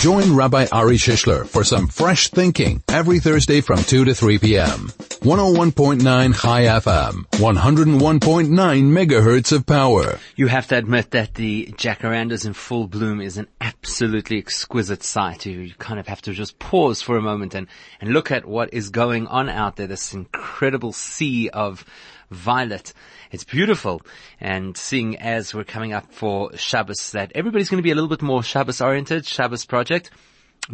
Join 0.00 0.34
Rabbi 0.34 0.66
Ari 0.72 0.96
Shishler 0.96 1.46
for 1.46 1.62
some 1.62 1.86
fresh 1.86 2.30
thinking 2.30 2.82
every 2.88 3.18
Thursday 3.18 3.60
from 3.60 3.82
2 3.82 4.06
to 4.06 4.14
3 4.14 4.38
p.m. 4.38 4.88
101.9 5.20 6.40
Chai 6.40 6.62
FM, 6.62 7.26
101.9 7.32 8.48
megahertz 8.48 9.52
of 9.52 9.66
power. 9.66 10.18
You 10.36 10.46
have 10.46 10.68
to 10.68 10.78
admit 10.78 11.10
that 11.10 11.34
the 11.34 11.66
jacarandas 11.76 12.46
in 12.46 12.54
full 12.54 12.86
bloom 12.86 13.20
is 13.20 13.36
an 13.36 13.48
absolutely 13.60 14.38
exquisite 14.38 15.02
sight. 15.02 15.44
You 15.44 15.74
kind 15.78 16.00
of 16.00 16.06
have 16.06 16.22
to 16.22 16.32
just 16.32 16.58
pause 16.58 17.02
for 17.02 17.18
a 17.18 17.22
moment 17.22 17.54
and, 17.54 17.66
and 18.00 18.14
look 18.14 18.30
at 18.30 18.46
what 18.46 18.72
is 18.72 18.88
going 18.88 19.26
on 19.26 19.50
out 19.50 19.76
there. 19.76 19.86
This 19.86 20.14
incredible 20.14 20.94
sea 20.94 21.50
of 21.50 21.84
violet. 22.30 22.92
It's 23.30 23.44
beautiful. 23.44 24.02
And 24.40 24.76
seeing 24.76 25.18
as 25.18 25.54
we're 25.54 25.64
coming 25.64 25.92
up 25.92 26.12
for 26.12 26.56
Shabbos 26.56 27.12
that 27.12 27.32
everybody's 27.34 27.68
going 27.68 27.78
to 27.78 27.82
be 27.82 27.90
a 27.90 27.94
little 27.94 28.08
bit 28.08 28.22
more 28.22 28.42
Shabbos 28.42 28.80
oriented, 28.80 29.26
Shabbos 29.26 29.64
project, 29.64 30.10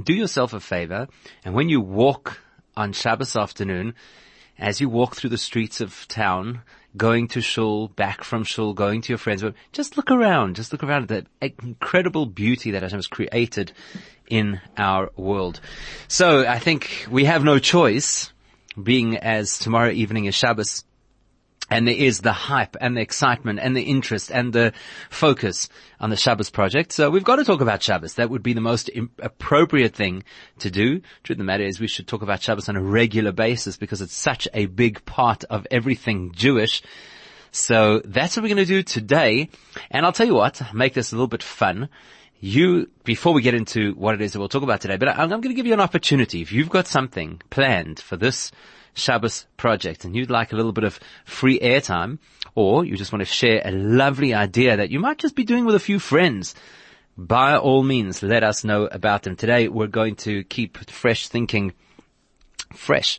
do 0.02 0.12
yourself 0.12 0.52
a 0.52 0.60
favor. 0.60 1.08
And 1.44 1.54
when 1.54 1.68
you 1.68 1.80
walk 1.80 2.40
on 2.76 2.92
Shabbos 2.92 3.36
afternoon, 3.36 3.94
as 4.58 4.80
you 4.80 4.88
walk 4.88 5.16
through 5.16 5.30
the 5.30 5.38
streets 5.38 5.80
of 5.80 6.08
town, 6.08 6.62
going 6.96 7.28
to 7.28 7.42
shul, 7.42 7.88
back 7.88 8.24
from 8.24 8.42
shul, 8.42 8.72
going 8.72 9.02
to 9.02 9.10
your 9.10 9.18
friends, 9.18 9.44
just 9.72 9.98
look 9.98 10.10
around, 10.10 10.56
just 10.56 10.72
look 10.72 10.82
around 10.82 11.10
at 11.10 11.26
the 11.40 11.52
incredible 11.62 12.24
beauty 12.24 12.70
that 12.70 12.82
Hashem 12.82 12.98
has 12.98 13.06
created 13.06 13.72
in 14.28 14.60
our 14.78 15.10
world. 15.14 15.60
So 16.08 16.46
I 16.46 16.58
think 16.58 17.06
we 17.10 17.26
have 17.26 17.44
no 17.44 17.58
choice, 17.58 18.32
being 18.82 19.18
as 19.18 19.58
tomorrow 19.58 19.90
evening 19.90 20.24
is 20.24 20.34
Shabbos, 20.34 20.84
and 21.70 21.86
there 21.86 21.94
is 21.94 22.20
the 22.20 22.32
hype 22.32 22.76
and 22.80 22.96
the 22.96 23.00
excitement 23.00 23.58
and 23.60 23.76
the 23.76 23.82
interest 23.82 24.30
and 24.30 24.52
the 24.52 24.72
focus 25.10 25.68
on 26.00 26.10
the 26.10 26.16
Shabbos 26.16 26.50
project. 26.50 26.92
So 26.92 27.10
we've 27.10 27.24
got 27.24 27.36
to 27.36 27.44
talk 27.44 27.60
about 27.60 27.82
Shabbos. 27.82 28.14
That 28.14 28.30
would 28.30 28.42
be 28.42 28.52
the 28.52 28.60
most 28.60 28.90
appropriate 29.18 29.94
thing 29.94 30.22
to 30.60 30.70
do. 30.70 31.00
Truth 31.24 31.36
of 31.36 31.38
the 31.38 31.44
matter 31.44 31.64
is 31.64 31.80
we 31.80 31.88
should 31.88 32.06
talk 32.06 32.22
about 32.22 32.42
Shabbos 32.42 32.68
on 32.68 32.76
a 32.76 32.82
regular 32.82 33.32
basis 33.32 33.76
because 33.76 34.00
it's 34.00 34.14
such 34.14 34.46
a 34.54 34.66
big 34.66 35.04
part 35.04 35.44
of 35.44 35.66
everything 35.70 36.32
Jewish. 36.32 36.82
So 37.50 38.00
that's 38.04 38.36
what 38.36 38.42
we're 38.42 38.54
going 38.54 38.58
to 38.58 38.64
do 38.66 38.82
today. 38.82 39.48
And 39.90 40.04
I'll 40.04 40.12
tell 40.12 40.26
you 40.26 40.34
what, 40.34 40.62
make 40.74 40.94
this 40.94 41.12
a 41.12 41.16
little 41.16 41.26
bit 41.26 41.42
fun. 41.42 41.88
You, 42.40 42.90
before 43.04 43.32
we 43.32 43.42
get 43.42 43.54
into 43.54 43.94
what 43.94 44.14
it 44.14 44.20
is 44.20 44.32
that 44.32 44.38
we'll 44.38 44.48
talk 44.48 44.62
about 44.62 44.80
today, 44.80 44.96
but 44.96 45.08
I'm, 45.08 45.32
I'm 45.32 45.40
going 45.40 45.42
to 45.42 45.54
give 45.54 45.66
you 45.66 45.72
an 45.72 45.80
opportunity. 45.80 46.42
If 46.42 46.52
you've 46.52 46.68
got 46.68 46.86
something 46.86 47.40
planned 47.50 47.98
for 47.98 48.16
this 48.16 48.52
Shabbos 48.94 49.46
project 49.56 50.04
and 50.04 50.14
you'd 50.14 50.30
like 50.30 50.52
a 50.52 50.56
little 50.56 50.72
bit 50.72 50.84
of 50.84 50.98
free 51.24 51.58
airtime 51.60 52.18
or 52.54 52.84
you 52.84 52.96
just 52.96 53.12
want 53.12 53.20
to 53.20 53.26
share 53.26 53.62
a 53.64 53.70
lovely 53.70 54.34
idea 54.34 54.76
that 54.76 54.90
you 54.90 54.98
might 54.98 55.18
just 55.18 55.36
be 55.36 55.44
doing 55.44 55.64
with 55.64 55.74
a 55.74 55.80
few 55.80 55.98
friends, 55.98 56.54
by 57.16 57.56
all 57.56 57.82
means, 57.82 58.22
let 58.22 58.42
us 58.42 58.64
know 58.64 58.86
about 58.86 59.22
them. 59.22 59.36
Today 59.36 59.68
we're 59.68 59.86
going 59.86 60.16
to 60.16 60.44
keep 60.44 60.90
fresh 60.90 61.28
thinking 61.28 61.72
fresh 62.72 63.18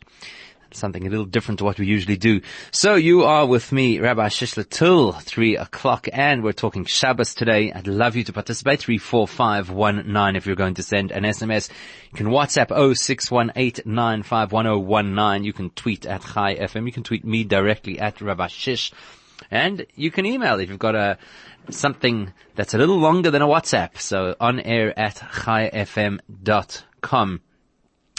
something 0.72 1.06
a 1.06 1.10
little 1.10 1.24
different 1.24 1.58
to 1.58 1.64
what 1.64 1.78
we 1.78 1.86
usually 1.86 2.16
do. 2.16 2.40
So 2.70 2.94
you 2.94 3.24
are 3.24 3.46
with 3.46 3.72
me, 3.72 3.98
Rabbi 4.00 4.28
Shishler, 4.28 4.68
till 4.68 5.12
three 5.12 5.56
o'clock, 5.56 6.08
and 6.12 6.42
we're 6.42 6.52
talking 6.52 6.84
Shabbos 6.84 7.32
today. 7.34 7.72
I'd 7.72 7.86
love 7.86 8.14
you 8.16 8.24
to 8.24 8.32
participate. 8.32 8.80
Three 8.80 8.98
four 8.98 9.28
five 9.28 9.70
one 9.70 10.12
nine. 10.12 10.36
If 10.36 10.46
you're 10.46 10.56
going 10.56 10.74
to 10.74 10.82
send 10.82 11.12
an 11.12 11.24
SMS, 11.24 11.70
you 12.10 12.16
can 12.16 12.28
WhatsApp 12.28 12.68
0618951019. 12.68 15.44
You 15.44 15.52
can 15.52 15.68
tweet 15.70 16.06
at 16.06 16.22
Chai 16.22 16.54
FM. 16.56 16.86
You 16.86 16.92
can 16.92 17.02
tweet 17.02 17.24
me 17.24 17.42
directly 17.44 17.98
at 17.98 18.20
Rabbi 18.20 18.46
Shish, 18.48 18.92
and 19.50 19.86
you 19.94 20.10
can 20.10 20.26
email 20.26 20.60
if 20.60 20.68
you've 20.68 20.78
got 20.78 20.94
a 20.94 21.16
something 21.70 22.34
that's 22.54 22.74
a 22.74 22.78
little 22.78 22.98
longer 22.98 23.30
than 23.30 23.42
a 23.42 23.46
WhatsApp. 23.46 23.98
So 23.98 24.34
on 24.40 24.58
air 24.60 24.98
at 24.98 25.16
chaifm.com. 25.16 26.20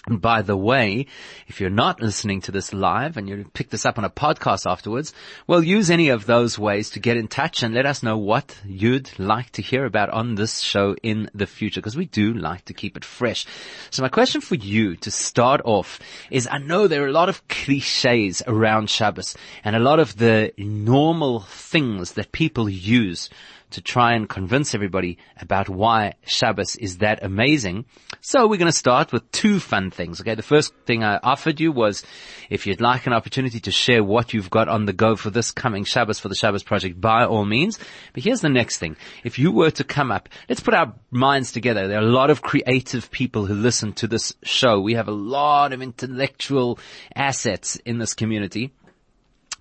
And 0.09 0.19
by 0.19 0.41
the 0.41 0.57
way, 0.57 1.05
if 1.47 1.61
you're 1.61 1.69
not 1.69 2.01
listening 2.01 2.41
to 2.41 2.51
this 2.51 2.73
live 2.73 3.15
and 3.15 3.29
you 3.29 3.45
pick 3.53 3.69
this 3.69 3.85
up 3.85 3.99
on 3.99 4.03
a 4.03 4.09
podcast 4.09 4.69
afterwards, 4.69 5.13
well, 5.45 5.63
use 5.63 5.91
any 5.91 6.09
of 6.09 6.25
those 6.25 6.57
ways 6.57 6.89
to 6.91 6.99
get 6.99 7.15
in 7.15 7.27
touch 7.27 7.61
and 7.61 7.75
let 7.75 7.85
us 7.85 8.01
know 8.01 8.17
what 8.17 8.59
you'd 8.65 9.11
like 9.19 9.51
to 9.51 9.61
hear 9.61 9.85
about 9.85 10.09
on 10.09 10.33
this 10.33 10.61
show 10.61 10.95
in 11.03 11.29
the 11.35 11.45
future, 11.45 11.79
because 11.79 11.95
we 11.95 12.05
do 12.05 12.33
like 12.33 12.65
to 12.65 12.73
keep 12.73 12.97
it 12.97 13.05
fresh. 13.05 13.45
So 13.91 14.01
my 14.01 14.09
question 14.09 14.41
for 14.41 14.55
you 14.55 14.95
to 14.97 15.11
start 15.11 15.61
off 15.63 15.99
is, 16.31 16.47
I 16.51 16.57
know 16.57 16.87
there 16.87 17.03
are 17.03 17.07
a 17.07 17.11
lot 17.11 17.29
of 17.29 17.47
cliches 17.47 18.41
around 18.47 18.89
Shabbos 18.89 19.35
and 19.63 19.75
a 19.75 19.79
lot 19.79 19.99
of 19.99 20.17
the 20.17 20.53
normal 20.57 21.41
things 21.41 22.13
that 22.13 22.31
people 22.31 22.67
use 22.67 23.29
to 23.71 23.81
try 23.81 24.13
and 24.13 24.27
convince 24.27 24.73
everybody 24.73 25.17
about 25.39 25.69
why 25.69 26.13
Shabbos 26.25 26.75
is 26.75 26.97
that 26.99 27.23
amazing. 27.23 27.85
So 28.21 28.47
we're 28.47 28.57
going 28.57 28.71
to 28.71 28.77
start 28.77 29.11
with 29.13 29.31
two 29.31 29.59
fun 29.59 29.91
things. 29.91 30.19
Okay. 30.21 30.35
The 30.35 30.43
first 30.43 30.73
thing 30.85 31.03
I 31.03 31.19
offered 31.21 31.59
you 31.59 31.71
was 31.71 32.03
if 32.49 32.65
you'd 32.65 32.81
like 32.81 33.07
an 33.07 33.13
opportunity 33.13 33.59
to 33.61 33.71
share 33.71 34.03
what 34.03 34.33
you've 34.33 34.49
got 34.49 34.67
on 34.67 34.85
the 34.85 34.93
go 34.93 35.15
for 35.15 35.29
this 35.29 35.51
coming 35.51 35.83
Shabbos 35.83 36.19
for 36.19 36.29
the 36.29 36.35
Shabbos 36.35 36.63
project, 36.63 36.99
by 36.99 37.25
all 37.25 37.45
means. 37.45 37.79
But 38.13 38.23
here's 38.23 38.41
the 38.41 38.49
next 38.49 38.77
thing. 38.77 38.95
If 39.23 39.39
you 39.39 39.51
were 39.51 39.71
to 39.71 39.83
come 39.83 40.11
up, 40.11 40.29
let's 40.47 40.61
put 40.61 40.73
our 40.73 40.93
minds 41.11 41.51
together. 41.51 41.87
There 41.87 41.99
are 41.99 42.03
a 42.03 42.11
lot 42.11 42.29
of 42.29 42.41
creative 42.41 43.11
people 43.11 43.45
who 43.45 43.53
listen 43.53 43.93
to 43.93 44.07
this 44.07 44.33
show. 44.43 44.79
We 44.79 44.95
have 44.95 45.07
a 45.07 45.13
lot 45.13 45.73
of 45.73 45.81
intellectual 45.81 46.79
assets 47.15 47.75
in 47.77 47.99
this 47.99 48.13
community. 48.13 48.71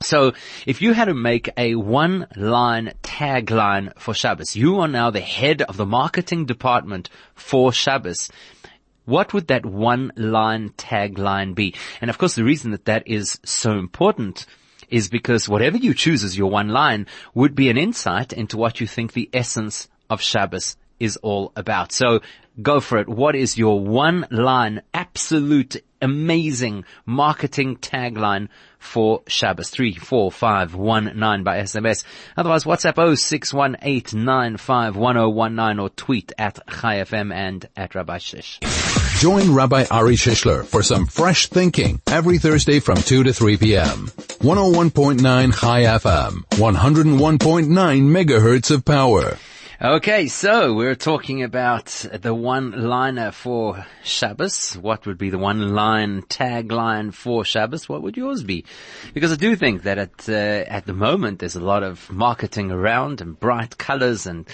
So 0.00 0.32
if 0.66 0.81
you 0.81 0.92
had 0.92 1.06
to 1.06 1.14
make 1.14 1.50
a 1.56 1.75
one 1.75 2.26
line 2.36 2.92
tagline 3.03 3.92
for 3.98 4.14
Shabbos, 4.14 4.54
you 4.54 4.78
are 4.81 4.88
now 4.88 5.10
the 5.10 5.20
head 5.20 5.62
of 5.62 5.76
the 5.76 5.86
marketing 5.86 6.47
department 6.47 7.10
for 7.34 7.72
Shabbos. 7.72 8.31
What 9.04 9.32
would 9.32 9.48
that 9.48 9.64
one 9.64 10.12
line 10.16 10.70
tagline 10.70 11.54
be? 11.54 11.75
And 12.00 12.10
of 12.10 12.19
course 12.19 12.34
the 12.34 12.44
reason 12.44 12.70
that 12.72 12.84
that 12.84 13.08
is 13.08 13.41
so 13.44 13.72
important 13.72 14.47
is 14.88 15.08
because 15.08 15.48
whatever 15.48 15.76
you 15.76 15.94
choose 15.94 16.25
as 16.25 16.38
your 16.38 16.50
one 16.50 16.69
line 16.69 17.06
would 17.34 17.54
be 17.54 17.69
an 17.69 17.78
insight 17.78 18.32
into 18.32 18.56
what 18.56 18.81
you 18.81 18.87
think 18.87 19.12
the 19.12 19.28
essence 19.32 19.88
of 20.08 20.20
Shabbos 20.20 20.76
is 21.00 21.16
all 21.19 21.53
about. 21.56 21.92
So 21.92 22.20
go 22.60 22.80
for 22.80 22.98
it. 22.98 23.08
What 23.08 23.34
is 23.34 23.56
your 23.56 23.80
one 23.80 24.26
line, 24.30 24.82
absolute, 24.92 25.76
amazing 26.00 26.84
marketing 27.06 27.76
tagline 27.76 28.48
for 28.78 29.22
Shabbos? 29.26 29.70
34519 29.70 31.44
by 31.44 31.60
SMS. 31.60 32.04
Otherwise, 32.36 32.64
WhatsApp 32.64 32.94
0618951019 32.94 35.82
or 35.82 35.88
tweet 35.91 36.32
at 36.38 36.58
ChaiFM 36.66 37.32
and 37.32 37.69
at 37.76 37.94
Rabbi 37.94 38.19
Shish. 38.19 38.58
Join 39.19 39.52
Rabbi 39.52 39.84
Ari 39.90 40.14
Shishler 40.14 40.64
for 40.64 40.82
some 40.82 41.06
fresh 41.06 41.48
thinking 41.48 42.00
every 42.06 42.38
Thursday 42.38 42.78
from 42.78 42.98
2 42.98 43.25
to 43.25 43.32
3 43.32 43.56
p.m. 43.56 44.06
101.9 44.38 45.60
Chai 45.60 45.82
FM, 45.82 46.44
101.9 46.50 47.66
megahertz 47.69 48.70
of 48.70 48.84
power. 48.84 49.36
Okay, 49.81 50.27
so 50.27 50.75
we're 50.75 50.97
talking 50.97 51.44
about 51.44 52.05
the 52.12 52.34
one-liner 52.34 53.31
for 53.31 53.87
Shabbos. 54.03 54.72
What 54.72 55.06
would 55.06 55.19
be 55.19 55.31
the 55.31 55.39
one-line 55.39 56.22
tagline 56.22 57.15
for 57.15 57.44
Shabbos? 57.44 57.88
What 57.88 58.03
would 58.03 58.17
yours 58.17 58.43
be? 58.43 58.65
Because 59.15 59.31
I 59.31 59.37
do 59.37 59.55
think 59.55 59.84
that 59.84 59.99
at 59.99 60.28
uh, 60.28 60.33
at 60.33 60.87
the 60.87 60.94
moment 60.94 61.38
there's 61.38 61.55
a 61.55 61.61
lot 61.61 61.84
of 61.84 62.11
marketing 62.11 62.72
around 62.72 63.21
and 63.21 63.38
bright 63.38 63.78
colors 63.78 64.27
and 64.27 64.49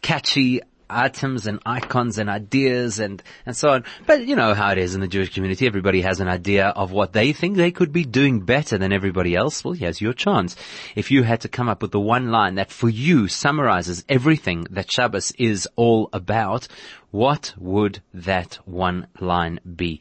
catchy 0.00 0.62
items 0.90 1.46
and 1.46 1.60
icons 1.64 2.18
and 2.18 2.28
ideas 2.28 2.98
and, 2.98 3.22
and 3.46 3.56
so 3.56 3.70
on. 3.70 3.84
But 4.06 4.26
you 4.26 4.36
know 4.36 4.54
how 4.54 4.72
it 4.72 4.78
is 4.78 4.94
in 4.94 5.00
the 5.00 5.08
Jewish 5.08 5.32
community. 5.32 5.66
Everybody 5.66 6.00
has 6.02 6.20
an 6.20 6.28
idea 6.28 6.68
of 6.68 6.92
what 6.92 7.12
they 7.12 7.32
think 7.32 7.56
they 7.56 7.70
could 7.70 7.92
be 7.92 8.04
doing 8.04 8.40
better 8.40 8.78
than 8.78 8.92
everybody 8.92 9.34
else. 9.34 9.64
Well, 9.64 9.74
here's 9.74 10.00
your 10.00 10.12
chance. 10.12 10.56
If 10.94 11.10
you 11.10 11.22
had 11.22 11.40
to 11.42 11.48
come 11.48 11.68
up 11.68 11.82
with 11.82 11.92
the 11.92 12.00
one 12.00 12.30
line 12.30 12.56
that 12.56 12.70
for 12.70 12.88
you 12.88 13.28
summarizes 13.28 14.04
everything 14.08 14.66
that 14.70 14.90
Shabbos 14.90 15.32
is 15.32 15.68
all 15.76 16.08
about, 16.12 16.68
what 17.10 17.54
would 17.58 18.00
that 18.14 18.58
one 18.64 19.06
line 19.18 19.60
be? 19.76 20.00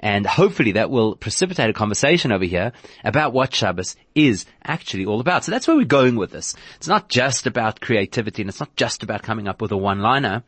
And 0.00 0.26
hopefully 0.26 0.72
that 0.72 0.90
will 0.90 1.16
precipitate 1.16 1.70
a 1.70 1.74
conversation 1.74 2.32
over 2.32 2.44
here 2.44 2.72
about 3.04 3.32
what 3.32 3.54
Shabbos 3.54 3.96
is 4.14 4.44
actually 4.64 5.06
all 5.06 5.20
about. 5.20 5.44
So 5.44 5.52
that's 5.52 5.68
where 5.68 5.76
we're 5.76 5.84
going 5.84 6.16
with 6.16 6.30
this. 6.30 6.54
It's 6.76 6.88
not 6.88 7.08
just 7.08 7.46
about 7.46 7.80
creativity 7.80 8.42
and 8.42 8.48
it's 8.48 8.60
not 8.60 8.74
just 8.76 9.02
about 9.02 9.22
coming 9.22 9.48
up 9.48 9.62
with 9.62 9.72
a 9.72 9.76
one-liner 9.76 10.42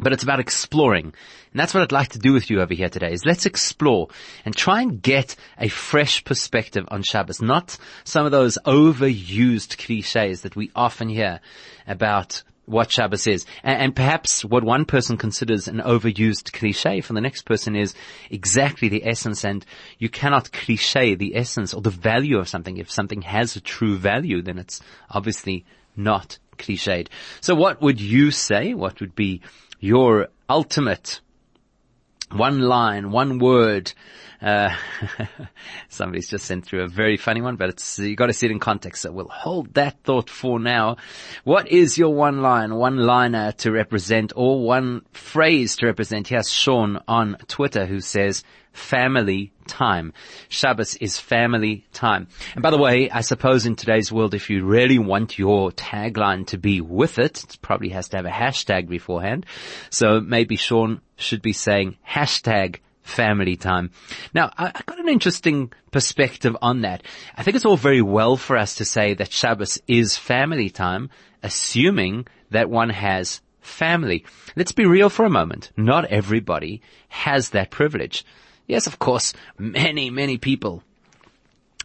but 0.00 0.12
it's 0.12 0.22
about 0.24 0.40
exploring. 0.40 1.04
And 1.04 1.60
that's 1.60 1.72
what 1.72 1.82
I'd 1.82 1.92
like 1.92 2.08
to 2.10 2.18
do 2.18 2.32
with 2.32 2.50
you 2.50 2.60
over 2.60 2.74
here 2.74 2.88
today 2.88 3.12
is 3.12 3.24
let's 3.24 3.46
explore 3.46 4.08
and 4.44 4.54
try 4.54 4.82
and 4.82 5.00
get 5.00 5.36
a 5.58 5.68
fresh 5.68 6.24
perspective 6.24 6.84
on 6.88 7.02
Shabbos, 7.02 7.40
not 7.40 7.78
some 8.02 8.26
of 8.26 8.32
those 8.32 8.58
overused 8.66 9.78
cliches 9.78 10.42
that 10.42 10.56
we 10.56 10.70
often 10.74 11.08
hear 11.08 11.40
about 11.86 12.42
what 12.66 12.90
Shabbos 12.90 13.26
is. 13.26 13.44
And, 13.62 13.80
and, 13.80 13.96
perhaps 13.96 14.44
what 14.44 14.64
one 14.64 14.84
person 14.84 15.16
considers 15.16 15.68
an 15.68 15.78
overused 15.78 16.52
cliche 16.52 17.00
for 17.00 17.12
the 17.12 17.20
next 17.20 17.42
person 17.42 17.76
is 17.76 17.94
exactly 18.30 18.88
the 18.88 19.06
essence 19.06 19.44
and 19.44 19.64
you 19.98 20.08
cannot 20.08 20.52
cliche 20.52 21.14
the 21.14 21.36
essence 21.36 21.74
or 21.74 21.82
the 21.82 21.90
value 21.90 22.38
of 22.38 22.48
something. 22.48 22.76
If 22.78 22.90
something 22.90 23.22
has 23.22 23.56
a 23.56 23.60
true 23.60 23.96
value, 23.96 24.42
then 24.42 24.58
it's 24.58 24.80
obviously 25.10 25.64
not 25.96 26.38
cliched. 26.56 27.08
So 27.40 27.54
what 27.54 27.82
would 27.82 28.00
you 28.00 28.30
say? 28.30 28.74
What 28.74 29.00
would 29.00 29.14
be 29.14 29.42
your 29.80 30.28
ultimate 30.48 31.20
one 32.34 32.60
line, 32.60 33.10
one 33.10 33.38
word. 33.38 33.92
Uh, 34.44 34.76
somebody's 35.88 36.28
just 36.28 36.44
sent 36.44 36.66
through 36.66 36.82
a 36.82 36.88
very 36.88 37.16
funny 37.16 37.40
one, 37.40 37.56
but 37.56 37.70
it's, 37.70 37.98
you 37.98 38.14
gotta 38.14 38.34
see 38.34 38.44
it 38.44 38.52
in 38.52 38.60
context. 38.60 39.00
So 39.02 39.10
we'll 39.10 39.26
hold 39.28 39.72
that 39.74 40.02
thought 40.04 40.28
for 40.28 40.60
now. 40.60 40.98
What 41.44 41.68
is 41.68 41.96
your 41.96 42.14
one 42.14 42.42
line, 42.42 42.74
one 42.74 42.98
liner 42.98 43.52
to 43.52 43.72
represent 43.72 44.34
or 44.36 44.62
one 44.62 45.06
phrase 45.12 45.76
to 45.76 45.86
represent? 45.86 46.28
Here's 46.28 46.52
Sean 46.52 47.00
on 47.08 47.38
Twitter 47.48 47.86
who 47.86 48.00
says, 48.00 48.44
family 48.74 49.52
time. 49.66 50.12
Shabbos 50.48 50.96
is 50.96 51.18
family 51.18 51.86
time. 51.92 52.26
And 52.54 52.62
by 52.62 52.70
the 52.70 52.76
way, 52.76 53.08
I 53.08 53.22
suppose 53.22 53.64
in 53.64 53.76
today's 53.76 54.12
world, 54.12 54.34
if 54.34 54.50
you 54.50 54.66
really 54.66 54.98
want 54.98 55.38
your 55.38 55.70
tagline 55.70 56.46
to 56.48 56.58
be 56.58 56.82
with 56.82 57.18
it, 57.18 57.44
it 57.44 57.58
probably 57.62 57.90
has 57.90 58.08
to 58.08 58.18
have 58.18 58.26
a 58.26 58.30
hashtag 58.30 58.88
beforehand. 58.88 59.46
So 59.88 60.20
maybe 60.20 60.56
Sean 60.56 61.00
should 61.16 61.40
be 61.40 61.52
saying 61.52 61.96
hashtag 62.06 62.80
family 63.04 63.54
time. 63.54 63.90
Now, 64.34 64.50
I, 64.58 64.72
I 64.74 64.80
got 64.84 64.98
an 64.98 65.08
interesting 65.08 65.72
perspective 65.92 66.56
on 66.60 66.80
that. 66.80 67.04
I 67.36 67.44
think 67.44 67.54
it's 67.54 67.64
all 67.64 67.76
very 67.76 68.02
well 68.02 68.36
for 68.36 68.56
us 68.56 68.74
to 68.76 68.84
say 68.84 69.14
that 69.14 69.30
Shabbos 69.30 69.78
is 69.86 70.16
family 70.16 70.70
time, 70.70 71.10
assuming 71.42 72.26
that 72.50 72.70
one 72.70 72.90
has 72.90 73.40
family. 73.60 74.24
Let's 74.56 74.72
be 74.72 74.86
real 74.86 75.10
for 75.10 75.24
a 75.24 75.30
moment. 75.30 75.70
Not 75.76 76.06
everybody 76.06 76.82
has 77.08 77.50
that 77.50 77.70
privilege. 77.70 78.24
Yes, 78.66 78.86
of 78.86 78.98
course, 78.98 79.34
many, 79.58 80.10
many 80.10 80.38
people 80.38 80.82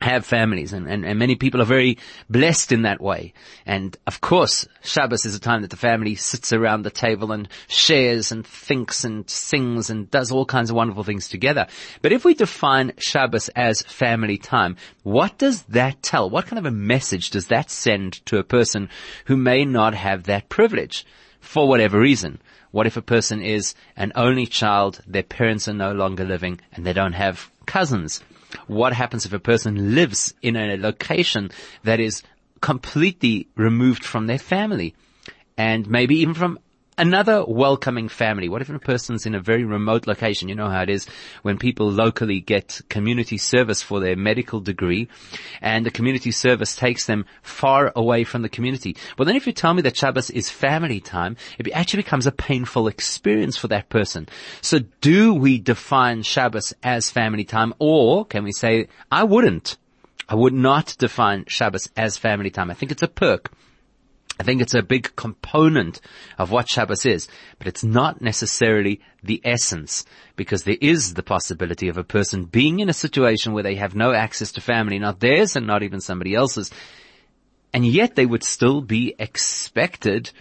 have 0.01 0.25
families 0.25 0.73
and, 0.73 0.87
and, 0.87 1.05
and, 1.05 1.19
many 1.19 1.35
people 1.35 1.61
are 1.61 1.65
very 1.65 1.97
blessed 2.29 2.71
in 2.71 2.83
that 2.83 3.01
way. 3.01 3.33
And 3.65 3.97
of 4.07 4.21
course, 4.21 4.67
Shabbos 4.81 5.25
is 5.25 5.35
a 5.35 5.39
time 5.39 5.61
that 5.61 5.71
the 5.71 5.77
family 5.77 6.15
sits 6.15 6.53
around 6.53 6.83
the 6.83 6.91
table 6.91 7.31
and 7.31 7.49
shares 7.67 8.31
and 8.31 8.45
thinks 8.47 9.03
and 9.03 9.29
sings 9.29 9.89
and 9.89 10.09
does 10.09 10.31
all 10.31 10.45
kinds 10.45 10.69
of 10.69 10.75
wonderful 10.75 11.03
things 11.03 11.27
together. 11.27 11.67
But 12.01 12.13
if 12.13 12.23
we 12.23 12.33
define 12.33 12.93
Shabbos 12.97 13.49
as 13.49 13.81
family 13.81 14.37
time, 14.37 14.77
what 15.03 15.37
does 15.37 15.63
that 15.63 16.01
tell? 16.01 16.29
What 16.29 16.45
kind 16.47 16.59
of 16.59 16.65
a 16.65 16.71
message 16.71 17.31
does 17.31 17.47
that 17.47 17.69
send 17.69 18.25
to 18.27 18.37
a 18.37 18.43
person 18.43 18.89
who 19.25 19.35
may 19.35 19.65
not 19.65 19.93
have 19.93 20.23
that 20.23 20.49
privilege 20.49 21.05
for 21.41 21.67
whatever 21.67 21.99
reason? 21.99 22.39
What 22.71 22.87
if 22.87 22.97
a 22.97 23.01
person 23.01 23.41
is 23.41 23.73
an 23.95 24.11
only 24.15 24.45
child, 24.45 25.01
their 25.07 25.23
parents 25.23 25.67
are 25.67 25.73
no 25.73 25.91
longer 25.91 26.23
living, 26.23 26.61
and 26.71 26.85
they 26.85 26.93
don't 26.93 27.13
have 27.13 27.49
cousins? 27.65 28.21
What 28.67 28.93
happens 28.93 29.25
if 29.25 29.33
a 29.33 29.39
person 29.39 29.95
lives 29.95 30.33
in 30.41 30.55
a 30.55 30.77
location 30.77 31.51
that 31.83 31.99
is 31.99 32.23
completely 32.61 33.47
removed 33.55 34.03
from 34.03 34.27
their 34.27 34.39
family? 34.39 34.95
And 35.57 35.87
maybe 35.87 36.15
even 36.19 36.33
from 36.33 36.59
another 36.99 37.45
welcoming 37.45 38.09
family. 38.09 38.49
What 38.49 38.61
if 38.61 38.69
a 38.69 38.77
person's 38.77 39.25
in 39.25 39.33
a 39.33 39.39
very 39.39 39.63
remote 39.63 40.05
location? 40.05 40.49
You 40.49 40.55
know 40.55 40.69
how 40.69 40.83
it 40.83 40.89
is 40.89 41.07
when 41.41 41.57
people 41.57 41.89
locally 41.89 42.41
get 42.41 42.81
community 42.89 43.37
service 43.37 43.81
for 43.81 43.99
their 43.99 44.17
medical 44.17 44.59
degree 44.59 45.07
and 45.61 45.85
the 45.85 45.91
community 45.91 46.31
service 46.31 46.75
takes 46.75 47.05
them 47.05 47.25
far 47.41 47.93
away 47.95 48.25
from 48.25 48.41
the 48.41 48.49
community. 48.49 48.97
Well, 49.17 49.25
then 49.25 49.37
if 49.37 49.47
you 49.47 49.53
tell 49.53 49.73
me 49.73 49.81
that 49.83 49.95
Shabbos 49.95 50.29
is 50.29 50.49
family 50.49 50.99
time, 50.99 51.37
it 51.57 51.71
actually 51.71 52.03
becomes 52.03 52.27
a 52.27 52.31
painful 52.31 52.87
experience 52.87 53.55
for 53.55 53.69
that 53.69 53.89
person. 53.89 54.27
So 54.61 54.79
do 54.99 55.33
we 55.33 55.57
define 55.57 56.23
Shabbos 56.23 56.73
as 56.83 57.09
family 57.09 57.45
time 57.45 57.73
or 57.79 58.25
can 58.25 58.43
we 58.43 58.51
say, 58.51 58.89
I 59.09 59.23
wouldn't. 59.23 59.77
I 60.27 60.35
would 60.35 60.53
not 60.53 60.95
define 60.99 61.45
Shabbos 61.47 61.89
as 61.95 62.17
family 62.17 62.49
time. 62.49 62.69
I 62.69 62.73
think 62.73 62.91
it's 62.91 63.01
a 63.01 63.07
perk. 63.07 63.51
I 64.39 64.43
think 64.43 64.61
it's 64.61 64.73
a 64.73 64.81
big 64.81 65.15
component 65.17 65.99
of 66.37 66.49
what 66.49 66.69
Shabbos 66.69 67.05
is, 67.05 67.27
but 67.57 67.67
it's 67.67 67.83
not 67.83 68.21
necessarily 68.21 69.01
the 69.21 69.41
essence 69.43 70.05
because 70.37 70.63
there 70.63 70.77
is 70.79 71.13
the 71.13 71.23
possibility 71.23 71.89
of 71.89 71.97
a 71.97 72.05
person 72.05 72.45
being 72.45 72.79
in 72.79 72.87
a 72.87 72.93
situation 72.93 73.51
where 73.51 73.63
they 73.63 73.75
have 73.75 73.95
no 73.95 74.13
access 74.13 74.53
to 74.53 74.61
family, 74.61 74.97
not 74.97 75.19
theirs 75.19 75.57
and 75.57 75.67
not 75.67 75.83
even 75.83 75.99
somebody 75.99 76.33
else's, 76.33 76.71
and 77.73 77.85
yet 77.85 78.15
they 78.15 78.25
would 78.25 78.43
still 78.43 78.81
be 78.81 79.13
expected 79.19 80.31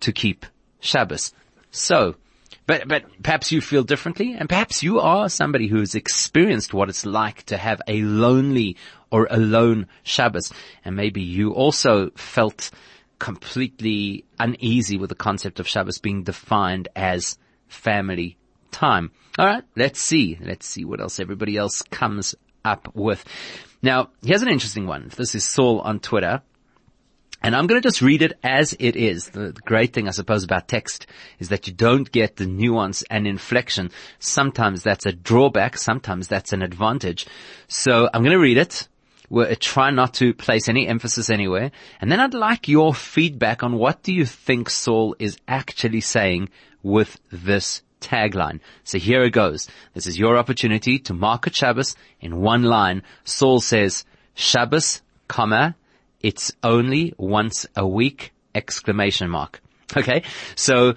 to 0.00 0.12
keep 0.12 0.46
Shabbos. 0.78 1.32
So, 1.72 2.14
but, 2.66 2.88
but 2.88 3.04
perhaps 3.22 3.52
you 3.52 3.60
feel 3.60 3.84
differently 3.84 4.34
and 4.34 4.48
perhaps 4.48 4.82
you 4.82 5.00
are 5.00 5.28
somebody 5.28 5.68
who 5.68 5.80
has 5.80 5.94
experienced 5.94 6.74
what 6.74 6.88
it's 6.88 7.06
like 7.06 7.44
to 7.44 7.56
have 7.56 7.80
a 7.86 8.02
lonely 8.02 8.76
or 9.10 9.28
alone 9.30 9.86
Shabbos. 10.02 10.52
And 10.84 10.96
maybe 10.96 11.22
you 11.22 11.52
also 11.52 12.10
felt 12.10 12.70
completely 13.18 14.24
uneasy 14.38 14.98
with 14.98 15.10
the 15.10 15.14
concept 15.14 15.60
of 15.60 15.68
Shabbos 15.68 15.98
being 15.98 16.24
defined 16.24 16.88
as 16.96 17.38
family 17.68 18.36
time. 18.72 19.12
All 19.38 19.46
right, 19.46 19.64
let's 19.76 20.00
see. 20.00 20.38
Let's 20.40 20.66
see 20.66 20.84
what 20.84 21.00
else 21.00 21.20
everybody 21.20 21.56
else 21.56 21.82
comes 21.82 22.34
up 22.64 22.90
with. 22.94 23.24
Now, 23.80 24.10
here's 24.24 24.42
an 24.42 24.48
interesting 24.48 24.86
one. 24.86 25.10
This 25.16 25.34
is 25.34 25.48
Saul 25.48 25.80
on 25.80 26.00
Twitter. 26.00 26.42
And 27.46 27.54
I'm 27.54 27.68
going 27.68 27.80
to 27.80 27.86
just 27.86 28.02
read 28.02 28.22
it 28.22 28.32
as 28.42 28.74
it 28.80 28.96
is. 28.96 29.28
The, 29.28 29.52
great 29.64 29.92
thing, 29.92 30.08
I 30.08 30.10
suppose, 30.10 30.42
about 30.42 30.66
text 30.66 31.06
is 31.38 31.50
that 31.50 31.68
you 31.68 31.72
don't 31.72 32.10
get 32.10 32.36
the 32.36 32.46
nuance 32.46 33.04
and 33.04 33.24
inflection. 33.24 33.92
Sometimes 34.18 34.82
that's 34.82 35.06
a 35.06 35.12
drawback. 35.12 35.78
Sometimes 35.78 36.26
that's 36.26 36.52
an 36.52 36.62
advantage. 36.62 37.24
So 37.68 38.10
I'm 38.12 38.22
going 38.22 38.32
to 38.32 38.40
read 38.40 38.58
it 38.58 38.88
we 39.28 39.44
uh, 39.44 39.54
try 39.58 39.90
not 39.90 40.14
to 40.14 40.34
place 40.34 40.68
any 40.68 40.86
emphasis 40.86 41.30
anywhere. 41.30 41.70
And 42.00 42.10
then 42.10 42.20
I'd 42.20 42.34
like 42.34 42.68
your 42.68 42.94
feedback 42.94 43.62
on 43.62 43.76
what 43.76 44.02
do 44.02 44.12
you 44.12 44.24
think 44.24 44.70
Saul 44.70 45.16
is 45.18 45.36
actually 45.48 46.00
saying 46.00 46.48
with 46.82 47.18
this 47.30 47.82
tagline. 48.00 48.60
So 48.84 48.98
here 48.98 49.22
it 49.22 49.30
goes. 49.30 49.68
This 49.94 50.06
is 50.06 50.18
your 50.18 50.36
opportunity 50.36 50.98
to 51.00 51.14
mark 51.14 51.46
a 51.46 51.52
Shabbos 51.52 51.96
in 52.20 52.40
one 52.40 52.62
line. 52.62 53.02
Saul 53.24 53.60
says, 53.60 54.04
Shabbos, 54.34 55.02
comma, 55.28 55.74
it's 56.26 56.50
only 56.64 57.14
once 57.18 57.66
a 57.76 57.86
week, 57.86 58.32
exclamation 58.52 59.30
mark. 59.30 59.62
Okay. 59.96 60.24
So 60.56 60.94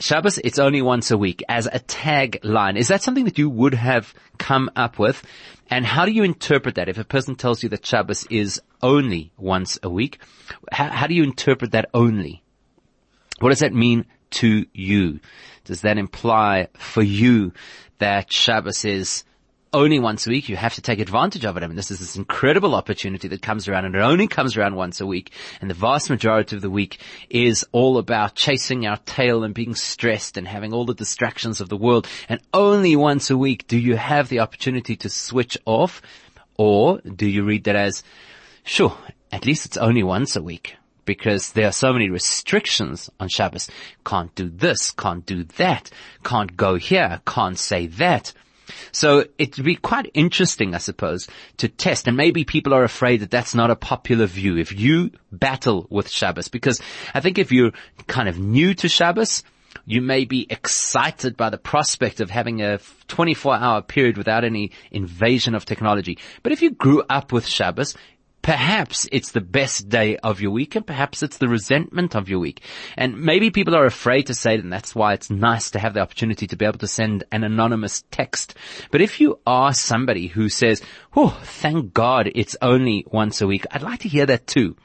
Shabbos, 0.00 0.38
it's 0.38 0.58
only 0.58 0.82
once 0.82 1.12
a 1.12 1.16
week 1.16 1.44
as 1.48 1.66
a 1.66 1.78
tagline. 1.78 2.76
Is 2.76 2.88
that 2.88 3.00
something 3.00 3.26
that 3.26 3.38
you 3.38 3.48
would 3.48 3.74
have 3.74 4.12
come 4.38 4.68
up 4.74 4.98
with? 4.98 5.22
And 5.70 5.86
how 5.86 6.04
do 6.04 6.10
you 6.10 6.24
interpret 6.24 6.74
that? 6.74 6.88
If 6.88 6.98
a 6.98 7.04
person 7.04 7.36
tells 7.36 7.62
you 7.62 7.68
that 7.68 7.86
Shabbos 7.86 8.26
is 8.28 8.60
only 8.82 9.32
once 9.38 9.78
a 9.84 9.88
week, 9.88 10.18
how, 10.72 10.90
how 10.90 11.06
do 11.06 11.14
you 11.14 11.22
interpret 11.22 11.70
that 11.70 11.88
only? 11.94 12.42
What 13.38 13.50
does 13.50 13.60
that 13.60 13.72
mean 13.72 14.06
to 14.30 14.66
you? 14.72 15.20
Does 15.62 15.82
that 15.82 15.96
imply 15.96 16.66
for 16.74 17.04
you 17.04 17.52
that 17.98 18.32
Shabbos 18.32 18.84
is 18.84 19.22
only 19.72 19.98
once 19.98 20.26
a 20.26 20.30
week. 20.30 20.48
You 20.48 20.56
have 20.56 20.74
to 20.74 20.82
take 20.82 20.98
advantage 20.98 21.44
of 21.44 21.56
it. 21.56 21.62
I 21.62 21.66
mean, 21.66 21.76
this 21.76 21.90
is 21.90 21.98
this 21.98 22.16
incredible 22.16 22.74
opportunity 22.74 23.28
that 23.28 23.42
comes 23.42 23.68
around 23.68 23.86
and 23.86 23.94
it 23.94 24.00
only 24.00 24.26
comes 24.26 24.56
around 24.56 24.76
once 24.76 25.00
a 25.00 25.06
week. 25.06 25.32
And 25.60 25.70
the 25.70 25.74
vast 25.74 26.10
majority 26.10 26.56
of 26.56 26.62
the 26.62 26.70
week 26.70 26.98
is 27.30 27.64
all 27.72 27.98
about 27.98 28.34
chasing 28.34 28.86
our 28.86 28.98
tail 28.98 29.44
and 29.44 29.54
being 29.54 29.74
stressed 29.74 30.36
and 30.36 30.46
having 30.46 30.72
all 30.72 30.84
the 30.84 30.94
distractions 30.94 31.60
of 31.60 31.68
the 31.68 31.76
world. 31.76 32.06
And 32.28 32.40
only 32.52 32.96
once 32.96 33.30
a 33.30 33.36
week 33.36 33.66
do 33.66 33.78
you 33.78 33.96
have 33.96 34.28
the 34.28 34.40
opportunity 34.40 34.96
to 34.96 35.08
switch 35.08 35.56
off 35.64 36.02
or 36.56 37.00
do 37.00 37.26
you 37.26 37.44
read 37.44 37.64
that 37.64 37.76
as, 37.76 38.02
sure, 38.64 38.96
at 39.30 39.46
least 39.46 39.66
it's 39.66 39.76
only 39.76 40.02
once 40.02 40.36
a 40.36 40.42
week 40.42 40.76
because 41.04 41.52
there 41.52 41.66
are 41.66 41.72
so 41.72 41.92
many 41.92 42.10
restrictions 42.10 43.10
on 43.18 43.28
Shabbos. 43.28 43.68
Can't 44.04 44.34
do 44.34 44.48
this, 44.48 44.92
can't 44.92 45.24
do 45.26 45.44
that, 45.56 45.90
can't 46.22 46.56
go 46.56 46.76
here, 46.76 47.20
can't 47.26 47.58
say 47.58 47.86
that. 47.86 48.32
So 48.92 49.24
it'd 49.38 49.64
be 49.64 49.76
quite 49.76 50.10
interesting, 50.14 50.74
I 50.74 50.78
suppose, 50.78 51.28
to 51.58 51.68
test. 51.68 52.08
And 52.08 52.16
maybe 52.16 52.44
people 52.44 52.74
are 52.74 52.84
afraid 52.84 53.20
that 53.20 53.30
that's 53.30 53.54
not 53.54 53.70
a 53.70 53.76
popular 53.76 54.26
view. 54.26 54.56
If 54.56 54.72
you 54.78 55.10
battle 55.30 55.86
with 55.90 56.08
Shabbos, 56.08 56.48
because 56.48 56.80
I 57.14 57.20
think 57.20 57.38
if 57.38 57.52
you're 57.52 57.72
kind 58.06 58.28
of 58.28 58.38
new 58.38 58.74
to 58.74 58.88
Shabbos, 58.88 59.42
you 59.84 60.00
may 60.00 60.24
be 60.24 60.46
excited 60.48 61.36
by 61.36 61.50
the 61.50 61.58
prospect 61.58 62.20
of 62.20 62.30
having 62.30 62.62
a 62.62 62.78
24 63.08 63.56
hour 63.56 63.82
period 63.82 64.16
without 64.16 64.44
any 64.44 64.70
invasion 64.90 65.54
of 65.54 65.64
technology. 65.64 66.18
But 66.42 66.52
if 66.52 66.62
you 66.62 66.70
grew 66.70 67.02
up 67.08 67.32
with 67.32 67.46
Shabbos, 67.46 67.96
Perhaps 68.42 69.06
it's 69.12 69.30
the 69.30 69.40
best 69.40 69.88
day 69.88 70.16
of 70.16 70.40
your 70.40 70.50
week 70.50 70.74
and 70.74 70.84
perhaps 70.84 71.22
it's 71.22 71.38
the 71.38 71.48
resentment 71.48 72.16
of 72.16 72.28
your 72.28 72.40
week. 72.40 72.60
And 72.96 73.22
maybe 73.22 73.50
people 73.50 73.76
are 73.76 73.86
afraid 73.86 74.26
to 74.26 74.34
say 74.34 74.54
it 74.54 74.64
and 74.64 74.72
that's 74.72 74.94
why 74.94 75.12
it's 75.12 75.30
nice 75.30 75.70
to 75.70 75.78
have 75.78 75.94
the 75.94 76.00
opportunity 76.00 76.48
to 76.48 76.56
be 76.56 76.64
able 76.64 76.78
to 76.80 76.88
send 76.88 77.22
an 77.30 77.44
anonymous 77.44 78.02
text. 78.10 78.56
But 78.90 79.00
if 79.00 79.20
you 79.20 79.38
are 79.46 79.72
somebody 79.72 80.26
who 80.26 80.48
says, 80.48 80.82
oh, 81.14 81.40
thank 81.44 81.94
God 81.94 82.30
it's 82.34 82.56
only 82.60 83.06
once 83.10 83.40
a 83.40 83.46
week, 83.46 83.64
I'd 83.70 83.82
like 83.82 84.00
to 84.00 84.08
hear 84.08 84.26
that 84.26 84.48
too. 84.48 84.76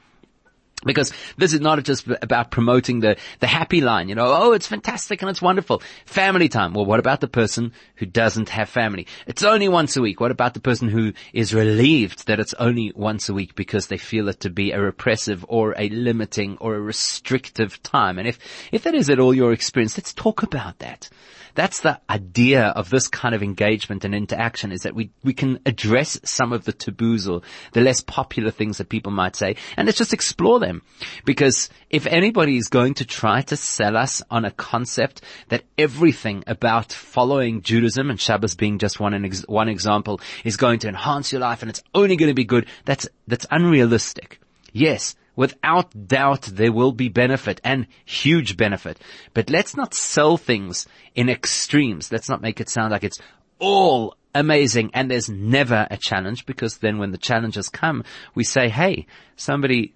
Because 0.84 1.12
this 1.36 1.52
is 1.52 1.60
not 1.60 1.82
just 1.82 2.06
about 2.22 2.52
promoting 2.52 3.00
the, 3.00 3.16
the 3.40 3.48
happy 3.48 3.80
line, 3.80 4.08
you 4.08 4.14
know, 4.14 4.32
oh, 4.32 4.52
it's 4.52 4.68
fantastic 4.68 5.20
and 5.20 5.30
it's 5.30 5.42
wonderful. 5.42 5.82
Family 6.06 6.48
time. 6.48 6.72
Well, 6.72 6.86
what 6.86 7.00
about 7.00 7.20
the 7.20 7.26
person 7.26 7.72
who 7.96 8.06
doesn't 8.06 8.50
have 8.50 8.68
family? 8.68 9.08
It's 9.26 9.42
only 9.42 9.68
once 9.68 9.96
a 9.96 10.00
week. 10.00 10.20
What 10.20 10.30
about 10.30 10.54
the 10.54 10.60
person 10.60 10.88
who 10.88 11.14
is 11.32 11.52
relieved 11.52 12.28
that 12.28 12.38
it's 12.38 12.54
only 12.54 12.92
once 12.94 13.28
a 13.28 13.34
week 13.34 13.56
because 13.56 13.88
they 13.88 13.98
feel 13.98 14.28
it 14.28 14.38
to 14.40 14.50
be 14.50 14.70
a 14.70 14.80
repressive 14.80 15.44
or 15.48 15.74
a 15.76 15.88
limiting 15.88 16.56
or 16.58 16.76
a 16.76 16.80
restrictive 16.80 17.82
time? 17.82 18.18
And 18.18 18.28
if, 18.28 18.38
if 18.70 18.84
that 18.84 18.94
is 18.94 19.10
at 19.10 19.18
all 19.18 19.34
your 19.34 19.52
experience, 19.52 19.98
let's 19.98 20.14
talk 20.14 20.44
about 20.44 20.78
that. 20.78 21.10
That's 21.58 21.80
the 21.80 22.00
idea 22.08 22.66
of 22.66 22.88
this 22.88 23.08
kind 23.08 23.34
of 23.34 23.42
engagement 23.42 24.04
and 24.04 24.14
interaction 24.14 24.70
is 24.70 24.82
that 24.82 24.94
we, 24.94 25.10
we 25.24 25.34
can 25.34 25.58
address 25.66 26.16
some 26.22 26.52
of 26.52 26.64
the 26.64 26.72
taboos 26.72 27.26
or 27.26 27.40
the 27.72 27.80
less 27.80 28.00
popular 28.00 28.52
things 28.52 28.78
that 28.78 28.88
people 28.88 29.10
might 29.10 29.34
say 29.34 29.56
and 29.76 29.86
let's 29.86 29.98
just 29.98 30.12
explore 30.12 30.60
them. 30.60 30.82
Because 31.24 31.68
if 31.90 32.06
anybody 32.06 32.58
is 32.58 32.68
going 32.68 32.94
to 32.94 33.04
try 33.04 33.42
to 33.42 33.56
sell 33.56 33.96
us 33.96 34.22
on 34.30 34.44
a 34.44 34.52
concept 34.52 35.20
that 35.48 35.64
everything 35.76 36.44
about 36.46 36.92
following 36.92 37.60
Judaism 37.62 38.08
and 38.08 38.20
Shabbos 38.20 38.54
being 38.54 38.78
just 38.78 39.00
one, 39.00 39.28
one 39.48 39.68
example 39.68 40.20
is 40.44 40.56
going 40.56 40.78
to 40.78 40.88
enhance 40.88 41.32
your 41.32 41.40
life 41.40 41.62
and 41.62 41.70
it's 41.70 41.82
only 41.92 42.14
going 42.14 42.30
to 42.30 42.34
be 42.34 42.44
good, 42.44 42.66
that's, 42.84 43.08
that's 43.26 43.46
unrealistic. 43.50 44.40
Yes, 44.72 45.16
Without 45.38 46.08
doubt, 46.08 46.42
there 46.52 46.72
will 46.72 46.90
be 46.90 47.08
benefit 47.08 47.60
and 47.62 47.86
huge 48.04 48.56
benefit. 48.56 48.98
But 49.34 49.48
let's 49.48 49.76
not 49.76 49.94
sell 49.94 50.36
things 50.36 50.88
in 51.14 51.28
extremes. 51.28 52.10
Let's 52.10 52.28
not 52.28 52.42
make 52.42 52.60
it 52.60 52.68
sound 52.68 52.90
like 52.90 53.04
it's 53.04 53.20
all 53.60 54.16
amazing 54.34 54.90
and 54.94 55.08
there's 55.08 55.28
never 55.28 55.86
a 55.92 55.96
challenge 55.96 56.44
because 56.44 56.78
then 56.78 56.98
when 56.98 57.12
the 57.12 57.18
challenges 57.18 57.68
come, 57.68 58.02
we 58.34 58.42
say, 58.42 58.68
hey, 58.68 59.06
somebody, 59.36 59.94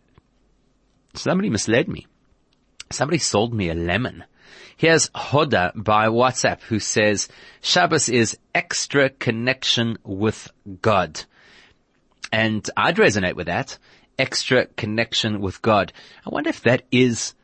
somebody 1.14 1.50
misled 1.50 1.88
me. 1.88 2.06
Somebody 2.92 3.18
sold 3.18 3.52
me 3.52 3.68
a 3.68 3.74
lemon. 3.74 4.22
Here's 4.76 5.08
Hoda 5.08 5.72
by 5.74 6.06
WhatsApp 6.06 6.60
who 6.60 6.78
says, 6.78 7.26
Shabbos 7.60 8.08
is 8.08 8.38
extra 8.54 9.10
connection 9.10 9.98
with 10.04 10.52
God. 10.80 11.24
And 12.30 12.64
I'd 12.76 12.96
resonate 12.96 13.34
with 13.34 13.48
that 13.48 13.76
extra 14.18 14.66
connection 14.66 15.40
with 15.40 15.62
God. 15.62 15.92
I 16.26 16.30
wonder 16.30 16.50
if 16.50 16.62
that 16.62 16.82
is 16.90 17.34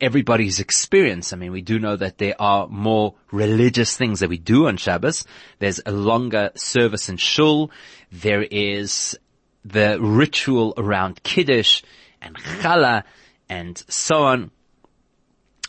everybody's 0.00 0.60
experience. 0.60 1.32
I 1.32 1.36
mean, 1.36 1.52
we 1.52 1.62
do 1.62 1.78
know 1.78 1.96
that 1.96 2.18
there 2.18 2.34
are 2.40 2.66
more 2.68 3.14
religious 3.30 3.96
things 3.96 4.20
that 4.20 4.28
we 4.28 4.38
do 4.38 4.66
on 4.66 4.76
Shabbos. 4.76 5.24
There's 5.58 5.80
a 5.86 5.92
longer 5.92 6.50
service 6.54 7.08
in 7.08 7.16
Shul. 7.16 7.70
There 8.10 8.42
is 8.42 9.18
the 9.64 10.00
ritual 10.00 10.74
around 10.76 11.22
Kiddush 11.22 11.82
and 12.20 12.36
Challah 12.36 13.04
and 13.48 13.82
so 13.88 14.24
on. 14.24 14.50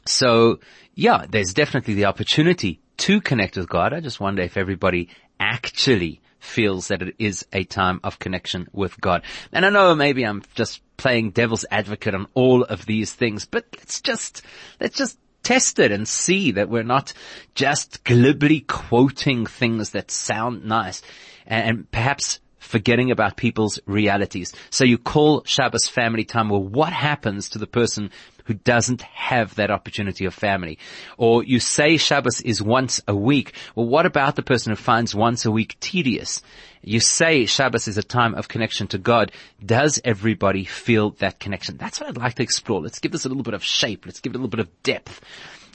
So 0.05 0.59
yeah, 0.95 1.25
there's 1.29 1.53
definitely 1.53 1.93
the 1.93 2.05
opportunity 2.05 2.81
to 2.97 3.21
connect 3.21 3.57
with 3.57 3.69
God. 3.69 3.93
I 3.93 3.99
just 3.99 4.19
wonder 4.19 4.41
if 4.41 4.57
everybody 4.57 5.09
actually 5.39 6.21
feels 6.39 6.87
that 6.87 7.01
it 7.01 7.15
is 7.19 7.45
a 7.53 7.63
time 7.63 7.99
of 8.03 8.19
connection 8.19 8.67
with 8.71 8.99
God. 8.99 9.23
And 9.51 9.65
I 9.65 9.69
know 9.69 9.95
maybe 9.95 10.23
I'm 10.23 10.43
just 10.55 10.81
playing 10.97 11.31
devil's 11.31 11.65
advocate 11.71 12.15
on 12.15 12.27
all 12.33 12.63
of 12.63 12.85
these 12.85 13.13
things, 13.13 13.45
but 13.45 13.65
let's 13.77 14.01
just, 14.01 14.41
let's 14.79 14.97
just 14.97 15.17
test 15.43 15.79
it 15.79 15.91
and 15.91 16.07
see 16.07 16.51
that 16.51 16.69
we're 16.69 16.83
not 16.83 17.13
just 17.55 18.03
glibly 18.03 18.61
quoting 18.61 19.45
things 19.45 19.91
that 19.91 20.11
sound 20.11 20.65
nice 20.65 21.01
and 21.47 21.89
perhaps 21.91 22.39
forgetting 22.69 23.09
about 23.09 23.35
people's 23.35 23.79
realities. 23.87 24.53
So 24.69 24.83
you 24.85 24.99
call 24.99 25.43
Shabbos 25.43 25.87
family 25.87 26.23
time. 26.23 26.49
Well, 26.49 26.61
what 26.61 26.93
happens 26.93 27.49
to 27.49 27.57
the 27.57 27.65
person 27.65 28.11
who 28.45 28.53
doesn't 28.55 29.03
have 29.03 29.53
that 29.55 29.69
opportunity 29.69 30.25
of 30.25 30.33
family. 30.33 30.79
Or 31.17 31.43
you 31.43 31.59
say 31.59 31.97
Shabbos 31.97 32.41
is 32.41 32.63
once 32.63 32.99
a 33.07 33.15
week. 33.15 33.53
Well, 33.75 33.85
what 33.85 34.07
about 34.07 34.35
the 34.35 34.41
person 34.41 34.71
who 34.71 34.75
finds 34.75 35.13
once 35.13 35.45
a 35.45 35.51
week 35.51 35.77
tedious? 35.79 36.41
You 36.81 36.99
say 36.99 37.45
Shabbos 37.45 37.87
is 37.87 37.99
a 37.99 38.03
time 38.03 38.33
of 38.33 38.47
connection 38.47 38.87
to 38.87 38.97
God. 38.97 39.31
Does 39.63 40.01
everybody 40.03 40.65
feel 40.65 41.11
that 41.19 41.39
connection? 41.39 41.77
That's 41.77 41.99
what 41.99 42.09
I'd 42.09 42.17
like 42.17 42.35
to 42.35 42.43
explore. 42.43 42.81
Let's 42.81 42.97
give 42.97 43.11
this 43.11 43.25
a 43.25 43.29
little 43.29 43.43
bit 43.43 43.53
of 43.53 43.63
shape. 43.63 44.07
Let's 44.07 44.19
give 44.19 44.33
it 44.33 44.37
a 44.37 44.39
little 44.39 44.49
bit 44.49 44.61
of 44.61 44.81
depth. 44.81 45.21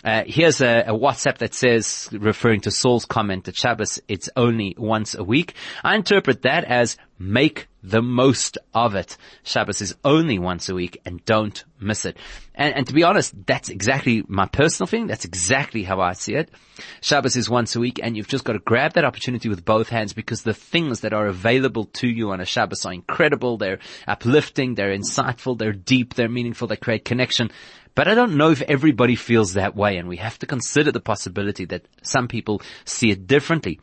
Uh, 0.04 0.22
here's 0.26 0.60
a, 0.60 0.84
a, 0.86 0.92
WhatsApp 0.92 1.38
that 1.38 1.54
says, 1.54 2.10
referring 2.12 2.60
to 2.60 2.70
Saul's 2.70 3.06
comment 3.06 3.44
that 3.44 3.56
Shabbos, 3.56 4.00
it's 4.06 4.28
only 4.36 4.74
once 4.76 5.14
a 5.14 5.24
week. 5.24 5.54
I 5.82 5.94
interpret 5.94 6.42
that 6.42 6.64
as 6.64 6.98
make 7.18 7.68
the 7.82 8.02
most 8.02 8.58
of 8.74 8.94
it. 8.94 9.16
Shabbos 9.44 9.80
is 9.80 9.94
only 10.04 10.38
once 10.38 10.68
a 10.68 10.74
week 10.74 11.00
and 11.04 11.24
don't 11.24 11.64
miss 11.78 12.04
it. 12.04 12.18
And, 12.54 12.74
and 12.74 12.86
to 12.86 12.92
be 12.92 13.02
honest, 13.02 13.34
that's 13.46 13.68
exactly 13.68 14.24
my 14.26 14.46
personal 14.46 14.86
thing. 14.86 15.06
That's 15.06 15.24
exactly 15.24 15.84
how 15.84 16.00
I 16.00 16.12
see 16.12 16.34
it. 16.34 16.50
Shabbos 17.00 17.36
is 17.36 17.48
once 17.48 17.76
a 17.76 17.80
week 17.80 18.00
and 18.02 18.16
you've 18.16 18.28
just 18.28 18.44
got 18.44 18.54
to 18.54 18.58
grab 18.58 18.94
that 18.94 19.04
opportunity 19.04 19.48
with 19.48 19.64
both 19.64 19.88
hands 19.88 20.12
because 20.12 20.42
the 20.42 20.54
things 20.54 21.00
that 21.00 21.12
are 21.12 21.26
available 21.26 21.84
to 21.86 22.08
you 22.08 22.30
on 22.30 22.40
a 22.40 22.46
Shabbos 22.46 22.84
are 22.84 22.92
incredible. 22.92 23.58
They're 23.58 23.80
uplifting. 24.06 24.74
They're 24.74 24.96
insightful. 24.96 25.58
They're 25.58 25.72
deep. 25.72 26.14
They're 26.14 26.28
meaningful. 26.28 26.68
They 26.68 26.76
create 26.76 27.04
connection. 27.04 27.50
But 27.94 28.08
I 28.08 28.14
don't 28.14 28.36
know 28.36 28.50
if 28.50 28.62
everybody 28.62 29.14
feels 29.14 29.54
that 29.54 29.76
way 29.76 29.96
and 29.98 30.08
we 30.08 30.16
have 30.16 30.38
to 30.40 30.46
consider 30.46 30.90
the 30.90 31.00
possibility 31.00 31.64
that 31.66 31.86
some 32.02 32.28
people 32.28 32.60
see 32.84 33.10
it 33.10 33.26
differently. 33.26 33.80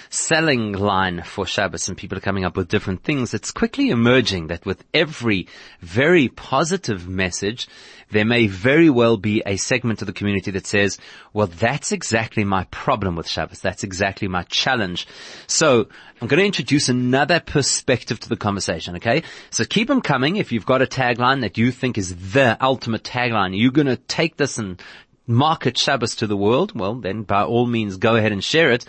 selling 0.10 0.74
line 0.74 1.22
for 1.22 1.46
Shabbos 1.46 1.88
and 1.88 1.98
people 1.98 2.18
are 2.18 2.22
coming 2.22 2.46
up 2.46 2.58
with 2.58 2.70
different 2.70 3.04
things, 3.04 3.34
it's 3.34 3.52
quickly 3.52 3.90
emerging 3.90 4.48
that 4.48 4.66
with 4.66 4.84
every 4.94 5.48
very 5.82 6.30
positive 6.30 7.08
message, 7.08 7.68
there 8.12 8.26
may 8.26 8.48
very 8.48 8.90
well 8.90 9.18
be 9.18 9.42
a 9.46 9.58
segment 9.58 10.02
of 10.02 10.06
the 10.06 10.14
community 10.14 10.52
that 10.52 10.68
says, 10.68 10.98
well, 11.34 11.48
that's 11.48 11.92
exactly 11.92 12.44
my 12.44 12.66
problem 12.66 13.16
with 13.16 13.28
Shabbos. 13.28 13.60
That's 13.60 13.84
exactly 13.84 14.28
my 14.28 14.44
challenge. 14.44 15.08
So 15.48 15.88
I'm 16.22 16.28
going 16.28 16.40
to 16.40 16.46
introduce 16.46 16.90
another 16.90 17.40
perspective 17.40 18.20
to 18.22 18.30
the 18.30 18.38
conversation. 18.38 18.98
Okay. 18.98 19.24
So 19.50 19.66
keep 19.66 19.88
them 19.88 20.02
coming. 20.02 20.36
If 20.36 20.52
you've 20.52 20.66
got 20.66 20.82
a 20.82 20.86
tagline 20.86 21.42
that 21.42 21.58
you 21.58 21.72
think 21.72 21.98
is 21.98 22.34
the 22.34 22.58
ultimate 22.62 23.04
tagline, 23.04 23.58
you're 23.58 23.72
going 23.72 23.88
to 23.88 23.98
take 23.98 24.38
this 24.38 24.58
and 24.58 24.82
market 25.26 25.78
Shabbos 25.78 26.16
to 26.18 26.28
the 26.28 26.38
world. 26.38 26.78
Well, 26.78 26.96
then 26.96 27.24
by 27.24 27.44
all 27.44 27.66
means, 27.66 27.98
go 27.98 28.16
ahead 28.16 28.32
and 28.32 28.44
share 28.44 28.72
it. 28.72 28.86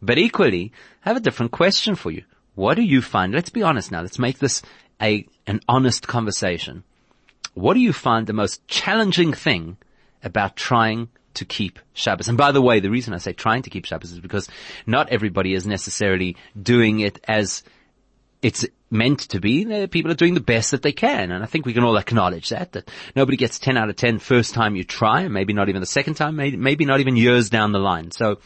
But 0.00 0.18
equally, 0.18 0.72
I 1.04 1.10
have 1.10 1.16
a 1.16 1.20
different 1.20 1.52
question 1.52 1.94
for 1.94 2.10
you. 2.10 2.24
What 2.54 2.74
do 2.74 2.82
you 2.82 3.02
find? 3.02 3.32
Let's 3.32 3.50
be 3.50 3.62
honest 3.62 3.90
now. 3.90 4.02
Let's 4.02 4.18
make 4.18 4.38
this 4.38 4.62
a, 5.00 5.26
an 5.46 5.60
honest 5.68 6.06
conversation. 6.06 6.84
What 7.54 7.74
do 7.74 7.80
you 7.80 7.92
find 7.92 8.26
the 8.26 8.32
most 8.32 8.66
challenging 8.68 9.32
thing 9.32 9.76
about 10.22 10.56
trying 10.56 11.08
to 11.34 11.44
keep 11.44 11.78
Shabbos? 11.92 12.28
And 12.28 12.38
by 12.38 12.52
the 12.52 12.62
way, 12.62 12.80
the 12.80 12.90
reason 12.90 13.14
I 13.14 13.18
say 13.18 13.32
trying 13.32 13.62
to 13.62 13.70
keep 13.70 13.84
Shabbos 13.84 14.12
is 14.12 14.20
because 14.20 14.48
not 14.86 15.08
everybody 15.10 15.54
is 15.54 15.66
necessarily 15.66 16.36
doing 16.60 17.00
it 17.00 17.20
as 17.26 17.62
it's 18.42 18.64
meant 18.90 19.20
to 19.20 19.40
be. 19.40 19.72
Uh, 19.72 19.86
people 19.86 20.10
are 20.10 20.14
doing 20.14 20.34
the 20.34 20.40
best 20.40 20.70
that 20.70 20.82
they 20.82 20.92
can. 20.92 21.30
And 21.30 21.42
I 21.42 21.46
think 21.46 21.66
we 21.66 21.72
can 21.72 21.84
all 21.84 21.96
acknowledge 21.96 22.48
that, 22.48 22.72
that 22.72 22.90
nobody 23.14 23.36
gets 23.36 23.58
10 23.58 23.76
out 23.76 23.90
of 23.90 23.96
10 23.96 24.18
first 24.18 24.54
time 24.54 24.76
you 24.76 24.84
try, 24.84 25.28
maybe 25.28 25.52
not 25.52 25.68
even 25.68 25.80
the 25.80 25.86
second 25.86 26.14
time, 26.14 26.36
maybe, 26.36 26.56
maybe 26.56 26.84
not 26.84 27.00
even 27.00 27.16
years 27.16 27.50
down 27.50 27.72
the 27.72 27.78
line. 27.78 28.10
So 28.10 28.38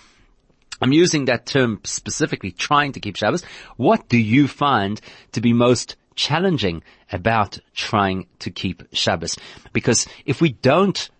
I'm 0.81 0.93
using 0.93 1.27
that 1.27 1.47
term 1.47 1.81
specifically, 1.85 2.51
trying 2.51 2.93
to 2.93 3.01
keep 3.01 3.17
Shabbos. 3.17 3.45
What 3.77 4.09
do 4.09 4.19
you 4.19 4.49
find 4.49 5.01
to 5.33 5.41
be 5.41 5.53
most 5.53 5.97
challenging 6.15 6.83
about 7.11 7.59
trying 7.75 8.27
to 8.41 8.51
keep 8.51 8.83
Shabbos? 8.93 9.37
Because 9.73 10.07
if 10.25 10.41
we 10.41 10.53
don't 10.53 11.11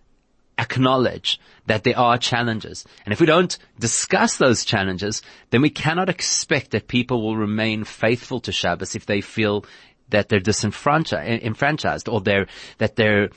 acknowledge 0.57 1.39
that 1.67 1.83
there 1.83 1.97
are 1.97 2.17
challenges. 2.17 2.85
And 3.05 3.11
if 3.11 3.19
we 3.19 3.25
don't 3.25 3.57
discuss 3.79 4.37
those 4.37 4.65
challenges, 4.65 5.21
then 5.49 5.61
we 5.61 5.69
cannot 5.69 6.09
expect 6.09 6.71
that 6.71 6.87
people 6.87 7.21
will 7.21 7.37
remain 7.37 7.83
faithful 7.83 8.39
to 8.41 8.51
Shabbos 8.51 8.95
if 8.95 9.05
they 9.05 9.21
feel 9.21 9.65
that 10.09 10.29
they're 10.29 10.39
disenfranchised 10.39 12.07
eh, 12.07 12.11
or 12.11 12.21
they're, 12.21 12.47
that 12.77 12.95
they're 12.95 13.29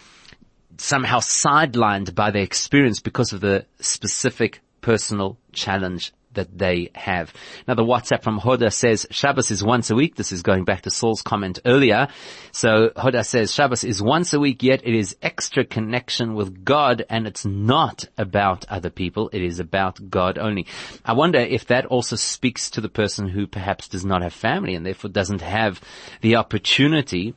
somehow 0.77 1.19
sidelined 1.19 2.15
by 2.15 2.31
their 2.31 2.43
experience 2.43 3.01
because 3.01 3.33
of 3.33 3.41
the 3.41 3.65
specific 3.81 4.61
personal 4.81 5.39
challenge 5.53 6.13
that 6.39 6.57
they 6.57 6.91
have. 6.95 7.35
Now 7.67 7.75
the 7.75 7.85
WhatsApp 7.85 8.23
from 8.23 8.39
Hoda 8.39 8.73
says 8.73 9.07
Shabbos 9.11 9.51
is 9.51 9.63
once 9.63 9.91
a 9.91 9.97
week. 9.97 10.15
This 10.15 10.31
is 10.31 10.43
going 10.43 10.65
back 10.65 10.83
to 10.83 10.91
Saul's 10.91 11.21
comment 11.21 11.59
earlier. 11.67 12.07
So 12.53 12.91
Hoda 12.97 13.27
says 13.27 13.53
Shabbos 13.53 13.83
is 13.83 14.01
once 14.01 14.33
a 14.33 14.39
week, 14.39 14.63
yet 14.63 14.83
it 14.85 14.95
is 14.95 15.17
extra 15.21 15.65
connection 15.65 16.35
with 16.35 16.65
God 16.65 17.05
and 17.11 17.27
it's 17.27 17.45
not 17.45 18.07
about 18.17 18.65
other 18.69 18.91
people. 18.91 19.31
It 19.33 19.43
is 19.43 19.59
about 19.59 20.09
God 20.09 20.39
only. 20.39 20.67
I 21.05 21.13
wonder 21.15 21.41
if 21.41 21.67
that 21.67 21.87
also 21.87 22.15
speaks 22.15 22.71
to 22.71 22.81
the 22.81 22.89
person 22.89 23.29
who 23.29 23.49
perhaps 23.49 23.89
does 23.89 24.05
not 24.05 24.23
have 24.23 24.33
family 24.33 24.77
and 24.77 24.87
therefore 24.87 25.11
doesn't 25.11 25.43
have 25.43 25.81
the 26.21 26.37
opportunity 26.37 27.35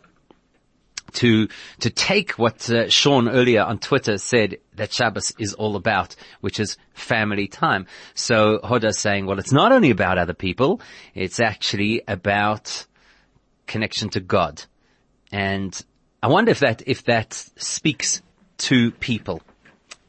to 1.13 1.47
to 1.79 1.89
take 1.89 2.31
what 2.33 2.69
uh, 2.69 2.89
Sean 2.89 3.27
earlier 3.27 3.63
on 3.63 3.79
Twitter 3.79 4.17
said 4.17 4.57
that 4.75 4.93
Shabbos 4.93 5.33
is 5.37 5.53
all 5.53 5.75
about, 5.75 6.15
which 6.41 6.59
is 6.59 6.77
family 6.93 7.47
time. 7.47 7.87
So 8.13 8.59
Hoda 8.63 8.93
saying, 8.93 9.25
well, 9.25 9.39
it's 9.39 9.51
not 9.51 9.71
only 9.71 9.89
about 9.89 10.17
other 10.17 10.33
people, 10.33 10.81
it's 11.13 11.39
actually 11.39 12.01
about 12.07 12.85
connection 13.67 14.09
to 14.09 14.19
God. 14.19 14.63
And 15.31 15.79
I 16.21 16.27
wonder 16.27 16.51
if 16.51 16.59
that 16.59 16.83
if 16.85 17.03
that 17.05 17.33
speaks 17.33 18.21
to 18.59 18.91
people. 18.91 19.41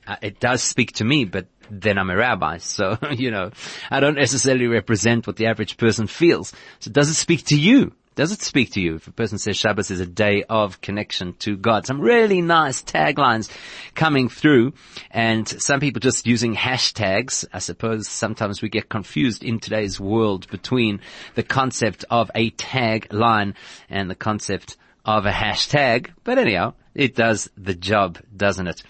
Uh, 0.06 0.16
it 0.20 0.40
does 0.40 0.62
speak 0.62 0.92
to 0.92 1.04
me, 1.04 1.24
but 1.24 1.46
then 1.70 1.98
I'm 1.98 2.10
a 2.10 2.16
rabbi. 2.16 2.58
So, 2.60 2.98
you 3.10 3.30
know, 3.30 3.50
I 3.90 4.00
don't 4.00 4.16
necessarily 4.16 4.66
represent 4.66 5.26
what 5.26 5.36
the 5.36 5.46
average 5.46 5.76
person 5.76 6.06
feels. 6.06 6.52
So 6.80 6.90
does 6.90 7.08
it 7.08 7.14
speak 7.14 7.46
to 7.46 7.58
you? 7.58 7.92
Does 8.14 8.30
it 8.30 8.42
speak 8.42 8.72
to 8.72 8.80
you 8.80 8.96
if 8.96 9.08
a 9.08 9.12
person 9.12 9.38
says 9.38 9.56
Shabbos 9.56 9.90
is 9.90 10.00
a 10.00 10.06
day 10.06 10.44
of 10.46 10.82
connection 10.82 11.32
to 11.38 11.56
God? 11.56 11.86
Some 11.86 11.98
really 11.98 12.42
nice 12.42 12.82
taglines 12.82 13.50
coming 13.94 14.28
through 14.28 14.74
and 15.10 15.48
some 15.48 15.80
people 15.80 16.00
just 16.00 16.26
using 16.26 16.54
hashtags. 16.54 17.46
I 17.54 17.58
suppose 17.58 18.08
sometimes 18.08 18.60
we 18.60 18.68
get 18.68 18.90
confused 18.90 19.42
in 19.42 19.60
today's 19.60 19.98
world 19.98 20.46
between 20.50 21.00
the 21.36 21.42
concept 21.42 22.04
of 22.10 22.30
a 22.34 22.50
tagline 22.50 23.54
and 23.88 24.10
the 24.10 24.14
concept 24.14 24.76
of 25.06 25.24
a 25.24 25.32
hashtag. 25.32 26.10
But 26.22 26.36
anyhow, 26.36 26.74
it 26.94 27.14
does 27.14 27.48
the 27.56 27.74
job, 27.74 28.18
doesn't 28.36 28.66
it? 28.66 28.82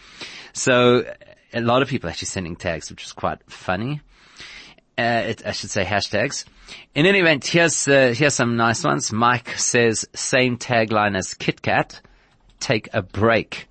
So 0.53 1.05
a 1.55 1.61
lot 1.61 1.83
of 1.83 1.89
people 1.89 2.11
actually 2.11 2.27
sending 2.27 2.57
tags, 2.57 2.91
which 2.91 3.05
is 3.05 3.13
quite 3.13 3.39
funny. 3.47 4.01
Uh, 5.03 5.31
it, 5.31 5.45
I 5.45 5.51
should 5.51 5.71
say 5.71 5.85
hashtags. 5.85 6.45
In 6.95 7.07
any 7.07 7.19
event, 7.19 7.45
here's 7.45 7.89
uh, 7.89 8.15
here's 8.17 8.35
some 8.35 8.57
nice 8.57 8.85
ones. 8.85 9.13
Mike 9.13 9.49
says 9.59 10.07
same 10.15 10.59
tagline 10.59 11.17
as 11.17 11.35
KitKat, 11.35 12.01
take 12.61 12.89
a 12.93 13.03
break. 13.03 13.67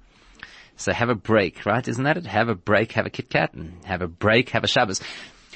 So 0.75 0.91
have 0.91 1.09
a 1.09 1.15
break, 1.15 1.65
right? 1.65 1.87
Isn't 1.87 2.03
that 2.03 2.17
it? 2.17 2.25
Have 2.25 2.49
a 2.49 2.55
break, 2.55 2.91
have 2.93 3.05
a 3.05 3.09
KitKat, 3.09 3.53
and 3.53 3.85
have 3.85 4.01
a 4.01 4.07
break, 4.07 4.49
have 4.49 4.65
a 4.65 4.67
Shabbos. 4.67 4.99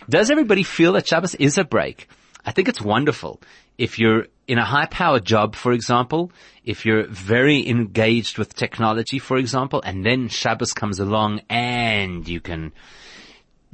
Does 0.07 0.31
everybody 0.31 0.63
feel 0.63 0.93
that 0.93 1.07
Shabbos 1.07 1.35
is 1.35 1.57
a 1.57 1.65
break? 1.65 2.07
I 2.45 2.51
think 2.51 2.69
it's 2.69 2.81
wonderful. 2.81 3.41
If 3.77 3.99
you're 3.99 4.27
in 4.47 4.59
a 4.59 4.65
high 4.65 4.85
powered 4.85 5.25
job, 5.25 5.55
for 5.55 5.73
example, 5.73 6.31
if 6.63 6.85
you're 6.85 7.07
very 7.07 7.67
engaged 7.67 8.37
with 8.37 8.55
technology, 8.55 9.19
for 9.19 9.37
example, 9.37 9.81
and 9.83 10.05
then 10.05 10.29
Shabbos 10.29 10.73
comes 10.73 10.99
along 10.99 11.41
and 11.49 12.27
you 12.27 12.39
can 12.39 12.71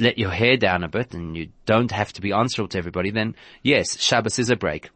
let 0.01 0.17
your 0.17 0.31
hair 0.31 0.58
down 0.58 0.84
a 0.84 0.89
bit 0.89 1.13
and 1.13 1.38
you 1.38 1.50
don't 1.65 1.91
have 1.91 2.12
to 2.13 2.22
be 2.22 2.34
answerable 2.34 2.70
to 2.70 2.77
everybody, 2.77 3.12
then 3.12 3.36
yes, 3.62 4.00
Shabbos 4.00 4.39
is 4.39 4.50
a 4.50 4.55
break. 4.55 4.89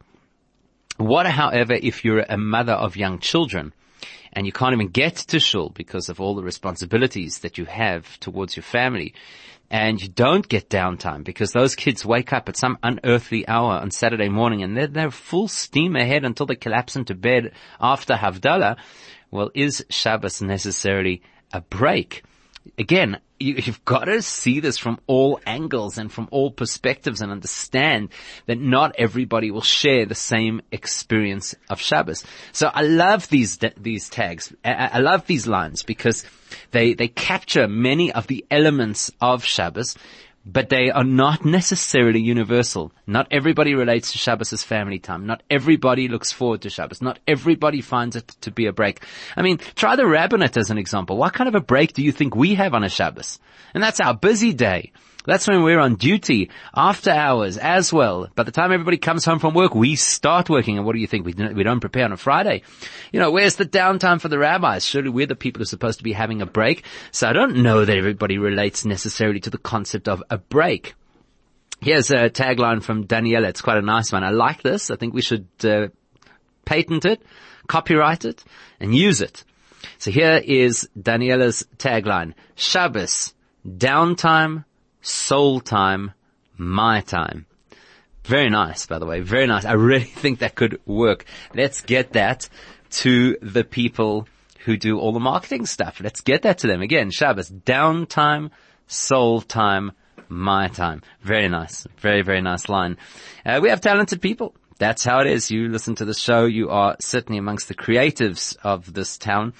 What, 0.98 1.26
however, 1.26 1.74
if 1.74 2.04
you're 2.04 2.24
a 2.28 2.36
mother 2.36 2.72
of 2.72 2.96
young 2.96 3.18
children 3.18 3.72
and 4.32 4.46
you 4.46 4.52
can't 4.52 4.74
even 4.74 4.88
get 4.88 5.16
to 5.16 5.40
shul 5.40 5.70
because 5.70 6.08
of 6.08 6.20
all 6.20 6.34
the 6.34 6.42
responsibilities 6.42 7.38
that 7.38 7.56
you 7.56 7.64
have 7.66 8.18
towards 8.20 8.56
your 8.56 8.64
family 8.64 9.14
and 9.70 10.00
you 10.00 10.08
don't 10.08 10.48
get 10.48 10.68
downtime 10.68 11.24
because 11.24 11.52
those 11.52 11.74
kids 11.74 12.04
wake 12.04 12.32
up 12.32 12.48
at 12.48 12.56
some 12.56 12.78
unearthly 12.82 13.46
hour 13.48 13.72
on 13.72 13.90
Saturday 13.90 14.28
morning 14.28 14.62
and 14.62 14.76
they're, 14.76 14.86
they're 14.86 15.10
full 15.10 15.48
steam 15.48 15.96
ahead 15.96 16.24
until 16.24 16.46
they 16.46 16.54
collapse 16.54 16.96
into 16.96 17.14
bed 17.14 17.52
after 17.80 18.14
Havdalah, 18.14 18.76
well, 19.30 19.50
is 19.54 19.84
Shabbos 19.90 20.40
necessarily 20.40 21.22
a 21.52 21.60
break? 21.60 22.22
Again, 22.78 23.18
you, 23.38 23.60
have 23.62 23.84
got 23.84 24.04
to 24.04 24.22
see 24.22 24.60
this 24.60 24.78
from 24.78 24.98
all 25.06 25.40
angles 25.46 25.98
and 25.98 26.10
from 26.10 26.28
all 26.30 26.50
perspectives 26.50 27.20
and 27.20 27.30
understand 27.30 28.08
that 28.46 28.58
not 28.58 28.94
everybody 28.98 29.50
will 29.50 29.62
share 29.62 30.06
the 30.06 30.14
same 30.14 30.62
experience 30.72 31.54
of 31.68 31.80
Shabbos. 31.80 32.24
So 32.52 32.70
I 32.72 32.82
love 32.82 33.28
these, 33.28 33.58
these 33.76 34.08
tags. 34.08 34.52
I, 34.64 35.00
love 35.00 35.26
these 35.26 35.46
lines 35.46 35.82
because 35.82 36.24
they, 36.70 36.94
they 36.94 37.08
capture 37.08 37.68
many 37.68 38.12
of 38.12 38.26
the 38.26 38.44
elements 38.50 39.12
of 39.20 39.44
Shabbos 39.44 39.96
but 40.46 40.68
they 40.68 40.90
are 40.92 41.02
not 41.02 41.44
necessarily 41.44 42.20
universal. 42.20 42.92
Not 43.04 43.26
everybody 43.32 43.74
relates 43.74 44.12
to 44.12 44.18
Shabbos 44.18 44.52
as 44.52 44.62
family 44.62 45.00
time. 45.00 45.26
Not 45.26 45.42
everybody 45.50 46.06
looks 46.06 46.30
forward 46.30 46.62
to 46.62 46.70
Shabbos. 46.70 47.02
Not 47.02 47.18
everybody 47.26 47.80
finds 47.80 48.14
it 48.14 48.28
to 48.42 48.52
be 48.52 48.66
a 48.66 48.72
break. 48.72 49.02
I 49.36 49.42
mean, 49.42 49.58
try 49.74 49.96
the 49.96 50.06
rabbinate 50.06 50.56
as 50.56 50.70
an 50.70 50.78
example. 50.78 51.16
What 51.16 51.32
kind 51.32 51.48
of 51.48 51.56
a 51.56 51.60
break 51.60 51.94
do 51.94 52.02
you 52.02 52.12
think 52.12 52.36
we 52.36 52.54
have 52.54 52.74
on 52.74 52.84
a 52.84 52.88
Shabbos? 52.88 53.40
And 53.74 53.82
that's 53.82 53.98
our 53.98 54.14
busy 54.14 54.52
day. 54.52 54.92
That's 55.26 55.46
when 55.46 55.62
we're 55.62 55.80
on 55.80 55.96
duty 55.96 56.50
after 56.74 57.10
hours 57.10 57.58
as 57.58 57.92
well. 57.92 58.28
By 58.34 58.44
the 58.44 58.52
time 58.52 58.72
everybody 58.72 58.96
comes 58.96 59.24
home 59.24 59.38
from 59.38 59.54
work, 59.54 59.74
we 59.74 59.96
start 59.96 60.48
working. 60.48 60.76
And 60.76 60.86
what 60.86 60.94
do 60.94 61.00
you 61.00 61.06
think? 61.06 61.26
We 61.26 61.32
don't, 61.32 61.54
we 61.54 61.64
don't 61.64 61.80
prepare 61.80 62.04
on 62.04 62.12
a 62.12 62.16
Friday. 62.16 62.62
You 63.12 63.20
know, 63.20 63.30
where's 63.30 63.56
the 63.56 63.64
downtime 63.64 64.20
for 64.20 64.28
the 64.28 64.38
rabbis? 64.38 64.84
Surely 64.86 65.10
we're 65.10 65.26
the 65.26 65.36
people 65.36 65.58
who 65.60 65.64
are 65.64 65.66
supposed 65.66 65.98
to 65.98 66.04
be 66.04 66.12
having 66.12 66.42
a 66.42 66.46
break. 66.46 66.84
So 67.10 67.28
I 67.28 67.32
don't 67.32 67.62
know 67.62 67.84
that 67.84 67.96
everybody 67.96 68.38
relates 68.38 68.84
necessarily 68.84 69.40
to 69.40 69.50
the 69.50 69.58
concept 69.58 70.08
of 70.08 70.22
a 70.30 70.38
break. 70.38 70.94
Here's 71.80 72.10
a 72.10 72.30
tagline 72.30 72.82
from 72.82 73.06
Daniela. 73.06 73.48
It's 73.48 73.60
quite 73.60 73.78
a 73.78 73.82
nice 73.82 74.12
one. 74.12 74.24
I 74.24 74.30
like 74.30 74.62
this. 74.62 74.90
I 74.90 74.96
think 74.96 75.12
we 75.12 75.22
should 75.22 75.48
uh, 75.62 75.88
patent 76.64 77.04
it, 77.04 77.20
copyright 77.66 78.24
it, 78.24 78.44
and 78.80 78.94
use 78.94 79.20
it. 79.20 79.44
So 79.98 80.10
here 80.10 80.40
is 80.42 80.88
Daniela's 80.98 81.66
tagline. 81.76 82.34
Shabbos, 82.54 83.34
downtime, 83.66 84.64
soul 85.06 85.60
time, 85.60 86.12
my 86.56 87.00
time. 87.00 87.46
Very 88.24 88.50
nice, 88.50 88.86
by 88.86 88.98
the 88.98 89.06
way. 89.06 89.20
Very 89.20 89.46
nice. 89.46 89.64
I 89.64 89.72
really 89.72 90.04
think 90.22 90.40
that 90.40 90.54
could 90.54 90.80
work. 90.84 91.24
Let's 91.54 91.80
get 91.80 92.12
that 92.14 92.48
to 92.90 93.36
the 93.40 93.64
people 93.64 94.26
who 94.64 94.76
do 94.76 94.98
all 94.98 95.12
the 95.12 95.20
marketing 95.20 95.66
stuff. 95.66 96.00
Let's 96.00 96.20
get 96.20 96.42
that 96.42 96.58
to 96.58 96.66
them. 96.66 96.82
Again, 96.82 97.10
Shabbos, 97.10 97.50
downtime, 97.50 98.50
soul 98.88 99.40
time, 99.40 99.92
my 100.28 100.68
time. 100.68 101.02
Very 101.22 101.48
nice. 101.48 101.86
Very, 101.98 102.22
very 102.22 102.40
nice 102.40 102.68
line. 102.68 102.96
Uh, 103.44 103.60
we 103.62 103.68
have 103.68 103.80
talented 103.80 104.20
people 104.20 104.54
that's 104.78 105.04
how 105.04 105.20
it 105.20 105.26
is. 105.26 105.50
You 105.50 105.68
listen 105.68 105.94
to 105.96 106.04
the 106.04 106.14
show, 106.14 106.44
you 106.44 106.70
are 106.70 106.96
certainly 107.00 107.38
amongst 107.38 107.68
the 107.68 107.74
creatives 107.74 108.56
of 108.62 108.92
this 108.92 109.16
town. 109.16 109.54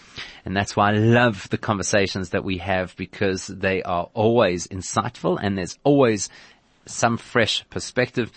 And 0.44 0.56
that's 0.56 0.76
why 0.76 0.90
I 0.90 0.98
love 0.98 1.48
the 1.48 1.58
conversations 1.58 2.30
that 2.30 2.44
we 2.44 2.58
have 2.58 2.94
because 2.96 3.46
they 3.46 3.82
are 3.82 4.10
always 4.14 4.66
insightful 4.66 5.38
and 5.40 5.56
there's 5.56 5.78
always 5.84 6.28
some 6.86 7.16
fresh 7.16 7.64
perspective 7.70 8.30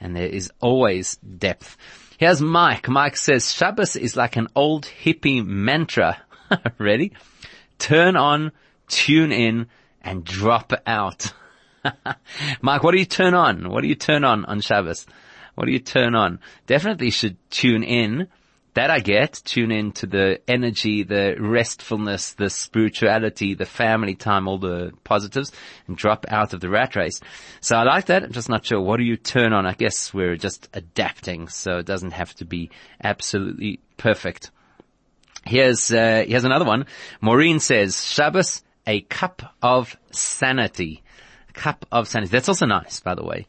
and 0.00 0.16
there 0.16 0.28
is 0.28 0.50
always 0.60 1.16
depth. 1.16 1.76
Here's 2.18 2.40
Mike. 2.40 2.88
Mike 2.88 3.16
says 3.16 3.52
Shabbos 3.52 3.96
is 3.96 4.16
like 4.16 4.36
an 4.36 4.48
old 4.54 4.86
hippie 5.04 5.44
mantra. 5.44 6.20
Ready? 6.78 7.12
Turn 7.78 8.16
on, 8.16 8.52
tune 8.88 9.32
in 9.32 9.66
and 10.02 10.24
drop 10.24 10.72
out. 10.86 11.32
Mike, 12.60 12.82
what 12.82 12.92
do 12.92 12.98
you 12.98 13.06
turn 13.06 13.34
on? 13.34 13.70
What 13.70 13.82
do 13.82 13.88
you 13.88 13.94
turn 13.94 14.24
on 14.24 14.44
on 14.44 14.60
Shabbos? 14.60 15.06
What 15.60 15.66
do 15.66 15.72
you 15.72 15.78
turn 15.78 16.14
on? 16.14 16.40
Definitely 16.66 17.10
should 17.10 17.36
tune 17.50 17.82
in. 17.82 18.28
That 18.72 18.88
I 18.88 19.00
get. 19.00 19.42
Tune 19.44 19.70
in 19.70 19.92
to 19.92 20.06
the 20.06 20.40
energy, 20.48 21.02
the 21.02 21.36
restfulness, 21.38 22.32
the 22.32 22.48
spirituality, 22.48 23.52
the 23.52 23.66
family 23.66 24.14
time, 24.14 24.48
all 24.48 24.56
the 24.56 24.92
positives 25.04 25.52
and 25.86 25.98
drop 25.98 26.24
out 26.30 26.54
of 26.54 26.60
the 26.60 26.70
rat 26.70 26.96
race. 26.96 27.20
So 27.60 27.76
I 27.76 27.82
like 27.82 28.06
that. 28.06 28.22
I'm 28.22 28.32
just 28.32 28.48
not 28.48 28.64
sure. 28.64 28.80
What 28.80 28.96
do 28.96 29.02
you 29.02 29.18
turn 29.18 29.52
on? 29.52 29.66
I 29.66 29.74
guess 29.74 30.14
we're 30.14 30.36
just 30.36 30.70
adapting. 30.72 31.48
So 31.48 31.76
it 31.76 31.84
doesn't 31.84 32.12
have 32.12 32.34
to 32.36 32.46
be 32.46 32.70
absolutely 33.04 33.80
perfect. 33.98 34.50
Here's, 35.44 35.92
uh, 35.92 36.24
here's 36.26 36.44
another 36.44 36.64
one. 36.64 36.86
Maureen 37.20 37.60
says, 37.60 38.02
Shabbos, 38.02 38.62
a 38.86 39.02
cup 39.02 39.42
of 39.60 39.94
sanity 40.10 41.02
cup 41.60 41.84
of 41.92 42.08
sanity. 42.08 42.30
That's 42.30 42.48
also 42.48 42.64
nice, 42.64 43.00
by 43.00 43.14
the 43.14 43.22
way. 43.22 43.46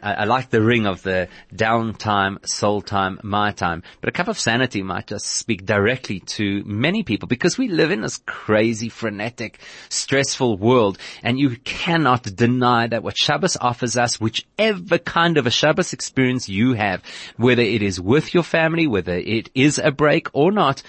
I, 0.00 0.14
I, 0.14 0.24
like 0.24 0.50
the 0.50 0.62
ring 0.62 0.86
of 0.86 1.02
the 1.02 1.26
downtime, 1.52 2.46
soul 2.46 2.82
time, 2.82 3.18
my 3.24 3.50
time. 3.50 3.82
But 4.00 4.10
a 4.10 4.12
cup 4.12 4.28
of 4.28 4.38
sanity 4.38 4.84
might 4.84 5.08
just 5.08 5.26
speak 5.26 5.66
directly 5.66 6.20
to 6.38 6.62
many 6.64 7.02
people 7.02 7.26
because 7.26 7.58
we 7.58 7.66
live 7.66 7.90
in 7.90 8.02
this 8.02 8.18
crazy, 8.26 8.88
frenetic, 8.88 9.58
stressful 9.88 10.56
world. 10.56 10.98
And 11.24 11.36
you 11.36 11.56
cannot 11.64 12.22
deny 12.36 12.86
that 12.86 13.02
what 13.02 13.18
Shabbos 13.18 13.56
offers 13.60 13.96
us, 13.96 14.20
whichever 14.20 14.98
kind 14.98 15.36
of 15.36 15.48
a 15.48 15.50
Shabbos 15.50 15.92
experience 15.92 16.48
you 16.48 16.74
have, 16.74 17.02
whether 17.36 17.62
it 17.62 17.82
is 17.82 18.00
with 18.00 18.34
your 18.34 18.44
family, 18.44 18.86
whether 18.86 19.16
it 19.16 19.50
is 19.56 19.80
a 19.80 19.90
break 19.90 20.28
or 20.32 20.52
not, 20.52 20.84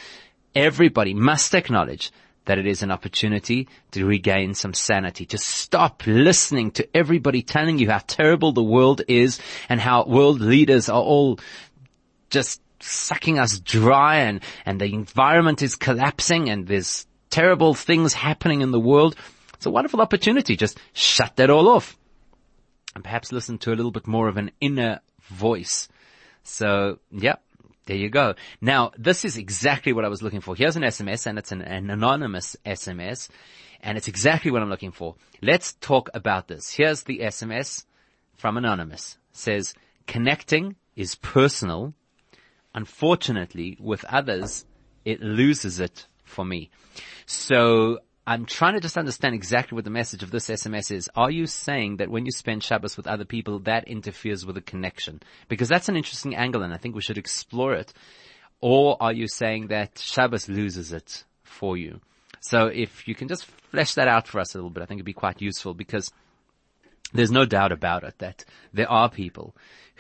everybody 0.54 1.16
must 1.16 1.56
acknowledge 1.56 2.12
that 2.50 2.58
it 2.58 2.66
is 2.66 2.82
an 2.82 2.90
opportunity 2.90 3.68
to 3.92 4.08
regain 4.08 4.56
some 4.56 4.74
sanity, 4.74 5.24
to 5.24 5.38
stop 5.38 6.02
listening 6.08 6.72
to 6.72 6.98
everybody 6.98 7.44
telling 7.44 7.78
you 7.78 7.92
how 7.92 8.02
terrible 8.08 8.52
the 8.52 8.64
world 8.64 9.04
is 9.08 9.40
and 9.70 9.80
how 9.80 10.04
world 10.06 10.42
leaders 10.42 10.90
are 10.90 11.00
all 11.00 11.40
just 12.32 12.60
sucking 12.80 13.38
us 13.38 13.60
dry 13.60 14.22
and, 14.22 14.42
and 14.66 14.82
the 14.82 14.92
environment 14.92 15.62
is 15.62 15.76
collapsing 15.76 16.50
and 16.50 16.66
there's 16.66 17.06
terrible 17.30 17.76
things 17.76 18.14
happening 18.16 18.62
in 18.62 18.72
the 18.72 18.80
world. 18.80 19.16
It's 19.54 19.68
a 19.68 19.70
wonderful 19.70 20.02
opportunity. 20.02 20.56
Just 20.56 20.80
shut 20.94 21.36
that 21.36 21.52
all 21.52 21.70
off 21.70 22.00
and 22.96 23.04
perhaps 23.04 23.32
listen 23.32 23.60
to 23.60 23.72
a 23.72 23.76
little 23.76 23.92
bit 23.92 24.08
more 24.08 24.28
of 24.28 24.38
an 24.38 24.50
inner 24.60 25.02
voice. 25.22 25.88
So, 26.42 26.98
yeah, 27.12 27.36
there 27.90 27.98
you 27.98 28.12
go. 28.12 28.36
Now, 28.62 28.92
this 29.00 29.26
is 29.26 29.36
exactly 29.36 29.94
what 29.94 30.06
I 30.06 30.10
was 30.10 30.22
looking 30.22 30.42
for. 30.42 30.56
Here's 30.56 30.76
an 30.76 30.84
SMS 30.84 31.26
and 31.26 31.40
it's 31.40 31.52
an, 31.52 31.64
an 31.64 31.90
anonymous 31.90 32.56
SMS 32.64 33.30
and 33.82 33.98
it's 33.98 34.08
exactly 34.08 34.52
what 34.52 34.62
I'm 34.62 34.70
looking 34.70 34.92
for. 34.92 35.16
Let's 35.42 35.74
talk 35.74 36.08
about 36.14 36.48
this. 36.48 36.70
Here's 36.72 37.02
the 37.02 37.22
SMS 37.22 37.86
from 38.36 38.58
anonymous. 38.58 39.18
It 39.32 39.38
says, 39.38 39.74
connecting 40.06 40.76
is 40.96 41.16
personal. 41.16 41.96
Unfortunately, 42.76 43.76
with 43.80 44.06
others, 44.06 44.66
it 45.04 45.20
loses 45.20 45.80
it 45.80 46.06
for 46.24 46.46
me. 46.46 46.70
So 47.26 48.02
I'm 48.30 48.46
trying 48.46 48.76
to 48.76 48.80
just 48.80 48.96
understand 48.96 49.34
exactly 49.34 49.76
what 49.76 49.86
the 49.86 49.90
message 49.90 50.22
of 50.22 50.30
this 50.30 50.50
SMS 50.50 50.92
is. 50.92 51.10
Are 51.16 51.32
you 51.32 51.48
saying 51.48 51.98
that 51.98 52.12
when 52.12 52.28
you 52.28 52.32
spend 52.32 52.64
Shabbos 52.64 52.96
with 52.96 53.08
other 53.08 53.26
people, 53.26 53.58
that 53.62 53.88
interferes 53.88 54.46
with 54.46 54.56
a 54.56 54.62
connection? 54.62 55.24
Because 55.48 55.68
that's 55.68 55.90
an 55.90 55.96
interesting 55.96 56.36
angle 56.36 56.62
and 56.62 56.72
I 56.72 56.78
think 56.78 56.94
we 56.94 57.02
should 57.02 57.18
explore 57.18 57.74
it. 57.74 57.92
Or 58.62 58.98
are 59.02 59.12
you 59.12 59.28
saying 59.28 59.70
that 59.70 59.98
Shabbos 59.98 60.48
loses 60.48 60.94
it 60.94 61.24
for 61.42 61.76
you? 61.76 62.02
So 62.40 62.68
if 62.68 63.08
you 63.08 63.16
can 63.16 63.30
just 63.30 63.46
flesh 63.46 63.96
that 63.96 64.08
out 64.08 64.28
for 64.28 64.40
us 64.40 64.54
a 64.54 64.60
little 64.60 64.70
bit, 64.70 64.84
I 64.84 64.86
think 64.86 65.00
it'd 65.00 65.08
be 65.08 65.14
quite 65.14 65.42
useful 65.42 65.74
because 65.74 66.12
there's 67.12 67.32
no 67.32 67.46
doubt 67.46 67.72
about 67.72 68.04
it 68.04 68.20
that 68.20 68.46
there 68.72 68.92
are 68.92 69.10
people 69.10 69.56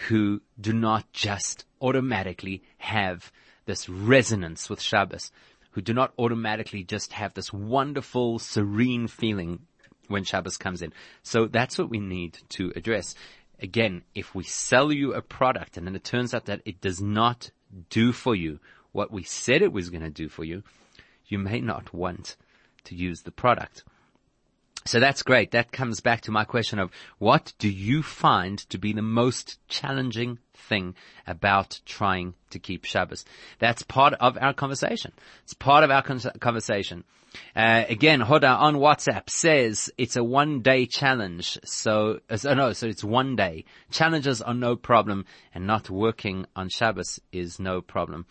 who 0.08 0.40
do 0.62 0.72
not 0.72 1.12
just 1.14 1.66
automatically 1.82 2.62
have 2.78 3.32
this 3.66 3.90
resonance 3.90 4.70
with 4.70 4.82
Shabbos 4.82 5.32
who 5.80 5.84
do 5.84 5.94
not 5.94 6.12
automatically 6.20 6.84
just 6.84 7.14
have 7.14 7.34
this 7.34 7.54
wonderful, 7.54 8.38
serene 8.38 9.08
feeling 9.08 9.60
when 10.10 10.26
Shabbos 10.26 10.58
comes 10.58 10.82
in. 10.82 10.92
So 11.24 11.46
that's 11.46 11.78
what 11.78 11.90
we 11.90 12.02
need 12.02 12.38
to 12.50 12.74
address. 12.76 13.16
Again, 13.62 14.04
if 14.14 14.36
we 14.36 14.44
sell 14.44 14.92
you 14.92 15.14
a 15.14 15.22
product 15.22 15.78
and 15.78 15.88
then 15.88 15.96
it 15.96 16.04
turns 16.04 16.34
out 16.34 16.48
that 16.48 16.62
it 16.66 16.82
does 16.82 17.00
not 17.00 17.52
do 17.90 18.12
for 18.12 18.36
you 18.36 18.60
what 18.92 19.10
we 19.10 19.24
said 19.24 19.62
it 19.62 19.72
was 19.72 19.90
going 19.90 20.04
to 20.04 20.10
do 20.10 20.28
for 20.28 20.44
you, 20.44 20.64
you 21.28 21.40
may 21.40 21.62
not 21.62 21.94
want 21.94 22.36
to 22.84 22.94
use 22.94 23.22
the 23.22 23.32
product. 23.32 23.86
So 24.90 25.00
that's 25.00 25.22
great. 25.22 25.52
That 25.52 25.72
comes 25.72 26.00
back 26.00 26.22
to 26.22 26.32
my 26.32 26.46
question 26.46 26.80
of 26.80 26.90
what 27.20 27.54
do 27.60 27.70
you 27.70 28.02
find 28.02 28.58
to 28.72 28.80
be 28.80 28.92
the 28.92 29.04
most 29.04 29.60
challenging 29.68 30.40
thing 30.56 30.96
about 31.28 31.80
trying 31.86 32.34
to 32.50 32.58
keep 32.58 32.86
Shabbos? 32.86 33.24
That's 33.60 33.84
part 33.84 34.16
of 34.16 34.36
our 34.42 34.52
conversation. 34.52 35.12
It's 35.44 35.54
part 35.54 35.84
of 35.84 35.92
our 35.92 36.02
conversation. 36.02 37.04
Uh, 37.56 37.84
again, 37.88 38.22
Hoda 38.22 38.58
on 38.58 38.76
WhatsApp 38.76 39.30
says 39.30 39.92
it's 39.98 40.16
a 40.16 40.24
one 40.24 40.62
day 40.62 40.86
challenge. 40.86 41.58
So, 41.64 42.20
uh, 42.30 42.54
no, 42.54 42.74
so 42.74 42.88
it's 42.88 43.04
one 43.04 43.36
day. 43.36 43.66
Challenges 43.92 44.42
are 44.42 44.54
no 44.54 44.76
problem 44.76 45.26
and 45.54 45.68
not 45.68 45.90
working 45.90 46.46
on 46.56 46.70
Shabbos 46.70 47.20
is 47.32 47.60
no 47.60 47.82
problem. 47.82 48.26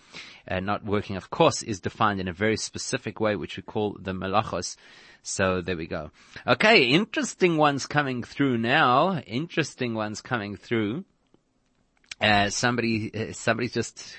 Uh, 0.47 0.61
not 0.61 0.85
working, 0.85 1.17
of 1.17 1.31
course, 1.31 1.63
is 1.63 1.81
defined 1.81 2.21
in 2.21 2.29
a 2.29 2.33
very 2.33 2.57
specific 2.57 3.21
way, 3.21 3.37
which 3.37 3.57
we 3.57 3.63
call 3.63 3.97
the 4.01 4.13
malachos. 4.13 4.77
So 5.23 5.61
there 5.61 5.77
we 5.77 5.87
go. 5.87 6.11
Okay, 6.47 6.85
interesting 6.85 7.57
ones 7.57 7.87
coming 7.87 8.23
through 8.23 8.59
now. 8.59 9.19
Interesting 9.21 9.95
ones 9.95 10.21
coming 10.21 10.57
through. 10.57 11.05
Uh, 12.21 12.51
somebody, 12.51 13.13
uh, 13.15 13.33
somebody 13.33 13.69
just 13.69 14.17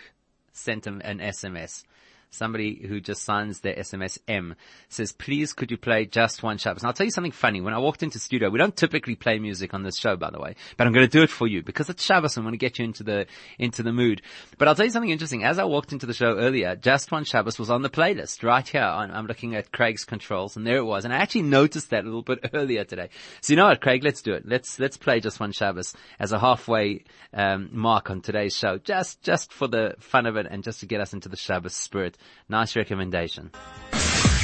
sent 0.51 0.85
him 0.85 1.01
an 1.03 1.19
SMS 1.19 1.83
somebody 2.31 2.85
who 2.87 2.99
just 2.99 3.23
signs 3.23 3.59
their 3.61 3.75
SMS 3.75 4.19
M 4.27 4.55
says, 4.87 5.11
please 5.11 5.53
could 5.53 5.71
you 5.71 5.77
play 5.77 6.05
just 6.05 6.43
one 6.43 6.57
Shabbos? 6.57 6.83
And 6.83 6.87
I'll 6.87 6.93
tell 6.93 7.05
you 7.05 7.11
something 7.11 7.31
funny. 7.31 7.61
When 7.61 7.73
I 7.73 7.79
walked 7.79 8.03
into 8.03 8.19
studio, 8.19 8.49
we 8.49 8.59
don't 8.59 8.75
typically 8.75 9.15
play 9.15 9.39
music 9.39 9.73
on 9.73 9.83
this 9.83 9.97
show, 9.97 10.15
by 10.15 10.29
the 10.29 10.39
way, 10.39 10.55
but 10.77 10.85
I'm 10.85 10.93
going 10.93 11.07
to 11.07 11.11
do 11.11 11.23
it 11.23 11.29
for 11.29 11.47
you 11.47 11.63
because 11.63 11.89
it's 11.89 12.03
Shabbos 12.03 12.37
and 12.37 12.43
I 12.43 12.45
want 12.45 12.53
to 12.53 12.57
get 12.57 12.79
you 12.79 12.85
into 12.85 13.03
the, 13.03 13.25
into 13.57 13.83
the 13.83 13.91
mood. 13.91 14.21
But 14.57 14.67
I'll 14.67 14.75
tell 14.75 14.85
you 14.85 14.91
something 14.91 15.09
interesting. 15.09 15.43
As 15.43 15.59
I 15.59 15.63
walked 15.63 15.91
into 15.91 16.05
the 16.05 16.13
show 16.13 16.37
earlier, 16.37 16.75
just 16.75 17.11
one 17.11 17.23
Shabbos 17.23 17.57
was 17.57 17.69
on 17.69 17.81
the 17.81 17.89
playlist 17.89 18.43
right 18.43 18.67
here. 18.67 18.81
I'm 18.81 19.25
looking 19.25 19.55
at 19.55 19.71
Craig's 19.71 20.05
controls 20.05 20.55
and 20.55 20.65
there 20.65 20.77
it 20.77 20.83
was. 20.83 21.05
And 21.05 21.13
I 21.13 21.17
actually 21.17 21.43
noticed 21.43 21.89
that 21.89 22.03
a 22.03 22.07
little 22.07 22.21
bit 22.21 22.49
earlier 22.53 22.83
today. 22.83 23.09
So 23.41 23.53
you 23.53 23.57
know 23.57 23.67
what, 23.67 23.81
Craig, 23.81 24.03
let's 24.03 24.21
do 24.21 24.33
it. 24.33 24.43
Let's, 24.45 24.79
let's 24.79 24.97
play 24.97 25.19
just 25.19 25.39
one 25.39 25.51
Shabbos 25.51 25.93
as 26.19 26.31
a 26.31 26.39
halfway, 26.39 27.03
um, 27.33 27.69
mark 27.71 28.09
on 28.09 28.21
today's 28.21 28.55
show. 28.55 28.77
Just, 28.77 29.21
just 29.21 29.51
for 29.51 29.67
the 29.67 29.95
fun 29.99 30.25
of 30.25 30.35
it 30.35 30.47
and 30.49 30.63
just 30.63 30.81
to 30.81 30.85
get 30.85 31.01
us 31.01 31.13
into 31.13 31.29
the 31.29 31.37
Shabbos 31.37 31.73
spirit. 31.73 32.17
Nice 32.47 32.75
recommendation. 32.75 33.51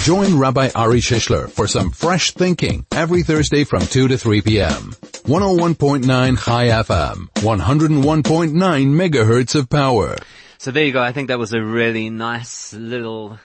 Join 0.04 0.38
Rabbi 0.38 0.70
Ari 0.76 1.00
Shishler 1.00 1.50
for 1.50 1.68
some 1.68 1.90
fresh 1.90 2.32
thinking 2.32 2.86
every 2.92 3.24
Thursday 3.24 3.64
from 3.64 3.82
2 3.82 4.10
to 4.10 4.18
3 4.18 4.42
p.m. 4.42 4.94
101.9 5.26 6.06
Chai 6.46 6.68
FM, 6.68 7.28
101.9 7.34 8.52
megahertz 8.54 9.56
of 9.56 9.68
power. 9.68 10.16
So 10.60 10.70
there 10.70 10.86
you 10.86 10.92
go. 10.92 11.02
I 11.02 11.12
think 11.12 11.30
that 11.30 11.40
was 11.40 11.54
a 11.54 11.64
really 11.64 12.12
nice 12.12 12.74
little 12.74 13.40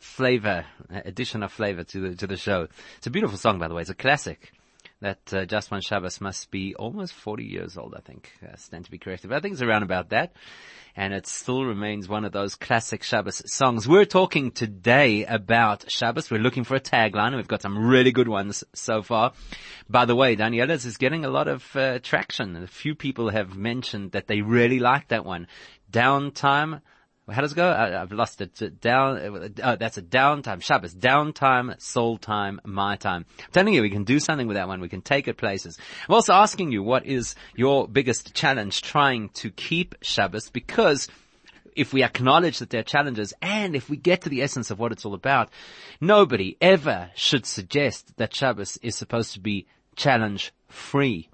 flavor, 0.00 0.66
addition 0.90 1.42
of 1.42 1.50
flavor 1.50 1.84
to 1.84 2.10
the, 2.10 2.16
to 2.16 2.26
the 2.26 2.36
show. 2.36 2.68
It's 2.98 3.06
a 3.06 3.10
beautiful 3.10 3.38
song, 3.38 3.58
by 3.58 3.68
the 3.68 3.74
way. 3.74 3.80
It's 3.80 3.90
a 3.90 3.94
classic. 3.94 4.52
That 5.00 5.32
uh, 5.32 5.46
Just 5.46 5.70
One 5.70 5.80
Shabbos 5.80 6.20
must 6.20 6.50
be 6.50 6.74
almost 6.74 7.14
40 7.14 7.44
years 7.44 7.78
old, 7.78 7.94
I 7.96 8.00
think. 8.00 8.32
I 8.42 8.56
stand 8.56 8.84
to 8.84 8.90
be 8.90 8.98
corrected. 8.98 9.30
But 9.30 9.36
I 9.36 9.40
think 9.40 9.54
it's 9.54 9.62
around 9.62 9.82
about 9.82 10.10
that 10.10 10.34
and 10.96 11.14
it 11.14 11.26
still 11.26 11.64
remains 11.64 12.08
one 12.08 12.24
of 12.24 12.32
those 12.32 12.54
classic 12.54 13.02
Shabbos 13.02 13.42
songs. 13.46 13.88
We're 13.88 14.04
talking 14.04 14.50
today 14.50 15.24
about 15.24 15.90
Shabbos. 15.90 16.30
We're 16.30 16.38
looking 16.40 16.64
for 16.64 16.74
a 16.74 16.80
tagline 16.80 17.28
and 17.28 17.36
we've 17.36 17.48
got 17.48 17.62
some 17.62 17.78
really 17.78 18.12
good 18.12 18.28
ones 18.28 18.64
so 18.74 19.02
far. 19.02 19.32
By 19.88 20.04
the 20.04 20.16
way, 20.16 20.36
Daniela's 20.36 20.84
is 20.84 20.96
getting 20.96 21.24
a 21.24 21.30
lot 21.30 21.48
of 21.48 21.64
uh, 21.76 21.98
traction. 22.00 22.56
A 22.56 22.66
few 22.66 22.94
people 22.94 23.30
have 23.30 23.56
mentioned 23.56 24.12
that 24.12 24.26
they 24.26 24.42
really 24.42 24.78
like 24.78 25.08
that 25.08 25.24
one. 25.24 25.46
Downtime 25.90 26.82
how 27.30 27.42
does 27.42 27.52
it 27.52 27.56
go? 27.56 27.68
Uh, 27.68 27.90
I, 27.94 27.98
have 28.00 28.12
lost 28.12 28.40
it. 28.40 28.80
Down. 28.80 29.52
Oh, 29.62 29.76
that's 29.76 29.98
a 29.98 30.02
downtime. 30.02 30.62
Shabbos. 30.62 30.94
Downtime. 30.94 31.80
Soul 31.80 32.18
time. 32.18 32.60
My 32.64 32.96
time. 32.96 33.24
I'm 33.38 33.52
telling 33.52 33.74
you, 33.74 33.82
we 33.82 33.90
can 33.90 34.04
do 34.04 34.20
something 34.20 34.46
with 34.46 34.56
that 34.56 34.68
one. 34.68 34.80
We 34.80 34.88
can 34.88 35.02
take 35.02 35.28
it 35.28 35.36
places. 35.36 35.78
I'm 36.08 36.14
also 36.14 36.32
asking 36.34 36.72
you, 36.72 36.82
what 36.82 37.06
is 37.06 37.34
your 37.54 37.88
biggest 37.88 38.34
challenge 38.34 38.82
trying 38.82 39.30
to 39.30 39.50
keep 39.50 39.94
Shabbos? 40.02 40.50
Because 40.50 41.08
if 41.74 41.92
we 41.92 42.02
acknowledge 42.02 42.58
that 42.58 42.70
there 42.70 42.80
are 42.80 42.84
challenges 42.84 43.32
and 43.40 43.74
if 43.74 43.88
we 43.88 43.96
get 43.96 44.22
to 44.22 44.28
the 44.28 44.42
essence 44.42 44.70
of 44.70 44.78
what 44.78 44.92
it's 44.92 45.06
all 45.06 45.14
about, 45.14 45.48
nobody 46.00 46.56
ever 46.60 47.10
should 47.14 47.46
suggest 47.46 48.16
that 48.18 48.34
Shabbos 48.34 48.76
is 48.82 48.96
supposed 48.96 49.32
to 49.32 49.40
be 49.40 49.66
challenge 49.96 50.52
free. 50.68 51.29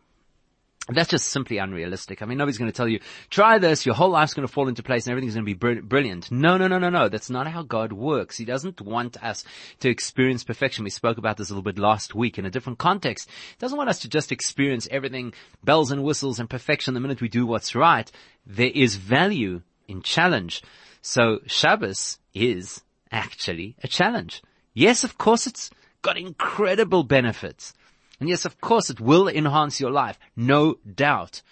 That's 0.88 1.08
just 1.08 1.28
simply 1.28 1.58
unrealistic. 1.58 2.22
I 2.22 2.26
mean, 2.26 2.38
nobody's 2.38 2.58
going 2.58 2.70
to 2.70 2.76
tell 2.76 2.86
you, 2.86 3.00
try 3.28 3.58
this, 3.58 3.84
your 3.84 3.96
whole 3.96 4.10
life's 4.10 4.34
going 4.34 4.46
to 4.46 4.52
fall 4.52 4.68
into 4.68 4.84
place 4.84 5.06
and 5.06 5.10
everything's 5.10 5.34
going 5.34 5.44
to 5.44 5.54
be 5.54 5.54
br- 5.54 5.80
brilliant. 5.80 6.30
No, 6.30 6.56
no, 6.56 6.68
no, 6.68 6.78
no, 6.78 6.90
no. 6.90 7.08
That's 7.08 7.28
not 7.28 7.48
how 7.48 7.64
God 7.64 7.92
works. 7.92 8.36
He 8.36 8.44
doesn't 8.44 8.80
want 8.80 9.20
us 9.22 9.42
to 9.80 9.88
experience 9.88 10.44
perfection. 10.44 10.84
We 10.84 10.90
spoke 10.90 11.18
about 11.18 11.38
this 11.38 11.50
a 11.50 11.52
little 11.52 11.64
bit 11.64 11.80
last 11.80 12.14
week 12.14 12.38
in 12.38 12.46
a 12.46 12.50
different 12.50 12.78
context. 12.78 13.28
He 13.28 13.56
doesn't 13.58 13.76
want 13.76 13.90
us 13.90 13.98
to 14.00 14.08
just 14.08 14.30
experience 14.30 14.86
everything 14.92 15.34
bells 15.64 15.90
and 15.90 16.04
whistles 16.04 16.38
and 16.38 16.48
perfection 16.48 16.94
the 16.94 17.00
minute 17.00 17.20
we 17.20 17.28
do 17.28 17.46
what's 17.46 17.74
right. 17.74 18.08
There 18.46 18.70
is 18.72 18.94
value 18.94 19.62
in 19.88 20.02
challenge. 20.02 20.62
So 21.02 21.40
Shabbos 21.46 22.18
is 22.32 22.82
actually 23.10 23.74
a 23.82 23.88
challenge. 23.88 24.40
Yes, 24.72 25.02
of 25.02 25.18
course 25.18 25.48
it's 25.48 25.70
got 26.02 26.16
incredible 26.16 27.02
benefits. 27.02 27.74
And 28.20 28.28
yes, 28.28 28.44
of 28.44 28.60
course, 28.60 28.90
it 28.90 29.00
will 29.00 29.28
enhance 29.28 29.80
your 29.80 29.90
life, 29.90 30.18
no 30.34 30.78
doubt. 30.94 31.42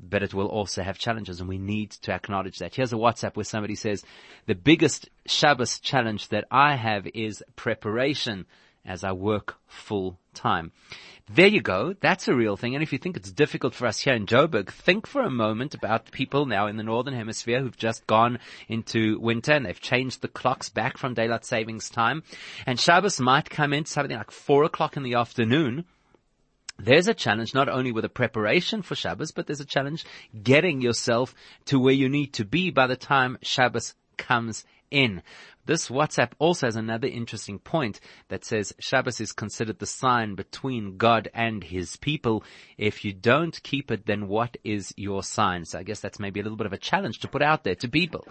But 0.00 0.22
it 0.22 0.34
will 0.34 0.48
also 0.48 0.82
have 0.82 0.98
challenges 0.98 1.40
and 1.40 1.48
we 1.48 1.58
need 1.58 1.90
to 1.92 2.12
acknowledge 2.12 2.58
that. 2.58 2.74
Here's 2.74 2.92
a 2.92 2.96
WhatsApp 2.96 3.36
where 3.36 3.44
somebody 3.44 3.74
says, 3.74 4.04
the 4.46 4.54
biggest 4.54 5.08
Shabbos 5.26 5.78
challenge 5.78 6.28
that 6.28 6.44
I 6.50 6.76
have 6.76 7.06
is 7.14 7.42
preparation 7.56 8.46
as 8.84 9.02
I 9.02 9.12
work 9.12 9.56
full 9.66 10.18
time. 10.34 10.72
There 11.32 11.46
you 11.46 11.62
go. 11.62 11.94
That's 11.98 12.28
a 12.28 12.34
real 12.34 12.58
thing. 12.58 12.74
And 12.74 12.82
if 12.82 12.92
you 12.92 12.98
think 12.98 13.16
it's 13.16 13.32
difficult 13.32 13.74
for 13.74 13.86
us 13.86 14.00
here 14.00 14.12
in 14.12 14.26
Joburg, 14.26 14.68
think 14.68 15.06
for 15.06 15.22
a 15.22 15.30
moment 15.30 15.74
about 15.74 16.10
people 16.10 16.44
now 16.44 16.66
in 16.66 16.76
the 16.76 16.82
Northern 16.82 17.14
Hemisphere 17.14 17.60
who've 17.60 17.76
just 17.76 18.06
gone 18.06 18.38
into 18.68 19.18
winter 19.20 19.52
and 19.52 19.64
they've 19.64 19.80
changed 19.80 20.20
the 20.20 20.28
clocks 20.28 20.68
back 20.68 20.98
from 20.98 21.14
daylight 21.14 21.46
savings 21.46 21.88
time. 21.88 22.22
And 22.66 22.78
Shabbos 22.78 23.20
might 23.20 23.48
come 23.48 23.72
in 23.72 23.86
something 23.86 24.14
like 24.14 24.30
four 24.30 24.64
o'clock 24.64 24.98
in 24.98 25.02
the 25.02 25.14
afternoon. 25.14 25.86
There's 26.78 27.08
a 27.08 27.14
challenge 27.14 27.54
not 27.54 27.68
only 27.68 27.92
with 27.92 28.02
the 28.02 28.08
preparation 28.08 28.82
for 28.82 28.94
Shabbos, 28.94 29.30
but 29.30 29.46
there's 29.46 29.60
a 29.60 29.64
challenge 29.64 30.04
getting 30.42 30.80
yourself 30.80 31.34
to 31.66 31.78
where 31.78 31.94
you 31.94 32.08
need 32.08 32.32
to 32.34 32.44
be 32.44 32.70
by 32.70 32.86
the 32.86 32.96
time 32.96 33.38
Shabbos 33.42 33.94
comes 34.16 34.64
in. 34.90 35.22
This 35.66 35.88
WhatsApp 35.88 36.32
also 36.38 36.66
has 36.66 36.76
another 36.76 37.08
interesting 37.08 37.58
point 37.58 37.98
that 38.28 38.44
says 38.44 38.74
Shabbos 38.78 39.20
is 39.20 39.32
considered 39.32 39.78
the 39.78 39.86
sign 39.86 40.34
between 40.34 40.98
God 40.98 41.30
and 41.32 41.64
his 41.64 41.96
people. 41.96 42.44
If 42.76 43.04
you 43.04 43.12
don't 43.12 43.62
keep 43.62 43.90
it, 43.90 44.04
then 44.04 44.28
what 44.28 44.56
is 44.62 44.92
your 44.96 45.22
sign? 45.22 45.64
So 45.64 45.78
I 45.78 45.82
guess 45.84 46.00
that's 46.00 46.20
maybe 46.20 46.40
a 46.40 46.42
little 46.42 46.58
bit 46.58 46.66
of 46.66 46.74
a 46.74 46.78
challenge 46.78 47.20
to 47.20 47.28
put 47.28 47.40
out 47.40 47.64
there 47.64 47.76
to 47.76 47.88
people. 47.88 48.26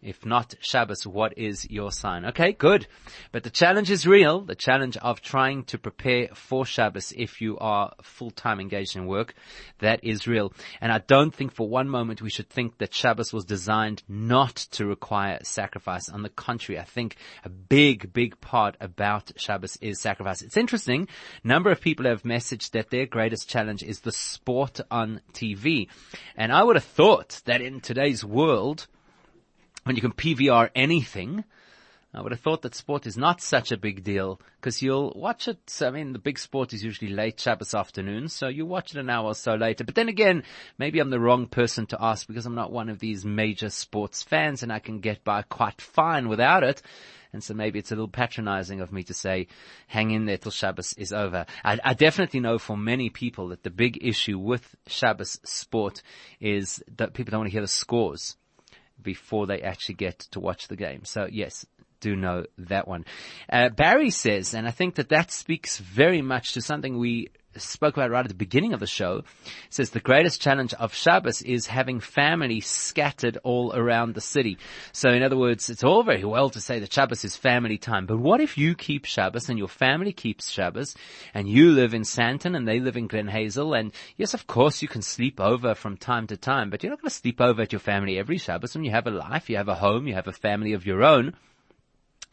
If 0.00 0.24
not 0.24 0.54
Shabbos, 0.60 1.04
what 1.04 1.36
is 1.36 1.68
your 1.68 1.90
sign? 1.90 2.24
Okay, 2.26 2.52
good. 2.52 2.86
But 3.32 3.42
the 3.42 3.50
challenge 3.50 3.90
is 3.90 4.06
real. 4.06 4.42
The 4.42 4.54
challenge 4.54 4.96
of 4.98 5.20
trying 5.20 5.64
to 5.64 5.78
prepare 5.78 6.28
for 6.34 6.64
Shabbos 6.64 7.12
if 7.16 7.40
you 7.40 7.58
are 7.58 7.92
full-time 8.02 8.60
engaged 8.60 8.94
in 8.94 9.06
work, 9.06 9.34
that 9.80 10.04
is 10.04 10.28
real. 10.28 10.52
And 10.80 10.92
I 10.92 10.98
don't 10.98 11.34
think 11.34 11.52
for 11.52 11.68
one 11.68 11.88
moment 11.88 12.22
we 12.22 12.30
should 12.30 12.48
think 12.48 12.78
that 12.78 12.94
Shabbos 12.94 13.32
was 13.32 13.44
designed 13.44 14.04
not 14.08 14.54
to 14.72 14.86
require 14.86 15.40
sacrifice. 15.42 16.08
On 16.08 16.22
the 16.22 16.28
contrary, 16.28 16.80
I 16.80 16.84
think 16.84 17.16
a 17.44 17.48
big, 17.48 18.12
big 18.12 18.40
part 18.40 18.76
about 18.80 19.32
Shabbos 19.34 19.78
is 19.80 20.00
sacrifice. 20.00 20.42
It's 20.42 20.56
interesting. 20.56 21.08
Number 21.42 21.72
of 21.72 21.80
people 21.80 22.06
have 22.06 22.22
messaged 22.22 22.70
that 22.70 22.90
their 22.90 23.06
greatest 23.06 23.48
challenge 23.48 23.82
is 23.82 24.00
the 24.00 24.12
sport 24.12 24.80
on 24.92 25.22
TV. 25.32 25.88
And 26.36 26.52
I 26.52 26.62
would 26.62 26.76
have 26.76 26.84
thought 26.84 27.42
that 27.46 27.60
in 27.60 27.80
today's 27.80 28.24
world, 28.24 28.86
when 29.88 29.96
you 29.96 30.02
can 30.02 30.12
PVR 30.12 30.68
anything, 30.74 31.44
I 32.12 32.20
would 32.20 32.32
have 32.32 32.42
thought 32.42 32.60
that 32.60 32.74
sport 32.74 33.06
is 33.06 33.16
not 33.16 33.40
such 33.40 33.72
a 33.72 33.78
big 33.78 34.04
deal 34.04 34.38
because 34.60 34.82
you'll 34.82 35.14
watch 35.16 35.48
it. 35.48 35.58
I 35.80 35.88
mean, 35.88 36.12
the 36.12 36.18
big 36.18 36.38
sport 36.38 36.74
is 36.74 36.84
usually 36.84 37.10
late 37.10 37.40
Shabbos 37.40 37.74
afternoon, 37.74 38.28
so 38.28 38.48
you 38.48 38.66
watch 38.66 38.90
it 38.94 39.00
an 39.00 39.08
hour 39.08 39.28
or 39.28 39.34
so 39.34 39.54
later. 39.54 39.84
But 39.84 39.94
then 39.94 40.10
again, 40.10 40.42
maybe 40.76 40.98
I'm 40.98 41.08
the 41.08 41.18
wrong 41.18 41.46
person 41.46 41.86
to 41.86 42.04
ask 42.04 42.26
because 42.26 42.44
I'm 42.44 42.54
not 42.54 42.70
one 42.70 42.90
of 42.90 42.98
these 42.98 43.24
major 43.24 43.70
sports 43.70 44.22
fans 44.22 44.62
and 44.62 44.70
I 44.70 44.78
can 44.78 45.00
get 45.00 45.24
by 45.24 45.40
quite 45.40 45.80
fine 45.80 46.28
without 46.28 46.64
it. 46.64 46.82
And 47.32 47.42
so 47.42 47.54
maybe 47.54 47.78
it's 47.78 47.90
a 47.90 47.94
little 47.94 48.08
patronizing 48.08 48.82
of 48.82 48.92
me 48.92 49.04
to 49.04 49.14
say, 49.14 49.46
hang 49.86 50.10
in 50.10 50.26
there 50.26 50.36
till 50.36 50.50
Shabbos 50.50 50.92
is 50.98 51.14
over. 51.14 51.46
I, 51.64 51.78
I, 51.82 51.94
definitely 51.94 52.40
know 52.40 52.58
for 52.58 52.76
many 52.76 53.08
people 53.08 53.48
that 53.48 53.62
the 53.62 53.70
big 53.70 53.98
issue 54.02 54.38
with 54.38 54.76
Shabbos 54.86 55.40
sport 55.44 56.02
is 56.40 56.82
that 56.96 57.14
people 57.14 57.30
don't 57.30 57.40
want 57.40 57.48
to 57.48 57.52
hear 57.52 57.62
the 57.62 57.68
scores 57.68 58.36
before 59.02 59.46
they 59.46 59.60
actually 59.62 59.96
get 59.96 60.18
to 60.30 60.40
watch 60.40 60.68
the 60.68 60.76
game. 60.76 61.04
So 61.04 61.26
yes, 61.30 61.66
do 62.00 62.16
know 62.16 62.44
that 62.58 62.86
one. 62.86 63.04
Uh, 63.50 63.68
Barry 63.70 64.10
says, 64.10 64.54
and 64.54 64.66
I 64.66 64.70
think 64.70 64.96
that 64.96 65.08
that 65.08 65.30
speaks 65.30 65.78
very 65.78 66.22
much 66.22 66.52
to 66.54 66.60
something 66.60 66.98
we 66.98 67.28
spoke 67.58 67.96
about 67.96 68.10
right 68.10 68.24
at 68.24 68.28
the 68.28 68.34
beginning 68.34 68.72
of 68.72 68.80
the 68.80 68.86
show, 68.86 69.22
says 69.70 69.90
the 69.90 70.00
greatest 70.00 70.40
challenge 70.40 70.74
of 70.74 70.94
Shabbos 70.94 71.42
is 71.42 71.66
having 71.66 72.00
family 72.00 72.60
scattered 72.60 73.38
all 73.42 73.74
around 73.74 74.14
the 74.14 74.20
city. 74.20 74.58
So 74.92 75.10
in 75.10 75.22
other 75.22 75.36
words, 75.36 75.68
it's 75.70 75.84
all 75.84 76.02
very 76.02 76.24
well 76.24 76.50
to 76.50 76.60
say 76.60 76.78
that 76.80 76.92
Shabbos 76.92 77.24
is 77.24 77.36
family 77.36 77.78
time, 77.78 78.06
but 78.06 78.18
what 78.18 78.40
if 78.40 78.58
you 78.58 78.74
keep 78.74 79.04
Shabbos 79.04 79.48
and 79.48 79.58
your 79.58 79.68
family 79.68 80.12
keeps 80.12 80.50
Shabbos 80.50 80.94
and 81.34 81.48
you 81.48 81.72
live 81.72 81.94
in 81.94 82.02
Sandton 82.02 82.56
and 82.56 82.66
they 82.66 82.80
live 82.80 82.96
in 82.96 83.06
Glen 83.06 83.28
Hazel 83.28 83.74
and 83.74 83.92
yes, 84.16 84.34
of 84.34 84.46
course 84.46 84.82
you 84.82 84.88
can 84.88 85.02
sleep 85.02 85.40
over 85.40 85.74
from 85.74 85.96
time 85.96 86.26
to 86.28 86.36
time, 86.36 86.70
but 86.70 86.82
you're 86.82 86.90
not 86.90 87.00
going 87.00 87.10
to 87.10 87.14
sleep 87.14 87.40
over 87.40 87.62
at 87.62 87.72
your 87.72 87.80
family 87.80 88.18
every 88.18 88.38
Shabbos 88.38 88.74
when 88.74 88.84
you 88.84 88.90
have 88.90 89.06
a 89.06 89.10
life, 89.10 89.50
you 89.50 89.56
have 89.56 89.68
a 89.68 89.74
home, 89.74 90.06
you 90.06 90.14
have 90.14 90.28
a 90.28 90.32
family 90.32 90.72
of 90.72 90.86
your 90.86 91.02
own 91.02 91.34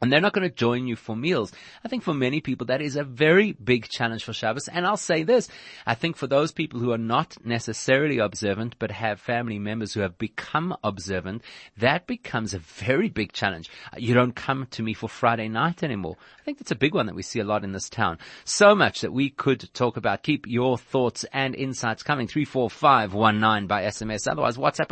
and 0.01 0.11
they're 0.11 0.19
not 0.19 0.33
going 0.33 0.47
to 0.47 0.53
join 0.53 0.87
you 0.87 0.95
for 0.97 1.15
meals. 1.15 1.53
I 1.83 1.87
think 1.87 2.03
for 2.03 2.13
many 2.13 2.41
people 2.41 2.67
that 2.67 2.81
is 2.81 2.97
a 2.97 3.03
very 3.05 3.53
big 3.53 3.87
challenge 3.87 4.25
for 4.25 4.33
Shabbos. 4.33 4.67
And 4.67 4.85
I'll 4.85 4.97
say 4.97 5.23
this, 5.23 5.47
I 5.85 5.95
think 5.95 6.17
for 6.17 6.27
those 6.27 6.51
people 6.51 6.81
who 6.81 6.91
are 6.91 6.97
not 6.97 7.37
necessarily 7.45 8.17
observant 8.17 8.75
but 8.77 8.91
have 8.91 9.21
family 9.21 9.57
members 9.57 9.93
who 9.93 10.01
have 10.01 10.17
become 10.17 10.75
observant, 10.83 11.43
that 11.77 12.07
becomes 12.07 12.53
a 12.53 12.59
very 12.59 13.07
big 13.07 13.31
challenge. 13.31 13.69
Uh, 13.93 13.97
you 13.97 14.13
don't 14.13 14.35
come 14.35 14.67
to 14.71 14.83
me 14.83 14.93
for 14.93 15.07
Friday 15.07 15.47
night 15.47 15.81
anymore. 15.81 16.17
I 16.39 16.43
think 16.43 16.57
that's 16.59 16.71
a 16.71 16.75
big 16.75 16.93
one 16.93 17.05
that 17.05 17.15
we 17.15 17.23
see 17.23 17.39
a 17.39 17.45
lot 17.45 17.63
in 17.63 17.71
this 17.71 17.89
town. 17.89 18.17
So 18.43 18.75
much 18.75 18.99
that 19.01 19.13
we 19.13 19.29
could 19.29 19.73
talk 19.73 19.95
about. 19.95 20.23
Keep 20.23 20.45
your 20.45 20.77
thoughts 20.77 21.23
and 21.31 21.55
insights 21.55 22.03
coming 22.03 22.27
34519 22.27 23.67
by 23.67 23.83
SMS. 23.83 24.29
Otherwise, 24.29 24.57
WhatsApp 24.57 24.89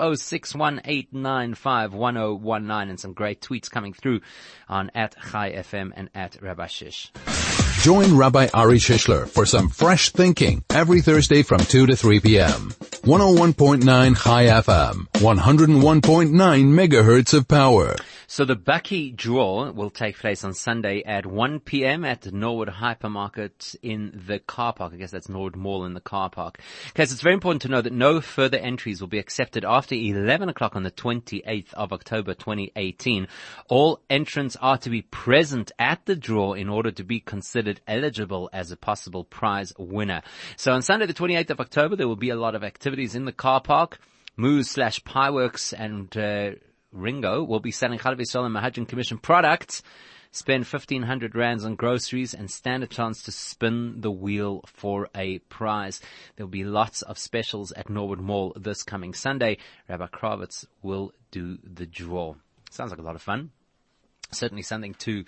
0618951019 1.13 2.89
and 2.89 3.00
some 3.00 3.13
great 3.13 3.42
tweets 3.42 3.70
coming 3.70 3.92
through 3.92 4.22
on 4.70 4.89
at 4.94 5.16
Chai 5.32 5.52
FM 5.52 5.92
and 5.96 6.10
at 6.14 6.42
Rabbi 6.42 6.68
Shish. 6.68 7.12
Join 7.82 8.16
Rabbi 8.16 8.48
Ari 8.54 8.78
Shishler 8.78 9.28
for 9.28 9.46
some 9.46 9.68
fresh 9.70 10.12
thinking 10.12 10.64
every 10.70 11.02
Thursday 11.02 11.44
from 11.44 11.60
2 11.60 11.88
to 11.88 11.96
3 11.96 12.20
p.m. 12.22 12.70
101.9 13.04 13.84
Chai 14.24 14.46
FM, 14.46 15.08
101.9 15.16 16.32
megahertz 16.32 17.34
of 17.34 17.48
power. 17.48 17.96
So 18.34 18.46
the 18.46 18.56
Bucky 18.56 19.12
draw 19.12 19.69
will 19.69 19.91
take 19.91 20.17
place 20.17 20.43
on 20.43 20.56
Sunday 20.56 21.04
at 21.04 21.24
1 21.24 21.60
p.m. 21.60 22.04
at 22.04 22.22
the 22.22 22.32
Norwood 22.32 22.67
Hypermarket 22.67 23.76
in 23.84 24.24
the 24.26 24.39
car 24.39 24.74
park. 24.74 24.91
I 24.91 24.96
guess 24.96 25.12
that's 25.12 25.30
Norwood 25.30 25.56
Mall 25.56 25.86
in 25.86 25.93
the 25.93 26.02
car 26.02 26.32
park. 26.32 26.58
Okay, 26.89 27.06
so 27.06 27.13
it's 27.13 27.22
very 27.22 27.36
important 27.36 27.62
to 27.62 27.67
know 27.67 27.82
that 27.82 27.93
no 27.93 28.22
further 28.22 28.58
entries 28.58 29.00
will 29.00 29.08
be 29.08 29.19
accepted 29.19 29.63
after 29.63 29.93
11 29.93 30.50
o'clock 30.50 30.76
on 30.76 30.82
the 30.82 30.89
28th 30.89 31.76
of 31.76 31.93
October 31.93 32.34
2018. 32.34 33.28
All 33.69 34.02
entrants 34.10 34.56
are 34.56 34.80
to 34.80 34.89
be 34.89 35.04
present 35.04 35.72
at 35.78 36.04
the 36.08 36.15
draw 36.15 36.54
in 36.54 36.69
order 36.69 36.89
to 36.89 37.04
be 37.04 37.19
considered 37.19 37.82
eligible 37.88 38.50
as 38.52 38.72
a 38.72 38.76
possible 38.76 39.26
prize 39.26 39.74
winner. 39.78 40.24
So 40.58 40.74
on 40.74 40.82
Sunday 40.82 41.06
the 41.06 41.13
28th 41.13 41.52
of 41.52 41.60
October 41.60 41.96
there 41.96 42.08
will 42.08 42.15
be 42.15 42.32
a 42.32 42.36
lot 42.36 42.56
of 42.56 42.63
activities 42.63 43.13
in 43.13 43.26
the 43.26 43.32
car 43.32 43.62
park. 43.62 44.00
Moose 44.36 44.72
slash 44.72 45.00
Pieworks 45.04 45.72
and 45.78 46.17
uh, 46.17 46.58
Ringo 46.94 47.44
will 47.44 47.60
be 47.60 47.72
selling 47.72 48.00
Chalav 48.00 48.20
Yisrael 48.20 48.78
and 48.78 48.88
Commission 48.88 49.18
products. 49.18 49.82
Spend 50.32 50.66
1500 50.66 51.36
rands 51.36 51.64
on 51.64 51.76
groceries 51.76 52.34
and 52.34 52.50
stand 52.50 52.84
a 52.84 52.88
chance 52.88 53.22
to 53.24 53.32
spin 53.32 54.02
the 54.02 54.10
wheel 54.10 54.62
for 54.66 55.08
a 55.14 55.38
prize. 55.40 56.02
There'll 56.36 56.50
be 56.50 56.64
lots 56.64 57.04
of 57.04 57.20
specials 57.20 57.72
at 57.74 57.90
Norwood 57.90 58.20
Mall 58.20 58.54
this 58.56 58.82
coming 58.82 59.14
Sunday. 59.14 59.58
Rabbi 59.88 60.08
Kravitz 60.08 60.66
will 60.82 61.14
do 61.30 61.60
the 61.64 61.86
draw. 61.86 62.34
Sounds 62.72 62.90
like 62.90 63.00
a 63.00 63.04
lot 63.04 63.16
of 63.16 63.22
fun 63.22 63.52
certainly 64.32 64.64
something 64.64 64.96
to 64.96 65.26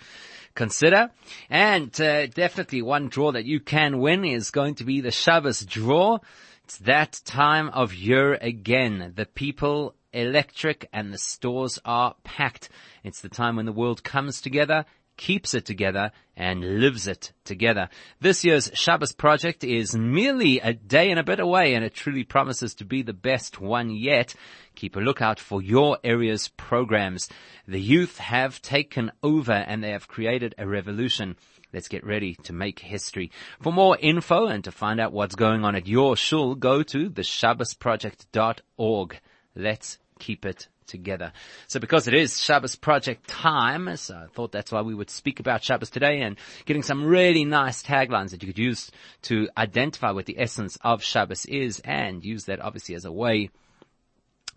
consider. 0.54 1.10
And 1.48 1.88
uh, 2.00 2.26
definitely 2.26 2.82
one 2.82 3.08
draw 3.08 3.32
that 3.32 3.44
you 3.44 3.60
can 3.60 3.98
win 3.98 4.24
is 4.24 4.50
going 4.50 4.74
to 4.76 4.84
be 4.84 5.00
the 5.00 5.10
Shabbos 5.10 5.64
draw. 5.64 6.18
It's 6.64 6.78
that 6.78 7.20
time 7.24 7.68
of 7.68 7.94
year 7.94 8.34
again. 8.34 9.12
The 9.14 9.26
people 9.26 9.94
electric 10.16 10.88
and 10.92 11.12
the 11.12 11.18
stores 11.18 11.78
are 11.84 12.14
packed. 12.24 12.68
It's 13.04 13.20
the 13.20 13.28
time 13.28 13.56
when 13.56 13.66
the 13.66 13.72
world 13.72 14.02
comes 14.02 14.40
together, 14.40 14.84
keeps 15.16 15.54
it 15.54 15.64
together, 15.64 16.12
and 16.36 16.80
lives 16.80 17.06
it 17.06 17.32
together. 17.44 17.88
This 18.20 18.44
year's 18.44 18.70
Shabbos 18.74 19.12
project 19.12 19.64
is 19.64 19.96
merely 19.96 20.60
a 20.60 20.74
day 20.74 21.10
and 21.10 21.18
a 21.18 21.24
bit 21.24 21.40
away 21.40 21.74
and 21.74 21.84
it 21.84 21.94
truly 21.94 22.24
promises 22.24 22.74
to 22.76 22.84
be 22.84 23.02
the 23.02 23.12
best 23.12 23.60
one 23.60 23.90
yet. 23.90 24.34
Keep 24.74 24.96
a 24.96 25.00
lookout 25.00 25.40
for 25.40 25.62
your 25.62 25.98
area's 26.04 26.48
programs. 26.48 27.28
The 27.66 27.80
youth 27.80 28.18
have 28.18 28.60
taken 28.60 29.10
over 29.22 29.52
and 29.52 29.82
they 29.82 29.90
have 29.90 30.08
created 30.08 30.54
a 30.58 30.66
revolution. 30.66 31.36
Let's 31.72 31.88
get 31.88 32.04
ready 32.04 32.34
to 32.44 32.52
make 32.52 32.78
history. 32.78 33.30
For 33.60 33.72
more 33.72 33.96
info 33.98 34.46
and 34.46 34.62
to 34.64 34.72
find 34.72 35.00
out 35.00 35.12
what's 35.12 35.34
going 35.34 35.64
on 35.64 35.74
at 35.74 35.86
your 35.86 36.16
shul, 36.16 36.54
go 36.54 36.82
to 36.82 37.10
theshabbosproject.org. 37.10 39.20
Let's 39.54 39.98
keep 40.18 40.44
it 40.44 40.68
together. 40.86 41.32
So 41.66 41.80
because 41.80 42.06
it 42.08 42.14
is 42.14 42.40
Shabbos 42.40 42.76
project 42.76 43.28
time, 43.28 43.96
so 43.96 44.14
I 44.14 44.26
thought 44.32 44.52
that's 44.52 44.72
why 44.72 44.82
we 44.82 44.94
would 44.94 45.10
speak 45.10 45.40
about 45.40 45.64
Shabbos 45.64 45.90
today 45.90 46.22
and 46.22 46.36
getting 46.64 46.82
some 46.82 47.04
really 47.04 47.44
nice 47.44 47.82
taglines 47.82 48.30
that 48.30 48.42
you 48.42 48.48
could 48.48 48.58
use 48.58 48.90
to 49.22 49.48
identify 49.56 50.12
what 50.12 50.26
the 50.26 50.38
essence 50.38 50.78
of 50.82 51.02
Shabbos 51.02 51.44
is 51.46 51.80
and 51.80 52.24
use 52.24 52.44
that 52.44 52.60
obviously 52.60 52.94
as 52.94 53.04
a 53.04 53.12
way 53.12 53.50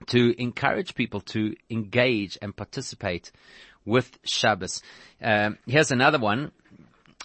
to 0.08 0.39
encourage 0.41 0.95
people 0.95 1.22
to 1.22 1.56
engage 1.69 2.38
and 2.41 2.56
participate 2.56 3.32
with 3.86 4.17
Shabbos. 4.24 4.82
Um, 5.22 5.58
here's 5.65 5.91
another 5.91 6.19
one, 6.19 6.52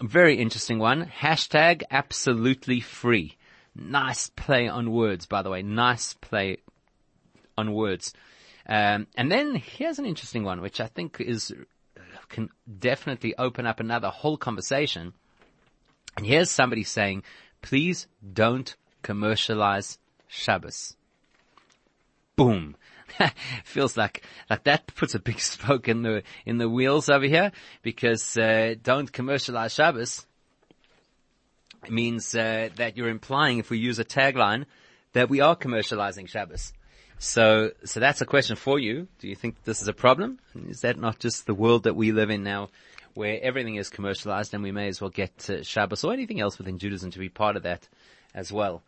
very 0.02 0.36
interesting 0.38 0.78
one. 0.78 1.06
Hashtag 1.06 1.82
absolutely 1.90 2.80
free. 2.80 3.36
Nice 3.76 4.30
play 4.30 4.68
on 4.68 4.92
words, 4.92 5.26
by 5.26 5.42
the 5.42 5.50
way. 5.50 5.62
Nice 5.62 6.14
play 6.14 6.58
on 7.56 7.72
words. 7.72 8.12
Um, 8.66 9.06
and 9.16 9.30
then 9.30 9.54
here's 9.54 9.98
an 9.98 10.06
interesting 10.06 10.44
one, 10.44 10.60
which 10.60 10.80
I 10.80 10.86
think 10.86 11.20
is 11.20 11.52
can 12.28 12.48
definitely 12.78 13.34
open 13.36 13.66
up 13.66 13.80
another 13.80 14.08
whole 14.08 14.36
conversation. 14.36 15.12
And 16.16 16.26
here's 16.26 16.50
somebody 16.50 16.84
saying, 16.84 17.22
please 17.62 18.06
don't 18.32 18.74
commercialize 19.02 19.98
Shabbos. 20.28 20.96
Boom. 22.36 22.76
Feels 23.64 23.96
like, 23.96 24.24
like 24.50 24.64
that 24.64 24.86
puts 24.94 25.14
a 25.14 25.18
big 25.18 25.40
spoke 25.52 25.88
in 25.88 26.02
the, 26.02 26.22
in 26.46 26.58
the 26.58 26.68
wheels 26.68 27.08
over 27.08 27.26
here 27.26 27.52
because, 27.82 28.36
uh, 28.36 28.74
don't 28.82 29.12
commercialize 29.12 29.72
Shabbos 29.72 30.26
means, 31.88 32.34
uh, 32.34 32.70
that 32.76 32.96
you're 32.96 33.08
implying 33.08 33.58
if 33.58 33.70
we 33.70 33.78
use 33.78 33.98
a 33.98 34.04
tagline 34.04 34.64
that 35.12 35.28
we 35.28 35.40
are 35.40 35.54
commercializing 35.54 36.28
Shabbos. 36.28 36.72
So, 37.24 37.70
so 37.84 38.00
that's 38.00 38.20
a 38.20 38.26
question 38.26 38.54
for 38.54 38.78
you. 38.78 39.08
Do 39.18 39.28
you 39.28 39.34
think 39.34 39.64
this 39.64 39.80
is 39.80 39.88
a 39.88 39.94
problem? 39.94 40.38
Is 40.68 40.82
that 40.82 40.98
not 40.98 41.18
just 41.18 41.46
the 41.46 41.54
world 41.54 41.84
that 41.84 41.96
we 41.96 42.12
live 42.12 42.28
in 42.28 42.44
now 42.44 42.68
where 43.14 43.40
everything 43.42 43.76
is 43.76 43.88
commercialized 43.88 44.52
and 44.52 44.62
we 44.62 44.72
may 44.72 44.88
as 44.88 45.00
well 45.00 45.08
get 45.08 45.48
uh, 45.48 45.62
Shabbos 45.62 46.04
or 46.04 46.12
anything 46.12 46.40
else 46.40 46.58
within 46.58 46.78
Judaism 46.78 47.10
to 47.12 47.18
be 47.18 47.30
part 47.30 47.56
of 47.56 47.62
that 47.62 47.88
as 48.34 48.52
well? 48.52 48.82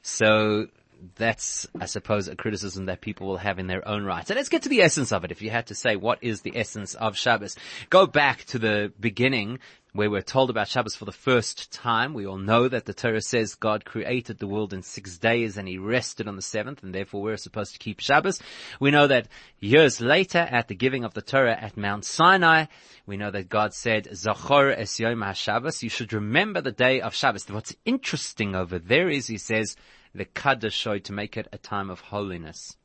So 0.00 0.68
that's, 1.16 1.66
I 1.80 1.86
suppose, 1.86 2.28
a 2.28 2.36
criticism 2.36 2.86
that 2.86 3.00
people 3.00 3.26
will 3.26 3.36
have 3.36 3.58
in 3.58 3.66
their 3.66 3.86
own 3.86 4.04
right. 4.04 4.26
So 4.26 4.34
let's 4.34 4.48
get 4.48 4.62
to 4.62 4.68
the 4.68 4.82
essence 4.82 5.12
of 5.12 5.24
it. 5.24 5.30
If 5.30 5.42
you 5.42 5.50
had 5.50 5.66
to 5.68 5.74
say 5.74 5.96
what 5.96 6.18
is 6.22 6.40
the 6.40 6.56
essence 6.56 6.94
of 6.94 7.16
Shabbos, 7.16 7.56
go 7.90 8.06
back 8.06 8.44
to 8.46 8.58
the 8.58 8.92
beginning 8.98 9.58
where 9.94 10.10
we're 10.10 10.22
told 10.22 10.50
about 10.50 10.66
Shabbos 10.66 10.96
for 10.96 11.04
the 11.04 11.12
first 11.12 11.72
time. 11.72 12.14
We 12.14 12.26
all 12.26 12.36
know 12.36 12.66
that 12.66 12.84
the 12.84 12.92
Torah 12.92 13.20
says 13.20 13.54
God 13.54 13.84
created 13.84 14.38
the 14.38 14.48
world 14.48 14.72
in 14.72 14.82
six 14.82 15.18
days 15.18 15.56
and 15.56 15.68
he 15.68 15.78
rested 15.78 16.26
on 16.26 16.34
the 16.34 16.42
seventh 16.42 16.82
and 16.82 16.92
therefore 16.92 17.22
we're 17.22 17.36
supposed 17.36 17.74
to 17.74 17.78
keep 17.78 18.00
Shabbos. 18.00 18.40
We 18.80 18.90
know 18.90 19.06
that 19.06 19.28
years 19.60 20.00
later 20.00 20.38
at 20.38 20.66
the 20.66 20.74
giving 20.74 21.04
of 21.04 21.14
the 21.14 21.22
Torah 21.22 21.56
at 21.56 21.76
Mount 21.76 22.04
Sinai, 22.04 22.66
we 23.06 23.16
know 23.16 23.30
that 23.30 23.48
God 23.48 23.72
said, 23.72 24.08
Zachor 24.10 24.76
es 24.76 24.98
yom 24.98 25.20
HaShabbos, 25.20 25.84
you 25.84 25.90
should 25.90 26.12
remember 26.12 26.60
the 26.60 26.72
day 26.72 27.00
of 27.00 27.14
Shabbos. 27.14 27.48
What's 27.48 27.76
interesting 27.84 28.56
over 28.56 28.80
there 28.80 29.08
is 29.08 29.28
he 29.28 29.38
says, 29.38 29.76
the 30.14 30.24
Kaddish 30.24 30.82
to 30.84 31.12
make 31.12 31.36
it 31.36 31.48
a 31.52 31.58
time 31.58 31.90
of 31.90 32.00
holiness. 32.00 32.76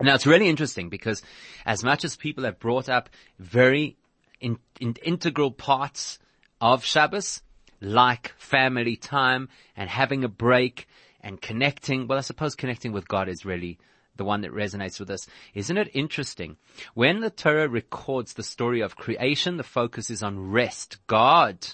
Now 0.00 0.14
it's 0.14 0.26
really 0.26 0.48
interesting 0.48 0.88
because 0.88 1.22
as 1.64 1.82
much 1.82 2.04
as 2.04 2.16
people 2.16 2.44
have 2.44 2.58
brought 2.58 2.88
up 2.88 3.08
very 3.38 3.96
in, 4.40 4.58
in 4.80 4.94
integral 5.02 5.50
parts 5.50 6.18
of 6.60 6.84
Shabbos, 6.84 7.42
like 7.80 8.34
family 8.38 8.96
time 8.96 9.48
and 9.76 9.88
having 9.88 10.24
a 10.24 10.28
break 10.28 10.88
and 11.20 11.40
connecting. 11.40 12.06
Well, 12.06 12.18
I 12.18 12.22
suppose 12.22 12.54
connecting 12.54 12.92
with 12.92 13.08
God 13.08 13.28
is 13.28 13.44
really 13.44 13.78
the 14.16 14.24
one 14.24 14.40
that 14.42 14.52
resonates 14.52 14.98
with 14.98 15.10
us. 15.10 15.26
Isn't 15.54 15.76
it 15.76 15.90
interesting? 15.92 16.56
When 16.94 17.20
the 17.20 17.30
Torah 17.30 17.68
records 17.68 18.34
the 18.34 18.42
story 18.42 18.80
of 18.80 18.96
creation, 18.96 19.56
the 19.56 19.62
focus 19.62 20.10
is 20.10 20.22
on 20.22 20.50
rest. 20.50 20.98
God 21.06 21.66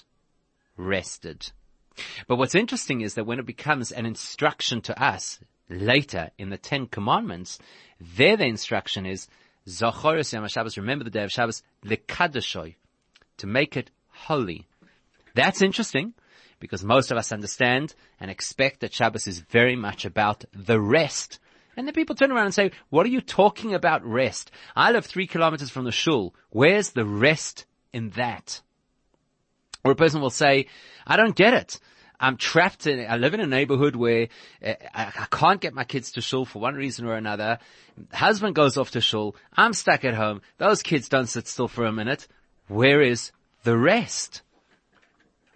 rested. 0.75 1.51
But 2.27 2.37
what's 2.37 2.55
interesting 2.55 3.01
is 3.01 3.13
that 3.15 3.25
when 3.25 3.39
it 3.39 3.45
becomes 3.45 3.91
an 3.91 4.05
instruction 4.05 4.81
to 4.81 5.03
us 5.03 5.39
later 5.69 6.31
in 6.37 6.49
the 6.49 6.57
Ten 6.57 6.87
Commandments, 6.87 7.59
there 7.99 8.37
the 8.37 8.45
instruction 8.45 9.05
is 9.05 9.27
Zachoris 9.67 10.33
Yom 10.33 10.47
Shabbos, 10.47 10.77
remember 10.77 11.03
the 11.03 11.09
day 11.09 11.23
of 11.23 11.31
Shabbos, 11.31 11.63
lekadashoy, 11.85 12.75
to 13.37 13.47
make 13.47 13.77
it 13.77 13.91
holy. 14.09 14.67
That's 15.35 15.61
interesting 15.61 16.13
because 16.59 16.83
most 16.83 17.11
of 17.11 17.17
us 17.17 17.31
understand 17.31 17.95
and 18.19 18.29
expect 18.29 18.81
that 18.81 18.93
Shabbos 18.93 19.27
is 19.27 19.39
very 19.39 19.75
much 19.75 20.05
about 20.05 20.45
the 20.53 20.79
rest. 20.79 21.39
And 21.75 21.87
then 21.87 21.93
people 21.93 22.15
turn 22.15 22.31
around 22.31 22.45
and 22.45 22.53
say, 22.53 22.71
what 22.89 23.05
are 23.05 23.09
you 23.09 23.21
talking 23.21 23.73
about 23.73 24.05
rest? 24.05 24.51
I 24.75 24.91
live 24.91 25.05
three 25.05 25.27
kilometers 25.27 25.69
from 25.69 25.85
the 25.85 25.91
shul. 25.91 26.35
Where's 26.51 26.91
the 26.91 27.05
rest 27.05 27.65
in 27.91 28.11
that? 28.11 28.61
Or 29.83 29.91
a 29.91 29.95
person 29.95 30.21
will 30.21 30.29
say, 30.29 30.67
I 31.05 31.17
don't 31.17 31.35
get 31.35 31.53
it. 31.53 31.79
I'm 32.19 32.37
trapped 32.37 32.87
in, 32.87 33.05
I 33.09 33.17
live 33.17 33.33
in 33.33 33.41
a 33.41 33.47
neighborhood 33.47 33.97
where 33.97 34.29
uh, 34.65 34.75
I 34.93 35.27
can't 35.29 35.59
get 35.59 35.73
my 35.73 35.83
kids 35.83 36.13
to 36.13 36.21
shul 36.21 36.45
for 36.45 36.59
one 36.59 36.75
reason 36.75 37.05
or 37.05 37.15
another. 37.15 37.59
Husband 38.13 38.55
goes 38.55 38.77
off 38.77 38.91
to 38.91 39.01
shul. 39.01 39.35
I'm 39.57 39.73
stuck 39.73 40.05
at 40.05 40.13
home. 40.13 40.41
Those 40.57 40.83
kids 40.83 41.09
don't 41.09 41.27
sit 41.27 41.47
still 41.47 41.67
for 41.67 41.85
a 41.85 41.91
minute. 41.91 42.27
Where 42.67 43.01
is 43.01 43.33
the 43.63 43.77
rest? 43.77 44.41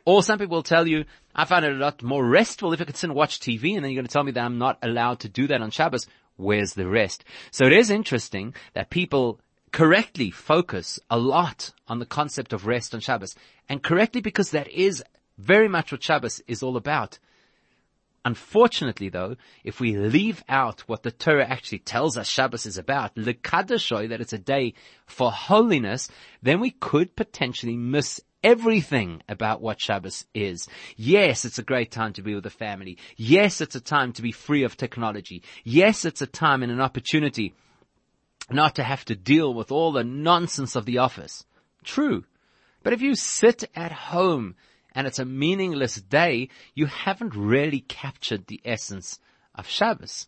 Or 0.04 0.22
some 0.24 0.40
people 0.40 0.58
will 0.58 0.64
tell 0.64 0.88
you, 0.88 1.06
I 1.34 1.46
find 1.46 1.64
it 1.64 1.72
a 1.72 1.76
lot 1.76 2.04
more 2.04 2.26
restful 2.26 2.74
if 2.74 2.82
I 2.82 2.86
could 2.86 2.98
sit 2.98 3.10
and 3.10 3.16
watch 3.16 3.40
TV 3.40 3.76
and 3.76 3.84
then 3.84 3.92
you're 3.92 4.02
going 4.02 4.08
to 4.08 4.12
tell 4.12 4.24
me 4.24 4.32
that 4.32 4.44
I'm 4.44 4.58
not 4.58 4.78
allowed 4.82 5.22
to 5.22 5.30
do 5.30 5.48
that 5.48 5.62
on 5.62 5.72
Shabbos. 5.72 6.08
Where's 6.36 6.74
the 6.74 6.88
rest? 6.88 7.24
So 7.52 7.66
it 7.66 7.74
is 7.74 7.90
interesting 7.90 8.54
that 8.74 8.90
people 8.90 9.40
correctly 9.78 10.32
focus 10.32 11.00
a 11.08 11.20
lot 11.20 11.72
on 11.88 12.00
the 12.00 12.06
concept 12.08 12.52
of 12.52 12.66
rest 12.66 12.96
on 12.96 13.00
Shabbos 13.00 13.36
and 13.70 13.84
correctly 13.84 14.22
because 14.22 14.50
that 14.50 14.68
is 14.70 15.04
very 15.38 15.68
much 15.68 15.92
what 15.92 16.02
Shabbos 16.02 16.42
is 16.48 16.64
all 16.64 16.78
about. 16.78 17.20
Unfortunately 18.26 19.10
though, 19.10 19.36
if 19.64 19.80
we 19.80 19.96
leave 19.96 20.44
out 20.50 20.82
what 20.88 21.04
the 21.04 21.12
Torah 21.12 21.46
actually 21.48 21.78
tells 21.78 22.18
us 22.18 22.28
Shabbos 22.28 22.66
is 22.66 22.80
about, 22.80 23.14
lekadashoy, 23.14 24.10
that 24.10 24.20
it's 24.20 24.34
a 24.34 24.40
day 24.40 24.74
for 25.06 25.32
holiness, 25.32 26.10
then 26.42 26.60
we 26.60 26.72
could 26.72 27.16
potentially 27.16 27.78
miss 27.78 28.20
everything 28.44 29.22
about 29.30 29.62
what 29.62 29.80
Shabbos 29.80 30.26
is. 30.34 30.68
Yes, 30.96 31.46
it's 31.46 31.60
a 31.60 31.64
great 31.64 31.92
time 31.92 32.14
to 32.14 32.24
be 32.24 32.34
with 32.34 32.46
the 32.46 32.50
family. 32.50 32.98
Yes, 33.16 33.62
it's 33.62 33.76
a 33.76 33.80
time 33.80 34.12
to 34.14 34.24
be 34.24 34.32
free 34.32 34.64
of 34.64 34.76
technology. 34.76 35.44
Yes, 35.64 36.04
it's 36.04 36.24
a 36.24 36.26
time 36.26 36.64
and 36.64 36.72
an 36.72 36.82
opportunity 36.82 37.54
not 38.50 38.76
to 38.76 38.84
have 38.84 39.06
to 39.06 39.16
deal 39.16 39.54
with 39.54 39.72
all 39.72 39.92
the 39.92 40.04
nonsense 40.04 40.76
of 40.76 40.86
the 40.86 41.00
office. 41.00 41.46
True. 41.84 42.26
But 42.84 42.94
if 42.94 43.02
you 43.02 43.16
sit 43.16 43.64
at 43.76 43.92
home 43.92 44.56
and 44.94 45.06
it's 45.06 45.20
a 45.20 45.26
meaningless 45.26 45.96
day, 45.96 46.50
you 46.74 46.86
haven't 46.86 47.36
really 47.36 47.82
captured 47.82 48.48
the 48.48 48.62
essence 48.64 49.20
of 49.54 49.68
Shabbos. 49.68 50.28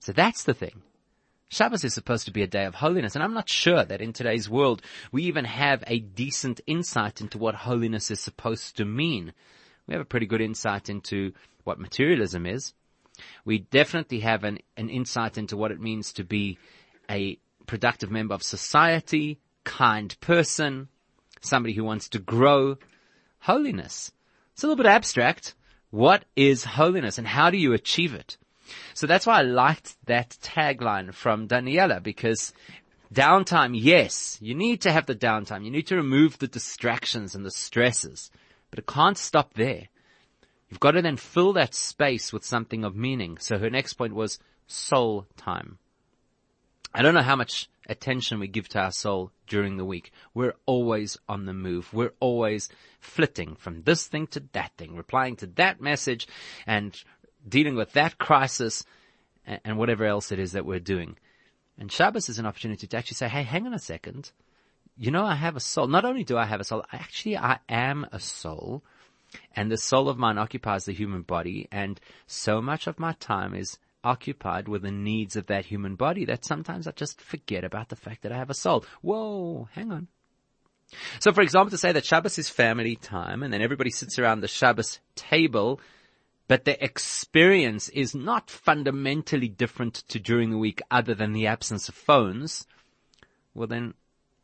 So 0.00 0.12
that's 0.12 0.44
the 0.44 0.54
thing. 0.54 0.82
Shabbos 1.50 1.82
is 1.82 1.94
supposed 1.94 2.26
to 2.26 2.30
be 2.30 2.42
a 2.42 2.46
day 2.46 2.66
of 2.66 2.74
holiness, 2.74 3.14
and 3.14 3.24
I'm 3.24 3.32
not 3.32 3.48
sure 3.48 3.82
that 3.82 4.02
in 4.02 4.12
today's 4.12 4.50
world 4.50 4.82
we 5.10 5.22
even 5.24 5.46
have 5.46 5.82
a 5.86 5.98
decent 5.98 6.60
insight 6.66 7.22
into 7.22 7.38
what 7.38 7.54
holiness 7.54 8.10
is 8.10 8.20
supposed 8.20 8.76
to 8.76 8.84
mean. 8.84 9.32
We 9.86 9.94
have 9.94 10.02
a 10.02 10.06
pretty 10.06 10.26
good 10.26 10.42
insight 10.42 10.90
into 10.90 11.32
what 11.64 11.80
materialism 11.80 12.44
is. 12.44 12.74
We 13.44 13.58
definitely 13.58 14.20
have 14.20 14.44
an, 14.44 14.58
an 14.76 14.90
insight 14.90 15.38
into 15.38 15.56
what 15.56 15.72
it 15.72 15.80
means 15.80 16.12
to 16.14 16.24
be 16.24 16.58
a 17.10 17.38
productive 17.66 18.10
member 18.10 18.34
of 18.34 18.42
society, 18.42 19.38
kind 19.64 20.18
person, 20.20 20.88
somebody 21.40 21.74
who 21.74 21.84
wants 21.84 22.08
to 22.10 22.18
grow, 22.18 22.78
holiness. 23.40 24.12
It's 24.52 24.62
a 24.62 24.66
little 24.66 24.82
bit 24.82 24.90
abstract. 24.90 25.54
What 25.90 26.24
is 26.36 26.64
holiness 26.64 27.18
and 27.18 27.26
how 27.26 27.50
do 27.50 27.56
you 27.56 27.72
achieve 27.72 28.14
it? 28.14 28.36
So 28.94 29.06
that's 29.06 29.26
why 29.26 29.38
I 29.38 29.42
liked 29.42 29.96
that 30.06 30.36
tagline 30.42 31.14
from 31.14 31.48
Daniela 31.48 32.02
because 32.02 32.52
downtime, 33.12 33.72
yes, 33.74 34.38
you 34.40 34.54
need 34.54 34.82
to 34.82 34.92
have 34.92 35.06
the 35.06 35.14
downtime. 35.14 35.64
You 35.64 35.70
need 35.70 35.86
to 35.86 35.96
remove 35.96 36.38
the 36.38 36.48
distractions 36.48 37.34
and 37.34 37.44
the 37.44 37.50
stresses, 37.50 38.30
but 38.70 38.78
it 38.78 38.86
can't 38.86 39.16
stop 39.16 39.54
there. 39.54 39.88
You've 40.68 40.80
got 40.80 40.92
to 40.92 41.02
then 41.02 41.16
fill 41.16 41.52
that 41.54 41.74
space 41.74 42.32
with 42.32 42.44
something 42.44 42.84
of 42.84 42.94
meaning. 42.94 43.38
So 43.38 43.58
her 43.58 43.70
next 43.70 43.94
point 43.94 44.14
was 44.14 44.38
soul 44.66 45.26
time. 45.36 45.78
I 46.94 47.02
don't 47.02 47.14
know 47.14 47.22
how 47.22 47.36
much 47.36 47.68
attention 47.88 48.38
we 48.38 48.48
give 48.48 48.68
to 48.70 48.80
our 48.80 48.92
soul 48.92 49.30
during 49.46 49.76
the 49.76 49.84
week. 49.84 50.12
We're 50.34 50.54
always 50.66 51.18
on 51.28 51.46
the 51.46 51.54
move. 51.54 51.92
We're 51.92 52.12
always 52.20 52.68
flitting 53.00 53.56
from 53.56 53.82
this 53.82 54.06
thing 54.06 54.26
to 54.28 54.42
that 54.52 54.72
thing, 54.76 54.94
replying 54.94 55.36
to 55.36 55.46
that 55.56 55.80
message 55.80 56.26
and 56.66 57.00
dealing 57.48 57.76
with 57.76 57.92
that 57.92 58.18
crisis 58.18 58.84
and 59.46 59.78
whatever 59.78 60.04
else 60.04 60.32
it 60.32 60.38
is 60.38 60.52
that 60.52 60.66
we're 60.66 60.80
doing. 60.80 61.16
And 61.78 61.90
Shabbos 61.90 62.28
is 62.28 62.38
an 62.38 62.46
opportunity 62.46 62.86
to 62.86 62.96
actually 62.96 63.14
say, 63.14 63.28
hey, 63.28 63.42
hang 63.42 63.66
on 63.66 63.72
a 63.72 63.78
second. 63.78 64.32
You 64.96 65.10
know, 65.10 65.24
I 65.24 65.34
have 65.34 65.56
a 65.56 65.60
soul. 65.60 65.86
Not 65.86 66.04
only 66.04 66.24
do 66.24 66.36
I 66.36 66.44
have 66.44 66.60
a 66.60 66.64
soul, 66.64 66.84
actually 66.92 67.36
I 67.38 67.58
am 67.68 68.06
a 68.12 68.18
soul. 68.18 68.82
And 69.54 69.70
the 69.70 69.76
soul 69.76 70.08
of 70.08 70.18
mine 70.18 70.38
occupies 70.38 70.84
the 70.84 70.92
human 70.92 71.22
body 71.22 71.68
and 71.70 72.00
so 72.26 72.62
much 72.62 72.86
of 72.86 72.98
my 72.98 73.12
time 73.12 73.54
is 73.54 73.78
occupied 74.04 74.68
with 74.68 74.82
the 74.82 74.90
needs 74.90 75.36
of 75.36 75.46
that 75.46 75.66
human 75.66 75.96
body 75.96 76.24
that 76.24 76.44
sometimes 76.44 76.86
I 76.86 76.92
just 76.92 77.20
forget 77.20 77.64
about 77.64 77.88
the 77.88 77.96
fact 77.96 78.22
that 78.22 78.32
I 78.32 78.36
have 78.38 78.50
a 78.50 78.54
soul. 78.54 78.84
Whoa, 79.02 79.68
hang 79.72 79.92
on. 79.92 80.08
So 81.20 81.32
for 81.32 81.42
example, 81.42 81.70
to 81.70 81.78
say 81.78 81.92
that 81.92 82.06
Shabbos 82.06 82.38
is 82.38 82.48
family 82.48 82.96
time 82.96 83.42
and 83.42 83.52
then 83.52 83.60
everybody 83.60 83.90
sits 83.90 84.18
around 84.18 84.40
the 84.40 84.48
Shabbos 84.48 85.00
table, 85.14 85.80
but 86.46 86.64
the 86.64 86.82
experience 86.82 87.88
is 87.90 88.14
not 88.14 88.50
fundamentally 88.50 89.48
different 89.48 89.94
to 90.08 90.18
during 90.18 90.50
the 90.50 90.58
week 90.58 90.80
other 90.90 91.14
than 91.14 91.32
the 91.32 91.46
absence 91.46 91.88
of 91.88 91.94
phones, 91.94 92.66
well 93.54 93.66
then, 93.66 93.94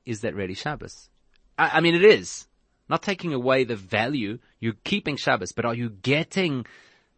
is 0.05 0.21
that 0.21 0.35
really 0.35 0.55
Shabbos? 0.55 1.09
I, 1.57 1.79
I 1.79 1.81
mean, 1.81 1.95
it 1.95 2.05
is. 2.05 2.47
Not 2.89 3.03
taking 3.03 3.33
away 3.33 3.65
the 3.65 3.77
value, 3.77 4.39
you're 4.61 4.75
keeping 4.85 5.17
Shabbos, 5.17 5.53
but 5.53 5.65
are 5.65 5.75
you 5.75 5.89
getting 5.89 6.67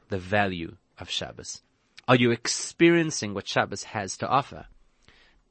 the 0.08 0.18
value 0.18 0.76
of 0.98 1.10
Shabbos? 1.10 1.62
Are 2.08 2.16
you 2.16 2.30
experiencing 2.30 3.34
what 3.34 3.48
Shabbos 3.48 3.84
has 3.84 4.16
to 4.18 4.28
offer? 4.28 4.66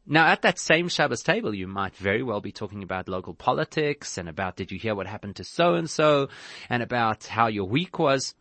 Now 0.07 0.27
at 0.27 0.43
that 0.43 0.59
same 0.59 0.87
Shabbos 0.87 1.23
table, 1.23 1.53
you 1.53 1.67
might 1.67 1.95
very 1.95 2.21
well 2.21 2.39
be 2.39 2.51
talking 2.51 2.83
about 2.83 3.09
local 3.09 3.33
politics 3.33 4.17
and 4.17 4.29
about 4.29 4.55
did 4.55 4.71
you 4.71 4.77
hear 4.77 4.95
what 4.95 5.07
happened 5.07 5.35
to 5.37 5.43
so 5.43 5.73
and 5.73 5.89
so 5.89 6.29
and 6.69 6.83
about 6.83 7.25
how 7.25 7.47
your 7.47 7.65
week 7.65 7.97
was. 7.97 8.35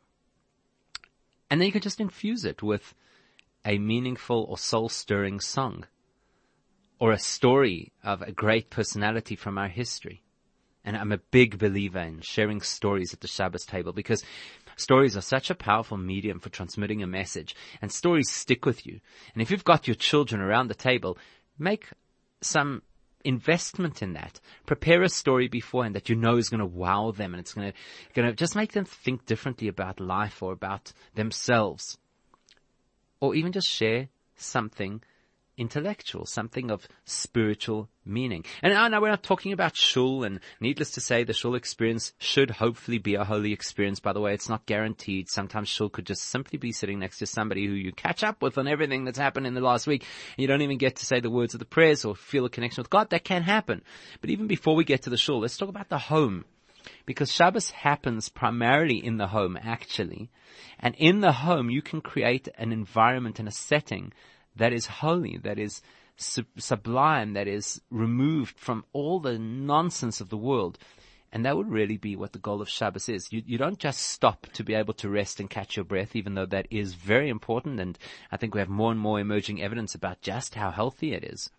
And 1.51 1.61
then 1.61 1.67
you 1.67 1.73
could 1.73 1.83
just 1.83 2.01
infuse 2.01 2.45
it 2.45 2.63
with 2.63 2.95
a 3.65 3.79
meaningful 3.79 4.45
or 4.49 4.59
soul 4.59 4.91
stirring 4.91 5.41
song 5.41 5.87
or 6.99 7.13
a 7.13 7.19
story 7.19 7.93
of 8.03 8.23
a 8.23 8.33
great 8.33 8.71
personality 8.71 9.35
from 9.35 9.57
our 9.57 9.69
history. 9.69 10.23
And 10.85 10.97
I'm 10.97 11.13
a 11.13 11.19
big 11.19 11.59
believer 11.59 12.01
in 12.01 12.21
sharing 12.21 12.61
stories 12.61 13.15
at 13.15 13.21
the 13.21 13.29
Shabbos 13.29 13.65
table 13.65 13.93
because 13.93 14.23
stories 14.77 15.17
are 15.17 15.23
such 15.23 15.51
a 15.51 15.55
powerful 15.55 15.97
medium 15.97 16.41
for 16.41 16.51
transmitting 16.51 17.03
a 17.03 17.07
message 17.07 17.57
and 17.81 17.91
stories 17.91 18.31
stick 18.31 18.67
with 18.67 18.87
you. 18.87 19.01
And 19.33 19.43
if 19.43 19.51
you've 19.51 19.65
got 19.65 19.89
your 19.89 19.95
children 19.95 20.41
around 20.41 20.69
the 20.69 20.75
table, 20.75 21.17
make 21.59 21.89
some 22.43 22.83
investment 23.25 24.03
in 24.03 24.13
that. 24.13 24.39
Prepare 24.67 25.03
a 25.03 25.09
story 25.09 25.49
beforehand 25.49 25.95
that 25.95 26.09
you 26.09 26.17
know 26.17 26.37
is 26.37 26.51
going 26.51 26.61
to 26.61 26.67
wow 26.67 27.11
them 27.11 27.33
and 27.33 27.41
it's 27.41 27.55
going 27.55 27.73
to, 27.73 27.79
going 28.15 28.29
to 28.29 28.35
just 28.35 28.55
make 28.55 28.73
them 28.73 28.85
think 28.85 29.25
differently 29.25 29.69
about 29.69 30.01
life 30.01 30.43
or 30.43 30.53
about 30.53 30.93
themselves. 31.15 31.99
Or 33.21 33.35
even 33.35 33.53
just 33.53 33.69
share 33.69 34.09
something 34.37 35.03
intellectual, 35.57 36.27
something 36.27 36.71
of 36.71 36.87
spiritual 37.05 37.89
meaning. 38.05 38.45
And 38.63 38.73
I 38.73 38.89
know 38.89 39.01
we're 39.01 39.09
not 39.09 39.23
talking 39.23 39.53
about 39.53 39.77
shul, 39.77 40.25
and 40.25 40.41
needless 40.61 40.93
to 40.93 41.01
say, 41.01 41.25
the 41.25 41.33
shul 41.33 41.55
experience 41.55 42.13
should 42.19 42.51
hopefully 42.51 42.99
be 42.99 43.15
a 43.15 43.25
holy 43.25 43.53
experience. 43.53 44.01
By 44.01 44.13
the 44.13 44.21
way, 44.21 44.35
it's 44.35 44.49
not 44.49 44.67
guaranteed. 44.67 45.31
Sometimes 45.31 45.69
shul 45.69 45.89
could 45.89 46.07
just 46.07 46.23
simply 46.23 46.59
be 46.59 46.73
sitting 46.73 46.99
next 46.99 47.19
to 47.19 47.27
somebody 47.27 47.67
who 47.67 47.73
you 47.73 47.93
catch 47.93 48.25
up 48.25 48.43
with 48.43 48.59
on 48.59 48.69
everything 48.69 49.05
that's 49.05 49.19
happened 49.19 49.47
in 49.47 49.55
the 49.55 49.61
last 49.61 49.87
week, 49.87 50.05
and 50.37 50.43
you 50.43 50.49
don't 50.49 50.63
even 50.63 50.79
get 50.79 50.97
to 50.97 51.07
say 51.07 51.21
the 51.21 51.31
words 51.31 51.55
of 51.55 51.61
the 51.61 51.67
prayers 51.67 52.05
or 52.05 52.15
feel 52.15 52.45
a 52.45 52.51
connection 52.51 52.83
with 52.83 52.91
God. 52.91 53.11
That 53.11 53.25
can 53.25 53.43
happen. 53.43 53.83
But 54.21 54.31
even 54.31 54.47
before 54.47 54.75
we 54.75 54.85
get 54.85 55.03
to 55.03 55.11
the 55.11 55.17
shul, 55.17 55.41
let's 55.41 55.57
talk 55.57 55.69
about 55.69 55.89
the 55.89 55.99
home. 55.99 56.45
Because 57.07 57.33
Shabbos 57.33 57.71
happens 57.71 58.29
primarily 58.29 59.03
in 59.03 59.17
the 59.17 59.29
home, 59.29 59.59
actually. 59.63 60.31
And 60.79 60.95
in 60.97 61.21
the 61.21 61.33
home, 61.33 61.71
you 61.71 61.81
can 61.81 62.03
create 62.03 62.49
an 62.59 62.73
environment 62.73 63.39
and 63.39 63.49
a 63.49 63.53
setting 63.53 64.13
that 64.57 64.73
is 64.73 64.87
holy, 64.87 65.37
that 65.39 65.59
is 65.59 65.83
sublime, 66.17 67.33
that 67.33 67.49
is 67.49 67.81
removed 67.91 68.59
from 68.59 68.85
all 68.93 69.21
the 69.21 69.39
nonsense 69.39 70.21
of 70.21 70.29
the 70.29 70.37
world. 70.37 70.79
And 71.33 71.45
that 71.45 71.57
would 71.57 71.69
really 71.69 71.97
be 71.97 72.15
what 72.15 72.33
the 72.33 72.39
goal 72.39 72.63
of 72.63 72.69
Shabbos 72.69 73.09
is. 73.09 73.33
You, 73.33 73.43
you 73.45 73.59
don't 73.59 73.81
just 73.81 74.01
stop 74.01 74.47
to 74.53 74.63
be 74.63 74.75
able 74.75 74.95
to 74.95 75.09
rest 75.09 75.41
and 75.41 75.51
catch 75.51 75.75
your 75.75 75.85
breath, 75.85 76.15
even 76.15 76.35
though 76.35 76.47
that 76.47 76.69
is 76.71 76.95
very 76.95 77.29
important. 77.29 77.81
And 77.81 77.99
I 78.31 78.37
think 78.37 78.55
we 78.55 78.61
have 78.61 78.69
more 78.69 78.93
and 78.93 79.01
more 79.01 79.19
emerging 79.19 79.61
evidence 79.61 79.97
about 79.97 80.21
just 80.21 80.55
how 80.55 80.71
healthy 80.71 81.13
it 81.13 81.25
is. 81.25 81.51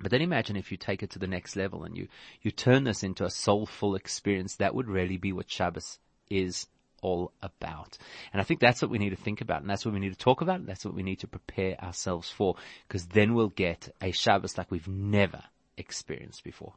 But 0.00 0.10
then 0.10 0.20
imagine 0.20 0.56
if 0.56 0.72
you 0.72 0.76
take 0.76 1.00
it 1.04 1.10
to 1.10 1.20
the 1.20 1.28
next 1.28 1.54
level 1.54 1.84
and 1.84 1.96
you, 1.96 2.08
you 2.40 2.50
turn 2.50 2.82
this 2.82 3.04
into 3.04 3.24
a 3.24 3.30
soulful 3.30 3.94
experience. 3.94 4.56
That 4.56 4.74
would 4.74 4.88
really 4.88 5.16
be 5.16 5.32
what 5.32 5.48
Shabbos 5.48 6.00
is 6.28 6.66
all 7.02 7.32
about. 7.42 7.98
And 8.32 8.40
I 8.40 8.44
think 8.44 8.60
that's 8.60 8.80
what 8.80 8.90
we 8.90 8.98
need 8.98 9.10
to 9.10 9.16
think 9.16 9.40
about 9.42 9.60
and 9.60 9.68
that's 9.68 9.84
what 9.84 9.92
we 9.92 10.00
need 10.00 10.12
to 10.12 10.18
talk 10.18 10.40
about. 10.40 10.60
And 10.60 10.68
that's 10.68 10.84
what 10.84 10.94
we 10.94 11.02
need 11.02 11.20
to 11.20 11.26
prepare 11.26 11.78
ourselves 11.82 12.30
for 12.30 12.56
because 12.88 13.06
then 13.08 13.34
we'll 13.34 13.48
get 13.48 13.94
a 14.00 14.12
Shabbos 14.12 14.56
like 14.56 14.70
we've 14.70 14.88
never 14.88 15.42
experienced 15.76 16.44
before. 16.44 16.74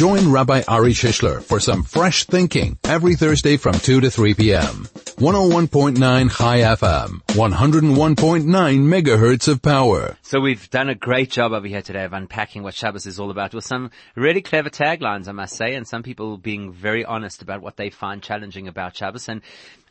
Join 0.00 0.32
Rabbi 0.32 0.62
Ari 0.66 0.94
Shishler 0.94 1.42
for 1.42 1.60
some 1.60 1.82
fresh 1.82 2.24
thinking 2.24 2.78
every 2.84 3.16
Thursday 3.16 3.58
from 3.58 3.74
2 3.74 4.00
to 4.00 4.10
3 4.10 4.32
p.m. 4.32 4.88
101.9 5.18 5.98
Chai 6.34 6.60
FM, 6.60 7.20
101.9 7.26 8.44
megahertz 8.46 9.46
of 9.46 9.60
power. 9.60 10.16
So 10.22 10.40
we've 10.40 10.70
done 10.70 10.88
a 10.88 10.94
great 10.94 11.30
job 11.30 11.52
over 11.52 11.66
here 11.66 11.82
today 11.82 12.04
of 12.04 12.14
unpacking 12.14 12.62
what 12.62 12.72
Shabbos 12.72 13.04
is 13.04 13.20
all 13.20 13.30
about 13.30 13.52
with 13.52 13.66
some 13.66 13.90
really 14.16 14.40
clever 14.40 14.70
taglines, 14.70 15.28
I 15.28 15.32
must 15.32 15.54
say, 15.54 15.74
and 15.74 15.86
some 15.86 16.02
people 16.02 16.38
being 16.38 16.72
very 16.72 17.04
honest 17.04 17.42
about 17.42 17.60
what 17.60 17.76
they 17.76 17.90
find 17.90 18.22
challenging 18.22 18.68
about 18.68 18.96
Shabbos. 18.96 19.28
And 19.28 19.42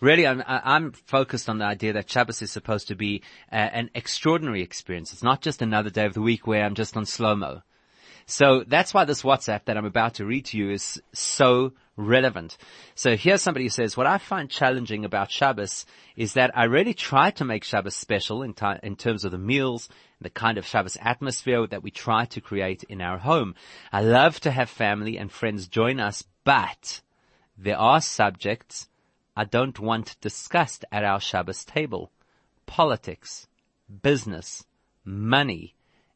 really, 0.02 0.26
I'm, 0.26 0.42
I'm 0.48 0.92
focused 0.92 1.50
on 1.50 1.60
the 1.60 1.66
idea 1.66 1.94
that 1.94 2.10
Shabbos 2.10 2.42
is 2.42 2.50
supposed 2.50 2.88
to 2.88 2.96
be 2.96 3.22
uh, 3.52 3.58
an 3.58 3.92
extraordinary 3.94 4.64
experience. 4.64 5.14
It's 5.14 5.22
not 5.22 5.42
just 5.42 5.62
another 5.62 5.92
day 5.92 6.08
of 6.08 6.16
the 6.16 6.22
week 6.22 6.48
where 6.48 6.66
I'm 6.66 6.74
just 6.74 6.98
on 6.98 7.06
slow-mo. 7.06 7.62
So 8.30 8.64
that's 8.68 8.94
why 8.94 9.06
this 9.06 9.24
WhatsApp 9.24 9.66
that 9.66 9.76
I'm 9.76 9.88
about 9.88 10.14
to 10.16 10.26
read 10.26 10.46
to 10.46 10.58
you 10.58 10.70
is 10.70 11.02
so 11.14 11.74
relevant. 11.98 12.60
So 12.94 13.18
here's 13.18 13.42
somebody 13.42 13.66
who 13.66 13.70
says, 13.70 13.98
what 13.98 14.06
I 14.06 14.20
find 14.20 14.52
challenging 14.52 15.04
about 15.04 15.32
Shabbos 15.32 15.88
is 16.16 16.34
that 16.34 16.56
I 16.56 16.66
really 16.66 16.94
try 16.94 17.32
to 17.32 17.44
make 17.44 17.64
Shabbos 17.64 17.96
special 17.96 18.44
in, 18.44 18.54
t- 18.54 18.66
in 18.84 18.96
terms 18.98 19.26
of 19.26 19.32
the 19.32 19.40
meals, 19.40 19.90
the 20.22 20.30
kind 20.30 20.60
of 20.60 20.68
Shabbos 20.68 20.96
atmosphere 21.02 21.66
that 21.66 21.82
we 21.82 21.90
try 21.90 22.26
to 22.26 22.40
create 22.40 22.84
in 22.84 23.02
our 23.02 23.18
home. 23.18 23.56
I 23.92 24.04
love 24.04 24.40
to 24.42 24.52
have 24.52 24.70
family 24.70 25.18
and 25.18 25.32
friends 25.32 25.68
join 25.68 26.00
us, 26.00 26.24
but 26.44 27.02
there 27.58 27.80
are 27.80 28.00
subjects 28.00 28.90
I 29.36 29.46
don't 29.46 29.80
want 29.80 30.22
discussed 30.22 30.86
at 30.92 31.04
our 31.04 31.20
Shabbos 31.20 31.66
table. 31.66 32.12
Politics, 32.68 33.48
business, 34.04 34.66
money, 35.04 35.74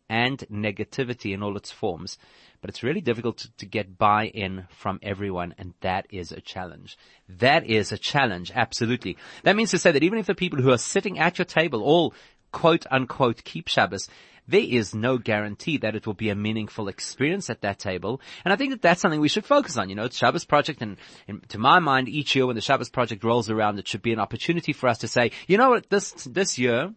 and 0.10 0.40
negativity 0.52 1.34
in 1.34 1.44
all 1.44 1.58
its 1.58 1.72
forms. 1.72 2.18
But 2.62 2.70
it's 2.70 2.84
really 2.84 3.02
difficult 3.02 3.40
to, 3.40 3.52
to 3.58 3.66
get 3.66 3.98
buy-in 3.98 4.68
from 4.70 5.00
everyone, 5.04 5.54
and 5.58 5.74
that 5.82 6.08
is 6.12 6.32
a 6.32 6.40
challenge. 6.40 6.98
That 7.28 7.66
is 7.66 7.92
a 7.92 7.98
challenge, 7.98 8.52
absolutely. 8.56 9.18
That 9.44 9.56
means 9.56 9.72
to 9.72 9.78
say 9.78 9.92
that 9.92 10.04
even 10.04 10.20
if 10.20 10.28
the 10.28 10.36
people 10.36 10.62
who 10.62 10.72
are 10.72 10.78
sitting 10.78 11.20
at 11.20 11.38
your 11.38 11.46
table 11.46 11.84
all 11.84 12.14
quote 12.52 12.86
unquote 12.90 13.44
keep 13.44 13.68
Shabbos, 13.68 14.08
there 14.48 14.62
is 14.62 14.94
no 14.94 15.18
guarantee 15.18 15.78
that 15.78 15.96
it 15.96 16.06
will 16.06 16.14
be 16.14 16.30
a 16.30 16.36
meaningful 16.36 16.88
experience 16.88 17.50
at 17.50 17.62
that 17.62 17.80
table. 17.80 18.22
And 18.44 18.54
I 18.54 18.56
think 18.56 18.72
that 18.72 18.82
that's 18.82 19.02
something 19.02 19.20
we 19.20 19.30
should 19.30 19.46
focus 19.46 19.78
on. 19.78 19.90
You 19.90 19.96
know, 19.96 20.04
it's 20.04 20.18
Shabbos 20.18 20.46
Project 20.46 20.82
and, 20.82 20.98
and, 21.28 21.48
to 21.50 21.58
my 21.58 21.80
mind, 21.80 22.10
each 22.10 22.36
year 22.36 22.46
when 22.46 22.56
the 22.56 22.62
Shabbos 22.62 22.90
Project 22.90 23.24
rolls 23.24 23.50
around, 23.50 23.80
it 23.80 23.88
should 23.88 24.02
be 24.02 24.14
an 24.14 24.20
opportunity 24.20 24.74
for 24.74 24.88
us 24.88 25.00
to 25.00 25.08
say, 25.08 25.32
you 25.48 25.58
know 25.58 25.70
what, 25.70 25.90
this, 25.90 26.12
this 26.26 26.60
year, 26.60 26.94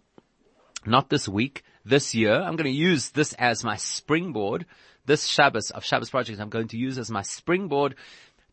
not 0.85 1.09
this 1.09 1.29
week, 1.29 1.63
this 1.87 2.15
year. 2.15 2.35
I'm 2.35 2.57
going 2.57 2.71
to 2.71 2.71
use 2.71 3.11
this 3.11 3.33
as 3.35 3.65
my 3.65 3.77
springboard. 3.77 4.67
This 5.07 5.27
Shabbos 5.27 5.71
of 5.71 5.85
Shabbos 5.85 6.11
project 6.11 6.41
I'm 6.41 6.49
going 6.49 6.69
to 6.69 6.77
use 6.77 6.99
as 6.99 7.11
my 7.11 7.23
springboard 7.23 7.95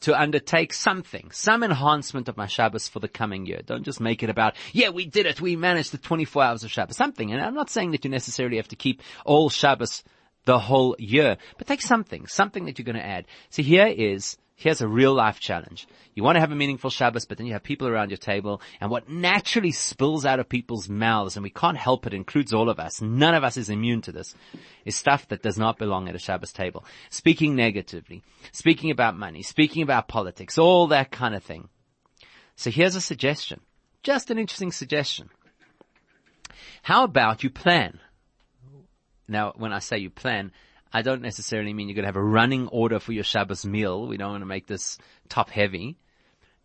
to 0.02 0.20
undertake 0.20 0.74
something, 0.74 1.32
some 1.32 1.64
enhancement 1.64 2.28
of 2.28 2.36
my 2.36 2.46
Shabbos 2.46 2.90
for 2.90 3.00
the 3.00 3.08
coming 3.08 3.46
year. 3.46 3.62
Don't 3.66 3.84
just 3.84 4.02
make 4.02 4.22
it 4.22 4.30
about, 4.30 4.56
yeah, 4.74 4.90
we 4.90 5.06
did 5.06 5.26
it. 5.26 5.40
We 5.40 5.56
managed 5.56 5.94
the 5.94 5.98
24 5.98 6.44
hours 6.44 6.64
of 6.64 6.72
Shabbos. 6.72 6.98
Something. 6.98 7.32
And 7.32 7.42
I'm 7.42 7.56
not 7.56 7.70
saying 7.70 7.92
that 7.92 8.04
you 8.04 8.12
necessarily 8.12 8.58
have 8.58 8.68
to 8.68 8.76
keep 8.76 9.02
all 9.26 9.50
Shabbos 9.50 10.04
the 10.46 10.60
whole 10.60 10.96
year, 11.00 11.38
but 11.58 11.68
take 11.68 11.82
something, 11.82 12.28
something 12.28 12.66
that 12.66 12.78
you're 12.78 12.86
going 12.86 12.98
to 12.98 13.06
add. 13.06 13.26
So 13.50 13.64
here 13.64 13.88
is 13.88 14.38
Here's 14.64 14.80
a 14.80 14.88
real 14.88 15.14
life 15.14 15.42
challenge. 15.42 15.88
You 16.16 16.24
want 16.24 16.38
to 16.38 16.40
have 16.40 16.54
a 16.54 16.56
meaningful 16.56 16.90
Shabbos, 16.90 17.26
but 17.26 17.38
then 17.38 17.46
you 17.46 17.52
have 17.52 17.64
people 17.64 17.86
around 17.86 18.12
your 18.12 18.18
table, 18.18 18.62
and 18.80 18.90
what 18.90 19.10
naturally 19.10 19.74
spills 19.74 20.24
out 20.24 20.40
of 20.40 20.48
people's 20.48 20.88
mouths, 20.88 21.36
and 21.36 21.44
we 21.44 21.50
can't 21.50 21.76
help 21.76 22.08
it, 22.08 22.14
includes 22.14 22.54
all 22.54 22.70
of 22.70 22.80
us, 22.80 23.02
none 23.02 23.36
of 23.36 23.44
us 23.44 23.58
is 23.58 23.68
immune 23.68 24.02
to 24.04 24.14
this, 24.14 24.34
is 24.86 24.96
stuff 24.96 25.28
that 25.28 25.44
does 25.44 25.58
not 25.58 25.78
belong 25.78 26.08
at 26.08 26.16
a 26.16 26.18
Shabbos 26.18 26.54
table. 26.54 26.86
Speaking 27.10 27.58
negatively, 27.58 28.24
speaking 28.54 28.90
about 28.90 29.18
money, 29.18 29.42
speaking 29.42 29.84
about 29.84 30.08
politics, 30.08 30.58
all 30.58 30.88
that 30.88 31.12
kind 31.12 31.36
of 31.36 31.44
thing. 31.44 31.68
So 32.56 32.72
here's 32.72 32.96
a 32.96 33.02
suggestion. 33.02 33.60
Just 34.02 34.32
an 34.32 34.40
interesting 34.40 34.72
suggestion. 34.72 35.30
How 36.84 37.04
about 37.04 37.44
you 37.44 37.50
plan? 37.50 38.00
Now, 39.28 39.52
when 39.58 39.74
I 39.74 39.80
say 39.80 39.98
you 39.98 40.10
plan, 40.10 40.54
I 40.94 41.02
don't 41.02 41.24
necessarily 41.24 41.74
mean 41.74 41.88
you're 41.88 41.96
going 41.96 42.04
to 42.04 42.10
have 42.10 42.16
a 42.16 42.24
running 42.24 42.68
order 42.68 43.00
for 43.00 43.14
your 43.14 43.24
Shabbos 43.24 43.66
meal. 43.66 44.08
We 44.08 44.18
don't 44.18 44.32
want 44.32 44.42
to 44.42 44.48
make 44.48 44.68
this 44.68 45.00
top 45.28 45.50
heavy. 45.50 45.98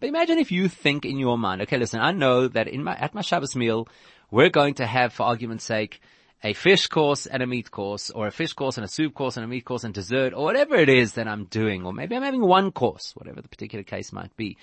But 0.00 0.10
imagine 0.10 0.38
if 0.38 0.52
you 0.52 0.68
think 0.68 1.04
in 1.04 1.18
your 1.18 1.38
mind, 1.38 1.62
okay, 1.62 1.78
listen, 1.78 2.00
I 2.00 2.12
know 2.12 2.46
that 2.48 2.68
in 2.68 2.84
my, 2.84 2.94
at 2.94 3.14
my 3.14 3.22
Shabbos 3.22 3.56
meal, 3.56 3.88
we're 4.30 4.50
going 4.50 4.74
to 4.74 4.86
have, 4.86 5.12
for 5.12 5.24
argument's 5.24 5.64
sake, 5.64 6.00
a 6.44 6.52
fish 6.52 6.86
course 6.86 7.26
and 7.26 7.42
a 7.42 7.46
meat 7.46 7.70
course, 7.70 8.10
or 8.10 8.26
a 8.26 8.30
fish 8.30 8.52
course 8.52 8.76
and 8.76 8.84
a 8.84 8.88
soup 8.88 9.14
course 9.14 9.36
and 9.36 9.44
a 9.44 9.48
meat 9.48 9.64
course 9.64 9.82
and 9.82 9.92
dessert, 9.92 10.32
or 10.34 10.44
whatever 10.44 10.76
it 10.76 10.88
is 10.88 11.14
that 11.14 11.26
I'm 11.26 11.46
doing, 11.46 11.84
or 11.84 11.92
maybe 11.92 12.14
I'm 12.14 12.22
having 12.22 12.46
one 12.46 12.70
course, 12.70 13.12
whatever 13.16 13.40
the 13.40 13.48
particular 13.48 13.82
case 13.82 14.12
might 14.12 14.36
be. 14.36 14.56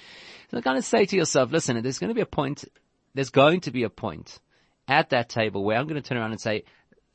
So 0.52 0.62
kind 0.62 0.78
of 0.78 0.86
say 0.86 1.06
to 1.06 1.16
yourself, 1.18 1.52
listen, 1.52 1.82
there's 1.82 2.00
going 2.00 2.10
to 2.10 2.16
be 2.16 2.22
a 2.22 2.26
point, 2.26 2.64
there's 3.14 3.30
going 3.32 3.62
to 3.62 3.72
be 3.72 3.84
a 3.84 3.90
point 3.90 4.40
at 4.88 5.10
that 5.10 5.28
table 5.28 5.66
where 5.66 5.78
I'm 5.78 5.88
going 5.88 6.02
to 6.02 6.08
turn 6.08 6.18
around 6.18 6.32
and 6.32 6.40
say, 6.40 6.64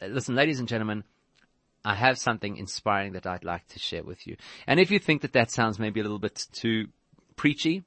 listen, 0.03 0.35
ladies 0.35 0.59
and 0.59 0.69
gentlemen, 0.69 1.05
I 1.85 1.95
have 1.95 2.19
something 2.19 2.57
inspiring 2.57 3.13
that 3.13 3.27
I'd 3.27 3.45
like 3.45 3.67
to 3.69 3.79
share 3.79 4.03
with 4.03 4.27
you. 4.27 4.37
And 4.67 4.79
if 4.79 4.91
you 4.91 4.99
think 4.99 5.23
that 5.23 5.33
that 5.33 5.51
sounds 5.51 5.79
maybe 5.79 6.01
a 6.01 6.03
little 6.03 6.19
bit 6.19 6.47
too 6.53 6.89
preachy, 7.37 7.85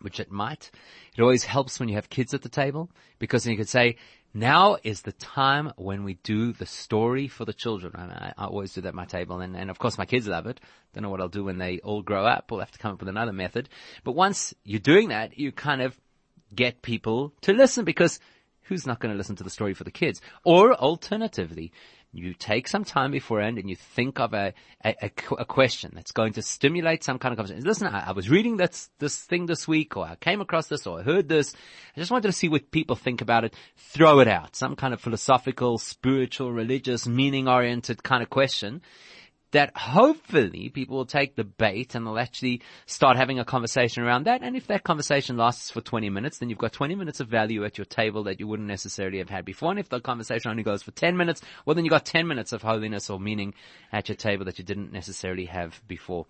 which 0.00 0.18
it 0.18 0.30
might, 0.30 0.70
it 1.16 1.22
always 1.22 1.44
helps 1.44 1.78
when 1.78 1.88
you 1.88 1.94
have 1.94 2.08
kids 2.08 2.34
at 2.34 2.42
the 2.42 2.48
table 2.48 2.90
because 3.18 3.44
then 3.44 3.52
you 3.52 3.56
could 3.56 3.68
say, 3.68 3.96
now 4.32 4.76
is 4.82 5.02
the 5.02 5.12
time 5.12 5.72
when 5.76 6.04
we 6.04 6.14
do 6.22 6.52
the 6.52 6.66
story 6.66 7.28
for 7.28 7.44
the 7.44 7.52
children. 7.52 7.94
I, 7.96 8.32
I 8.38 8.46
always 8.46 8.72
do 8.72 8.80
that 8.80 8.88
at 8.88 8.94
my 8.94 9.04
table 9.04 9.40
and, 9.40 9.56
and 9.56 9.70
of 9.70 9.78
course 9.78 9.98
my 9.98 10.06
kids 10.06 10.26
love 10.26 10.46
it. 10.46 10.60
Don't 10.94 11.02
know 11.02 11.10
what 11.10 11.20
I'll 11.20 11.28
do 11.28 11.44
when 11.44 11.58
they 11.58 11.80
all 11.80 12.02
grow 12.02 12.24
up. 12.24 12.50
We'll 12.50 12.60
have 12.60 12.70
to 12.72 12.78
come 12.78 12.92
up 12.92 13.00
with 13.00 13.08
another 13.08 13.32
method. 13.32 13.68
But 14.04 14.12
once 14.12 14.54
you're 14.64 14.80
doing 14.80 15.08
that, 15.08 15.38
you 15.38 15.52
kind 15.52 15.82
of 15.82 15.98
get 16.54 16.82
people 16.82 17.32
to 17.42 17.52
listen 17.52 17.84
because 17.84 18.18
who's 18.62 18.86
not 18.86 19.00
going 19.00 19.12
to 19.12 19.18
listen 19.18 19.36
to 19.36 19.44
the 19.44 19.50
story 19.50 19.74
for 19.74 19.84
the 19.84 19.90
kids? 19.90 20.20
Or 20.44 20.74
alternatively, 20.74 21.72
you 22.12 22.34
take 22.34 22.66
some 22.66 22.84
time 22.84 23.12
beforehand 23.12 23.58
and 23.58 23.70
you 23.70 23.76
think 23.76 24.18
of 24.18 24.34
a, 24.34 24.52
a, 24.84 25.10
a, 25.38 25.44
question 25.44 25.92
that's 25.94 26.10
going 26.10 26.32
to 26.32 26.42
stimulate 26.42 27.04
some 27.04 27.18
kind 27.18 27.32
of 27.32 27.36
conversation. 27.36 27.64
Listen, 27.64 27.86
I, 27.86 28.08
I, 28.08 28.12
was 28.12 28.28
reading 28.28 28.56
this, 28.56 28.90
this 28.98 29.16
thing 29.18 29.46
this 29.46 29.68
week 29.68 29.96
or 29.96 30.06
I 30.06 30.16
came 30.16 30.40
across 30.40 30.66
this 30.66 30.86
or 30.86 31.00
I 31.00 31.02
heard 31.02 31.28
this. 31.28 31.54
I 31.96 32.00
just 32.00 32.10
wanted 32.10 32.28
to 32.28 32.32
see 32.32 32.48
what 32.48 32.72
people 32.72 32.96
think 32.96 33.20
about 33.20 33.44
it. 33.44 33.54
Throw 33.76 34.18
it 34.18 34.28
out. 34.28 34.56
Some 34.56 34.74
kind 34.74 34.92
of 34.92 35.00
philosophical, 35.00 35.78
spiritual, 35.78 36.52
religious, 36.52 37.06
meaning 37.06 37.46
oriented 37.46 38.02
kind 38.02 38.22
of 38.22 38.30
question 38.30 38.82
that 39.52 39.76
hopefully 39.76 40.68
people 40.68 40.96
will 40.96 41.06
take 41.06 41.34
the 41.34 41.44
bait 41.44 41.94
and 41.94 42.06
they'll 42.06 42.18
actually 42.18 42.62
start 42.86 43.16
having 43.16 43.38
a 43.38 43.44
conversation 43.44 44.02
around 44.02 44.24
that. 44.24 44.42
And 44.42 44.56
if 44.56 44.68
that 44.68 44.84
conversation 44.84 45.36
lasts 45.36 45.70
for 45.70 45.80
20 45.80 46.08
minutes, 46.10 46.38
then 46.38 46.48
you've 46.48 46.58
got 46.58 46.72
20 46.72 46.94
minutes 46.94 47.20
of 47.20 47.28
value 47.28 47.64
at 47.64 47.78
your 47.78 47.84
table 47.84 48.24
that 48.24 48.40
you 48.40 48.46
wouldn't 48.46 48.68
necessarily 48.68 49.18
have 49.18 49.30
had 49.30 49.44
before. 49.44 49.70
And 49.70 49.80
if 49.80 49.88
the 49.88 50.00
conversation 50.00 50.50
only 50.50 50.62
goes 50.62 50.82
for 50.82 50.92
10 50.92 51.16
minutes, 51.16 51.42
well 51.66 51.74
then 51.74 51.84
you've 51.84 51.90
got 51.90 52.04
10 52.04 52.26
minutes 52.26 52.52
of 52.52 52.62
holiness 52.62 53.10
or 53.10 53.18
meaning 53.18 53.54
at 53.92 54.08
your 54.08 54.16
table 54.16 54.44
that 54.44 54.58
you 54.58 54.64
didn't 54.64 54.92
necessarily 54.92 55.46
have 55.46 55.80
before. 55.86 56.26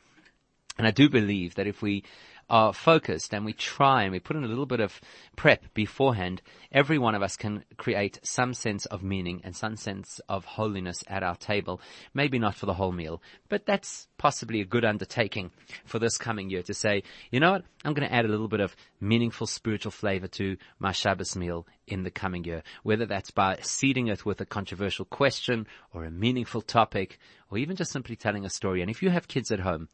And 0.78 0.86
I 0.86 0.92
do 0.92 1.10
believe 1.10 1.56
that 1.56 1.66
if 1.66 1.82
we 1.82 2.04
are 2.50 2.72
focused 2.72 3.32
and 3.32 3.44
we 3.44 3.52
try 3.52 4.02
and 4.02 4.12
we 4.12 4.18
put 4.18 4.36
in 4.36 4.44
a 4.44 4.48
little 4.48 4.66
bit 4.66 4.80
of 4.80 5.00
prep 5.36 5.72
beforehand, 5.72 6.42
every 6.72 6.98
one 6.98 7.14
of 7.14 7.22
us 7.22 7.36
can 7.36 7.64
create 7.76 8.18
some 8.22 8.52
sense 8.52 8.84
of 8.86 9.02
meaning 9.02 9.40
and 9.44 9.54
some 9.54 9.76
sense 9.76 10.20
of 10.28 10.44
holiness 10.44 11.04
at 11.06 11.22
our 11.22 11.36
table. 11.36 11.80
Maybe 12.12 12.38
not 12.38 12.56
for 12.56 12.66
the 12.66 12.74
whole 12.74 12.92
meal, 12.92 13.22
but 13.48 13.64
that's 13.64 14.08
possibly 14.18 14.60
a 14.60 14.64
good 14.66 14.84
undertaking 14.84 15.50
for 15.84 15.98
this 15.98 16.18
coming 16.18 16.50
year 16.50 16.62
to 16.62 16.74
say, 16.74 17.04
you 17.30 17.40
know 17.40 17.52
what, 17.52 17.64
I'm 17.84 17.94
going 17.94 18.06
to 18.06 18.14
add 18.14 18.24
a 18.24 18.28
little 18.28 18.48
bit 18.48 18.60
of 18.60 18.74
meaningful 19.00 19.46
spiritual 19.46 19.92
flavor 19.92 20.26
to 20.28 20.56
my 20.78 20.92
Shabbos 20.92 21.36
meal 21.36 21.66
in 21.86 22.02
the 22.02 22.10
coming 22.10 22.44
year, 22.44 22.62
whether 22.82 23.06
that's 23.06 23.30
by 23.30 23.58
seeding 23.62 24.08
it 24.08 24.26
with 24.26 24.40
a 24.40 24.46
controversial 24.46 25.04
question 25.04 25.66
or 25.94 26.04
a 26.04 26.10
meaningful 26.10 26.62
topic 26.62 27.18
or 27.50 27.58
even 27.58 27.76
just 27.76 27.92
simply 27.92 28.16
telling 28.16 28.44
a 28.44 28.50
story. 28.50 28.82
And 28.82 28.90
if 28.90 29.02
you 29.02 29.10
have 29.10 29.28
kids 29.28 29.50
at 29.50 29.60
home, 29.60 29.88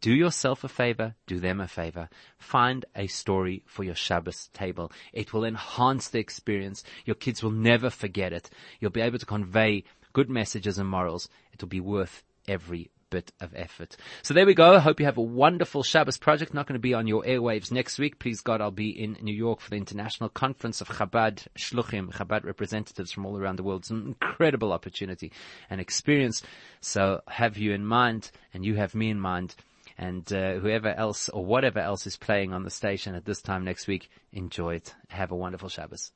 do 0.00 0.12
yourself 0.12 0.64
a 0.64 0.68
favor, 0.68 1.14
do 1.26 1.40
them 1.40 1.60
a 1.60 1.68
favor. 1.68 2.08
Find 2.38 2.84
a 2.94 3.06
story 3.06 3.62
for 3.66 3.84
your 3.84 3.94
Shabbos 3.94 4.48
table. 4.52 4.92
It 5.12 5.32
will 5.32 5.44
enhance 5.44 6.08
the 6.08 6.20
experience. 6.20 6.84
Your 7.04 7.16
kids 7.16 7.42
will 7.42 7.50
never 7.50 7.90
forget 7.90 8.32
it. 8.32 8.50
You'll 8.80 8.90
be 8.90 9.00
able 9.00 9.18
to 9.18 9.26
convey 9.26 9.84
good 10.12 10.30
messages 10.30 10.78
and 10.78 10.88
morals. 10.88 11.28
It 11.52 11.60
will 11.60 11.68
be 11.68 11.80
worth 11.80 12.22
every 12.46 12.90
bit 13.10 13.32
of 13.40 13.54
effort. 13.54 13.96
So 14.22 14.34
there 14.34 14.46
we 14.46 14.54
go. 14.54 14.74
I 14.74 14.80
hope 14.80 15.00
you 15.00 15.06
have 15.06 15.16
a 15.16 15.22
wonderful 15.22 15.82
Shabbos 15.82 16.18
project. 16.18 16.54
Not 16.54 16.66
going 16.66 16.74
to 16.74 16.78
be 16.78 16.94
on 16.94 17.06
your 17.06 17.22
airwaves 17.22 17.72
next 17.72 17.98
week. 17.98 18.18
Please 18.18 18.40
God, 18.40 18.60
I'll 18.60 18.70
be 18.70 18.90
in 18.90 19.16
New 19.22 19.34
York 19.34 19.60
for 19.60 19.70
the 19.70 19.76
International 19.76 20.28
Conference 20.28 20.80
of 20.80 20.88
Chabad 20.88 21.46
Shluchim, 21.56 22.12
Chabad 22.12 22.44
representatives 22.44 23.10
from 23.10 23.26
all 23.26 23.38
around 23.38 23.56
the 23.56 23.62
world. 23.62 23.82
It's 23.82 23.90
an 23.90 24.16
incredible 24.22 24.72
opportunity 24.72 25.32
and 25.70 25.80
experience. 25.80 26.42
So 26.80 27.22
have 27.28 27.56
you 27.56 27.72
in 27.72 27.86
mind 27.86 28.30
and 28.52 28.64
you 28.64 28.74
have 28.76 28.94
me 28.94 29.10
in 29.10 29.20
mind 29.20 29.54
and 29.98 30.32
uh, 30.32 30.54
whoever 30.54 30.88
else 30.88 31.28
or 31.28 31.44
whatever 31.44 31.80
else 31.80 32.06
is 32.06 32.16
playing 32.16 32.52
on 32.52 32.62
the 32.62 32.70
station 32.70 33.14
at 33.14 33.24
this 33.24 33.42
time 33.42 33.64
next 33.64 33.88
week, 33.88 34.08
enjoy 34.32 34.76
it. 34.76 34.94
Have 35.08 35.32
a 35.32 35.36
wonderful 35.36 35.68
Shabbos. 35.68 36.12